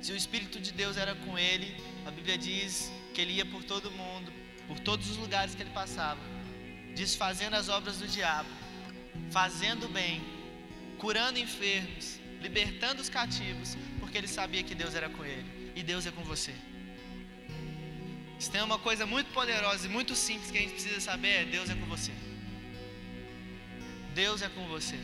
Se 0.01 0.13
o 0.13 0.17
Espírito 0.17 0.59
de 0.61 0.73
Deus 0.73 0.97
era 0.97 1.15
com 1.15 1.39
ele, 1.39 1.77
a 2.05 2.11
Bíblia 2.11 2.37
diz 2.37 2.91
que 3.15 3.21
ele 3.21 3.35
ia 3.35 3.47
por 3.47 3.63
todo 3.63 3.91
mundo, 3.91 4.33
por 4.67 4.81
todos 4.81 5.09
os 5.11 5.17
lugares 5.17 5.55
que 5.55 5.63
ele 5.63 5.71
passava, 5.71 6.21
desfazendo 6.97 7.55
as 7.55 7.69
obras 7.69 7.99
do 7.99 8.09
diabo, 8.09 8.49
fazendo 9.31 9.89
bem, 9.89 10.21
curando 10.99 11.39
enfermos, 11.39 12.19
libertando 12.41 13.01
os 13.01 13.09
cativos, 13.09 13.77
porque 14.13 14.19
ele 14.19 14.29
sabia 14.29 14.63
que 14.63 14.75
Deus 14.75 14.95
era 14.95 15.09
com 15.09 15.25
ele 15.25 15.73
e 15.75 15.83
Deus 15.83 16.05
é 16.05 16.11
com 16.11 16.23
você. 16.23 16.55
Se 18.39 18.51
tem 18.51 18.61
uma 18.61 18.79
coisa 18.79 19.07
muito 19.07 19.33
poderosa 19.33 19.87
e 19.87 19.89
muito 19.89 20.15
simples 20.15 20.51
que 20.51 20.59
a 20.59 20.61
gente 20.61 20.75
precisa 20.75 21.01
saber 21.01 21.29
é 21.29 21.45
Deus 21.47 21.71
é 21.71 21.75
com 21.75 21.87
você. 21.87 22.13
Deus 24.15 24.43
é 24.43 24.51
com 24.51 24.69
você. 24.69 24.99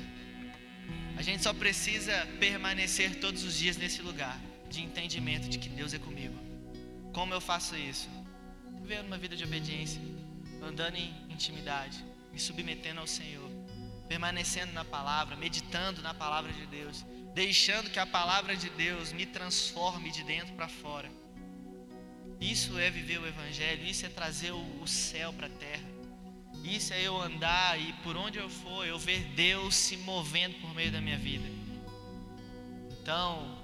A 1.16 1.22
gente 1.22 1.42
só 1.42 1.54
precisa 1.54 2.28
permanecer 2.38 3.18
todos 3.18 3.44
os 3.44 3.56
dias 3.56 3.78
nesse 3.78 4.02
lugar 4.02 4.38
de 4.68 4.82
entendimento 4.82 5.48
de 5.48 5.58
que 5.58 5.70
Deus 5.70 5.94
é 5.94 5.98
comigo. 5.98 6.38
Como 7.14 7.32
eu 7.32 7.40
faço 7.40 7.74
isso? 7.76 8.10
Vivendo 8.82 9.06
uma 9.06 9.16
vida 9.16 9.34
de 9.34 9.42
obediência, 9.42 10.02
andando 10.62 10.96
em 10.96 11.14
intimidade, 11.30 12.04
me 12.30 12.38
submetendo 12.38 13.00
ao 13.00 13.06
Senhor, 13.06 13.47
permanecendo 14.08 14.72
na 14.72 14.84
palavra, 14.84 15.36
meditando 15.36 16.00
na 16.02 16.14
palavra 16.14 16.52
de 16.52 16.66
Deus, 16.66 17.04
deixando 17.34 17.90
que 17.90 17.98
a 17.98 18.06
palavra 18.06 18.56
de 18.56 18.70
Deus 18.70 19.12
me 19.12 19.26
transforme 19.26 20.10
de 20.10 20.24
dentro 20.24 20.54
para 20.54 20.68
fora. 20.68 21.10
Isso 22.40 22.78
é 22.78 22.90
viver 22.90 23.18
o 23.18 23.26
Evangelho, 23.26 23.84
isso 23.84 24.06
é 24.06 24.08
trazer 24.08 24.52
o, 24.52 24.86
céu 24.86 25.32
para 25.32 25.46
a 25.46 25.50
terra. 25.50 25.86
Isso 26.64 26.92
é 26.92 27.02
eu 27.02 27.20
andar 27.20 27.80
e 27.80 27.92
por 28.04 28.16
onde 28.16 28.38
eu 28.38 28.48
for, 28.48 28.86
eu 28.86 28.98
ver 28.98 29.24
Deus 29.34 29.74
se 29.74 29.96
movendo 29.98 30.54
por 30.60 30.74
meio 30.74 30.90
da 30.90 31.00
minha 31.00 31.18
vida. 31.18 31.46
Então, 32.90 33.58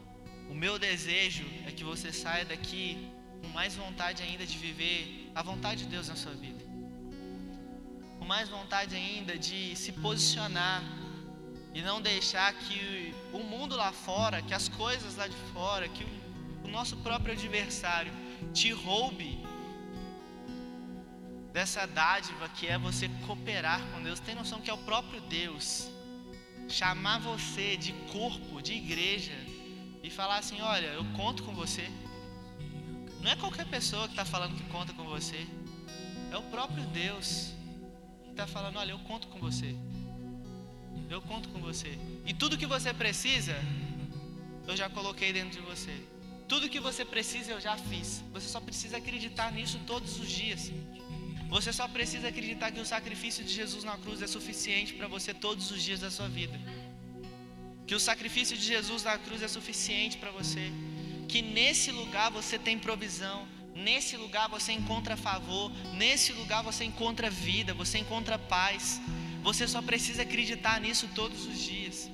o 0.51 0.55
meu 0.55 0.78
desejo 0.78 1.45
é 1.66 1.70
que 1.70 1.82
você 1.82 2.12
saia 2.12 2.45
daqui 2.45 3.11
com 3.40 3.49
mais 3.49 3.74
vontade 3.74 4.22
ainda 4.22 4.47
de 4.47 4.57
viver 4.59 5.30
a 5.34 5.42
vontade 5.42 5.84
de 5.84 5.90
Deus 5.90 6.09
na 6.09 6.16
sua 6.16 6.32
vida. 6.32 6.74
Com 8.25 8.29
mais 8.29 8.49
vontade 8.49 8.97
ainda 8.97 9.37
de 9.37 9.77
se 9.77 9.93
posicionar 9.93 10.83
e 11.75 11.83
não 11.83 12.01
deixar 12.01 12.55
que 12.55 13.14
o 13.35 13.41
mundo 13.41 13.77
lá 13.77 13.93
fora, 13.93 14.41
que 14.41 14.55
as 14.55 14.66
coisas 14.66 15.16
lá 15.16 15.29
de 15.29 15.37
fora, 15.53 15.87
que 15.91 16.07
o 16.64 16.68
nosso 16.68 16.97
próprio 16.97 17.35
adversário 17.35 18.11
te 18.55 18.72
roube 18.72 19.45
dessa 21.53 21.87
dádiva 21.87 22.49
que 22.49 22.66
é 22.66 22.79
você 22.79 23.11
cooperar 23.27 23.79
com 23.93 24.03
Deus. 24.03 24.20
Tem 24.20 24.35
noção 24.35 24.59
que 24.59 24.70
é 24.70 24.72
o 24.72 24.79
próprio 24.79 25.20
Deus 25.20 25.91
chamar 26.66 27.20
você 27.20 27.77
de 27.77 27.93
corpo, 28.11 28.62
de 28.62 28.72
igreja 28.72 29.37
e 30.03 30.09
falar 30.09 30.39
assim: 30.39 30.62
Olha, 30.62 30.87
eu 30.87 31.05
conto 31.14 31.43
com 31.43 31.55
você. 31.55 31.91
Não 33.20 33.31
é 33.31 33.37
qualquer 33.37 33.66
pessoa 33.66 34.07
que 34.07 34.14
está 34.14 34.25
falando 34.25 34.57
que 34.57 34.64
conta 34.70 34.95
com 34.95 35.05
você, 35.05 35.47
é 36.33 36.39
o 36.39 36.43
próprio 36.45 36.85
Deus 36.85 37.53
está 38.35 38.47
falando: 38.47 38.76
Olha, 38.76 38.93
eu 38.93 38.99
conto 39.11 39.28
com 39.28 39.39
você. 39.39 39.74
Eu 41.09 41.20
conto 41.22 41.49
com 41.49 41.61
você. 41.61 41.99
E 42.26 42.35
tudo 42.35 42.59
que 42.59 42.66
você 42.66 42.93
precisa, 42.93 43.57
eu 44.66 44.76
já 44.76 44.89
coloquei 44.89 45.32
dentro 45.32 45.61
de 45.61 45.66
você. 45.66 45.95
Tudo 46.49 46.68
que 46.68 46.80
você 46.80 47.05
precisa 47.05 47.53
eu 47.53 47.61
já 47.61 47.76
fiz. 47.76 48.22
Você 48.32 48.49
só 48.49 48.61
precisa 48.61 48.97
acreditar 48.99 49.51
nisso 49.53 49.80
todos 49.87 50.18
os 50.20 50.28
dias. 50.28 50.70
Você 51.49 51.72
só 51.72 51.87
precisa 51.87 52.28
acreditar 52.28 52.70
que 52.72 52.80
o 52.80 52.87
sacrifício 52.87 53.45
de 53.45 53.53
Jesus 53.53 53.85
na 53.85 53.97
cruz 53.97 54.20
é 54.20 54.26
suficiente 54.26 54.95
para 54.95 55.07
você 55.07 55.32
todos 55.32 55.70
os 55.70 55.82
dias 55.82 56.01
da 56.01 56.11
sua 56.11 56.28
vida. 56.28 56.59
Que 57.87 57.95
o 57.95 58.01
sacrifício 58.01 58.57
de 58.57 58.64
Jesus 58.64 59.05
na 59.05 59.16
cruz 59.18 59.43
é 59.43 59.49
suficiente 59.49 60.16
para 60.16 60.30
você. 60.30 60.72
Que 61.28 61.41
nesse 61.43 61.91
lugar 61.91 62.30
você 62.30 62.59
tem 62.59 62.78
provisão. 62.78 63.47
Nesse 63.75 64.16
lugar 64.16 64.49
você 64.49 64.72
encontra 64.72 65.16
favor. 65.16 65.70
Nesse 65.93 66.33
lugar 66.33 66.62
você 66.62 66.85
encontra 66.85 67.29
vida. 67.31 67.75
Você 67.75 67.99
encontra 67.99 68.39
paz. 68.39 69.01
Você 69.43 69.66
só 69.68 69.83
precisa 69.83 70.22
acreditar 70.22 70.81
nisso 70.81 71.09
todos 71.14 71.47
os 71.47 71.59
dias. 71.59 72.11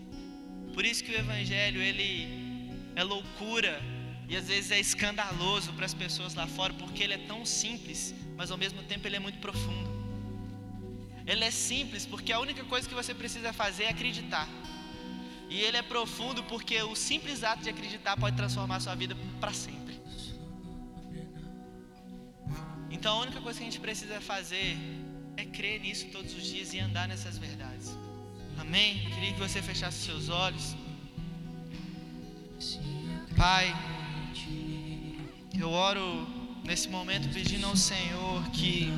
Por 0.75 0.85
isso 0.85 1.05
que 1.05 1.13
o 1.13 1.19
Evangelho 1.19 1.81
ele 1.83 2.71
é 2.97 3.05
loucura 3.05 3.81
e 4.29 4.37
às 4.37 4.47
vezes 4.47 4.71
é 4.71 4.79
escandaloso 4.79 5.73
para 5.73 5.85
as 5.85 5.93
pessoas 5.93 6.35
lá 6.35 6.47
fora, 6.47 6.73
porque 6.75 7.03
ele 7.03 7.15
é 7.15 7.19
tão 7.19 7.45
simples, 7.45 8.15
mas 8.37 8.51
ao 8.51 8.57
mesmo 8.57 8.81
tempo 8.85 9.07
ele 9.07 9.17
é 9.17 9.19
muito 9.19 9.39
profundo. 9.39 9.91
Ele 11.27 11.45
é 11.45 11.51
simples 11.51 12.07
porque 12.07 12.33
a 12.33 12.39
única 12.39 12.65
coisa 12.65 12.89
que 12.89 12.95
você 12.95 13.13
precisa 13.13 13.53
fazer 13.53 13.85
é 13.85 13.89
acreditar. 13.89 14.49
E 15.49 15.61
ele 15.61 15.77
é 15.77 15.83
profundo 15.83 16.45
porque 16.45 16.81
o 16.83 16.95
simples 16.95 17.43
ato 17.43 17.63
de 17.63 17.71
acreditar 17.71 18.17
pode 18.17 18.37
transformar 18.37 18.77
a 18.77 18.81
sua 18.81 18.95
vida 18.95 19.17
para 19.41 19.53
sempre. 19.53 20.01
Então 22.91 23.18
a 23.18 23.20
única 23.22 23.41
coisa 23.41 23.59
que 23.59 23.64
a 23.64 23.70
gente 23.70 23.80
precisa 23.80 24.20
fazer 24.20 24.76
é 25.36 25.45
crer 25.45 25.80
nisso 25.80 26.07
todos 26.12 26.34
os 26.34 26.45
dias 26.45 26.74
e 26.74 26.78
andar 26.78 27.07
nessas 27.09 27.38
verdades. 27.38 27.97
Amém? 28.59 29.05
Eu 29.05 29.11
queria 29.12 29.32
que 29.32 29.38
você 29.38 29.62
fechasse 29.62 29.99
seus 30.05 30.28
olhos. 30.28 30.76
Pai, 33.36 33.74
eu 35.59 35.70
oro 35.70 36.28
nesse 36.64 36.88
momento 36.88 37.32
pedindo 37.32 37.66
ao 37.66 37.76
Senhor 37.76 38.51
que 38.51 38.93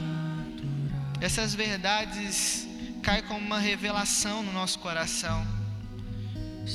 essas 1.21 1.55
verdades 1.55 2.67
caem 3.03 3.23
como 3.23 3.39
uma 3.39 3.61
revelação 3.61 4.43
no 4.43 4.53
nosso 4.53 4.79
coração. 4.81 5.47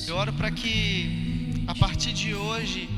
Eu 0.08 0.16
oro 0.16 0.32
para 0.34 0.52
que 0.52 1.66
a 1.68 1.76
partir 1.76 2.14
de 2.14 2.34
hoje 2.34 2.90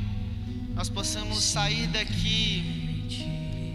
nós 0.75 0.89
possamos 0.89 1.43
sair 1.43 1.87
daqui 1.87 2.78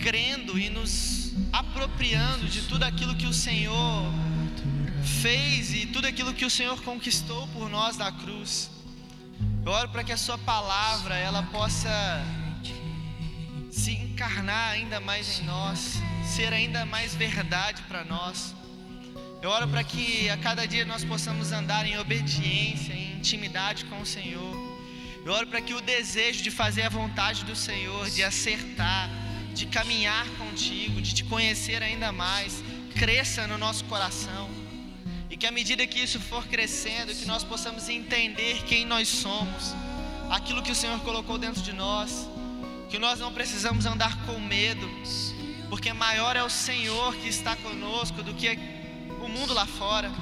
crendo 0.04 0.58
e 0.58 0.68
nos 0.68 1.32
apropriando 1.50 2.46
de 2.46 2.60
tudo 2.68 2.82
aquilo 2.82 3.16
que 3.16 3.26
o 3.26 3.32
Senhor 3.32 4.04
fez 5.22 5.72
e 5.72 5.86
tudo 5.86 6.06
aquilo 6.06 6.34
que 6.34 6.44
o 6.44 6.50
Senhor 6.50 6.78
conquistou 6.82 7.48
por 7.48 7.70
nós 7.70 7.96
na 7.96 8.12
cruz. 8.12 8.70
Eu 9.64 9.72
oro 9.72 9.88
para 9.88 10.04
que 10.04 10.12
a 10.12 10.16
sua 10.18 10.36
palavra 10.36 11.16
ela 11.16 11.42
possa 11.44 11.90
se 13.70 13.92
encarnar 13.92 14.72
ainda 14.72 15.00
mais 15.00 15.40
em 15.40 15.44
nós, 15.44 16.02
ser 16.22 16.52
ainda 16.52 16.84
mais 16.84 17.14
verdade 17.14 17.80
para 17.88 18.04
nós. 18.04 18.54
Eu 19.40 19.48
oro 19.48 19.66
para 19.68 19.82
que 19.82 20.28
a 20.28 20.36
cada 20.36 20.66
dia 20.66 20.84
nós 20.84 21.02
possamos 21.02 21.50
andar 21.50 21.86
em 21.86 21.96
obediência, 21.96 22.92
em 22.92 23.16
intimidade 23.16 23.86
com 23.86 24.02
o 24.02 24.06
Senhor. 24.06 24.54
Eu 25.24 25.32
oro 25.32 25.46
para 25.46 25.62
que 25.62 25.72
o 25.72 25.80
desejo 25.80 26.42
de 26.42 26.50
fazer 26.50 26.82
a 26.82 26.90
vontade 26.90 27.42
do 27.46 27.56
Senhor, 27.56 28.10
de 28.10 28.22
acertar, 28.22 29.08
de 29.54 29.66
caminhar 29.66 30.26
contigo, 30.36 31.00
de 31.00 31.14
te 31.14 31.24
conhecer 31.24 31.82
ainda 31.82 32.12
mais, 32.12 32.62
cresça 32.94 33.46
no 33.46 33.56
nosso 33.56 33.84
coração. 33.84 34.50
E 35.30 35.36
que 35.36 35.46
à 35.46 35.50
medida 35.50 35.86
que 35.86 36.00
isso 36.00 36.20
for 36.20 36.46
crescendo, 36.46 37.14
que 37.14 37.24
nós 37.24 37.42
possamos 37.42 37.88
entender 37.88 38.62
quem 38.64 38.84
nós 38.84 39.08
somos, 39.08 39.74
aquilo 40.30 40.62
que 40.62 40.72
o 40.72 40.74
Senhor 40.74 41.00
colocou 41.00 41.38
dentro 41.38 41.62
de 41.62 41.72
nós 41.72 42.28
que 42.94 42.98
nós 43.00 43.18
não 43.18 43.32
precisamos 43.32 43.86
andar 43.86 44.24
com 44.24 44.38
medo, 44.38 44.88
porque 45.68 45.92
maior 45.92 46.36
é 46.36 46.44
o 46.44 46.48
Senhor 46.48 47.12
que 47.16 47.28
está 47.28 47.56
conosco 47.56 48.22
do 48.22 48.32
que 48.34 48.56
o 49.20 49.28
mundo 49.28 49.52
lá 49.52 49.66
fora. 49.66 50.12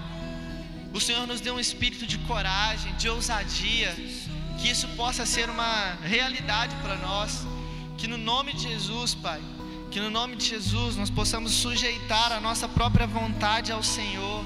O 0.90 0.98
Senhor 0.98 1.26
nos 1.26 1.42
deu 1.42 1.56
um 1.56 1.60
espírito 1.60 2.06
de 2.06 2.16
coragem, 2.20 2.94
de 2.94 3.10
ousadia, 3.10 3.94
que 4.58 4.70
isso 4.70 4.88
possa 4.96 5.26
ser 5.26 5.50
uma 5.50 5.98
realidade 6.02 6.74
para 6.76 6.96
nós. 6.96 7.44
Que 8.02 8.08
no 8.08 8.18
nome 8.18 8.52
de 8.52 8.62
Jesus, 8.62 9.14
Pai, 9.14 9.40
que 9.88 10.00
no 10.00 10.10
nome 10.10 10.34
de 10.34 10.44
Jesus 10.44 10.96
nós 10.96 11.08
possamos 11.08 11.52
sujeitar 11.52 12.32
a 12.32 12.40
nossa 12.40 12.66
própria 12.66 13.06
vontade 13.06 13.70
ao 13.70 13.80
Senhor, 13.80 14.44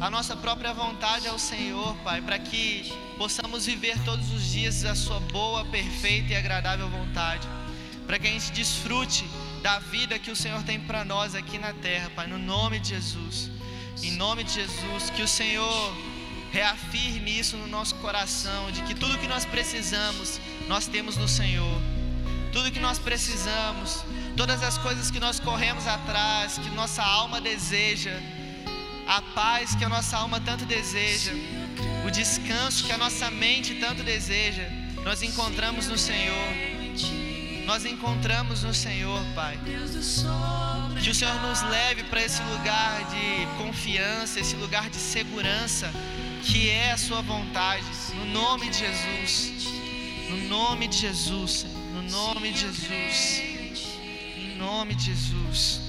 a 0.00 0.08
nossa 0.08 0.36
própria 0.36 0.72
vontade 0.72 1.26
ao 1.26 1.36
Senhor, 1.36 1.96
Pai, 2.04 2.22
para 2.22 2.38
que 2.38 2.92
possamos 3.18 3.66
viver 3.66 3.98
todos 4.04 4.32
os 4.32 4.52
dias 4.52 4.84
a 4.84 4.94
Sua 4.94 5.18
boa, 5.18 5.64
perfeita 5.64 6.32
e 6.32 6.36
agradável 6.36 6.88
vontade, 6.88 7.48
para 8.06 8.20
que 8.20 8.28
a 8.28 8.30
gente 8.30 8.52
desfrute 8.52 9.24
da 9.64 9.80
vida 9.80 10.16
que 10.16 10.30
o 10.30 10.36
Senhor 10.36 10.62
tem 10.62 10.78
para 10.78 11.04
nós 11.04 11.34
aqui 11.34 11.58
na 11.58 11.72
terra, 11.72 12.08
Pai, 12.14 12.28
no 12.28 12.38
nome 12.38 12.78
de 12.78 12.90
Jesus. 12.90 13.50
Em 14.00 14.12
nome 14.12 14.44
de 14.44 14.52
Jesus, 14.52 15.10
que 15.10 15.22
o 15.22 15.28
Senhor 15.28 15.92
reafirme 16.52 17.36
isso 17.36 17.56
no 17.56 17.66
nosso 17.66 17.96
coração, 17.96 18.70
de 18.70 18.80
que 18.82 18.94
tudo 18.94 19.18
que 19.18 19.26
nós 19.26 19.44
precisamos, 19.44 20.40
nós 20.68 20.86
temos 20.86 21.16
no 21.16 21.26
Senhor. 21.26 21.95
Tudo 22.56 22.72
que 22.72 22.80
nós 22.80 22.98
precisamos, 22.98 24.02
todas 24.34 24.62
as 24.62 24.78
coisas 24.78 25.10
que 25.10 25.20
nós 25.20 25.38
corremos 25.38 25.86
atrás, 25.86 26.56
que 26.56 26.70
nossa 26.70 27.02
alma 27.02 27.38
deseja, 27.38 28.18
a 29.06 29.20
paz 29.20 29.74
que 29.74 29.84
a 29.84 29.90
nossa 29.90 30.16
alma 30.16 30.40
tanto 30.40 30.64
deseja, 30.64 31.32
o 32.06 32.10
descanso 32.10 32.86
que 32.86 32.92
a 32.92 32.96
nossa 32.96 33.30
mente 33.30 33.74
tanto 33.74 34.02
deseja, 34.02 34.62
nós 35.04 35.22
encontramos 35.22 35.86
no 35.86 35.98
Senhor. 35.98 36.48
Nós 37.66 37.84
encontramos 37.84 38.62
no 38.62 38.72
Senhor, 38.72 39.22
Pai. 39.34 39.58
Que 41.02 41.10
o 41.10 41.14
Senhor 41.14 41.34
nos 41.42 41.60
leve 41.60 42.04
para 42.04 42.22
esse 42.22 42.42
lugar 42.44 43.04
de 43.10 43.46
confiança, 43.62 44.40
esse 44.40 44.56
lugar 44.56 44.88
de 44.88 44.96
segurança, 44.96 45.92
que 46.42 46.70
é 46.70 46.92
a 46.92 46.96
Sua 46.96 47.20
vontade, 47.20 47.84
no 48.14 48.24
nome 48.24 48.70
de 48.70 48.78
Jesus. 48.78 49.66
No 50.30 50.48
nome 50.48 50.88
de 50.88 50.96
Jesus, 50.96 51.64
no 51.64 51.75
nome 52.10 52.52
de 52.52 52.58
Jesus. 52.60 53.42
Em 54.36 54.56
nome 54.56 54.94
de 54.94 55.04
Jesus. 55.06 55.80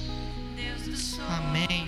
Amém. 1.28 1.87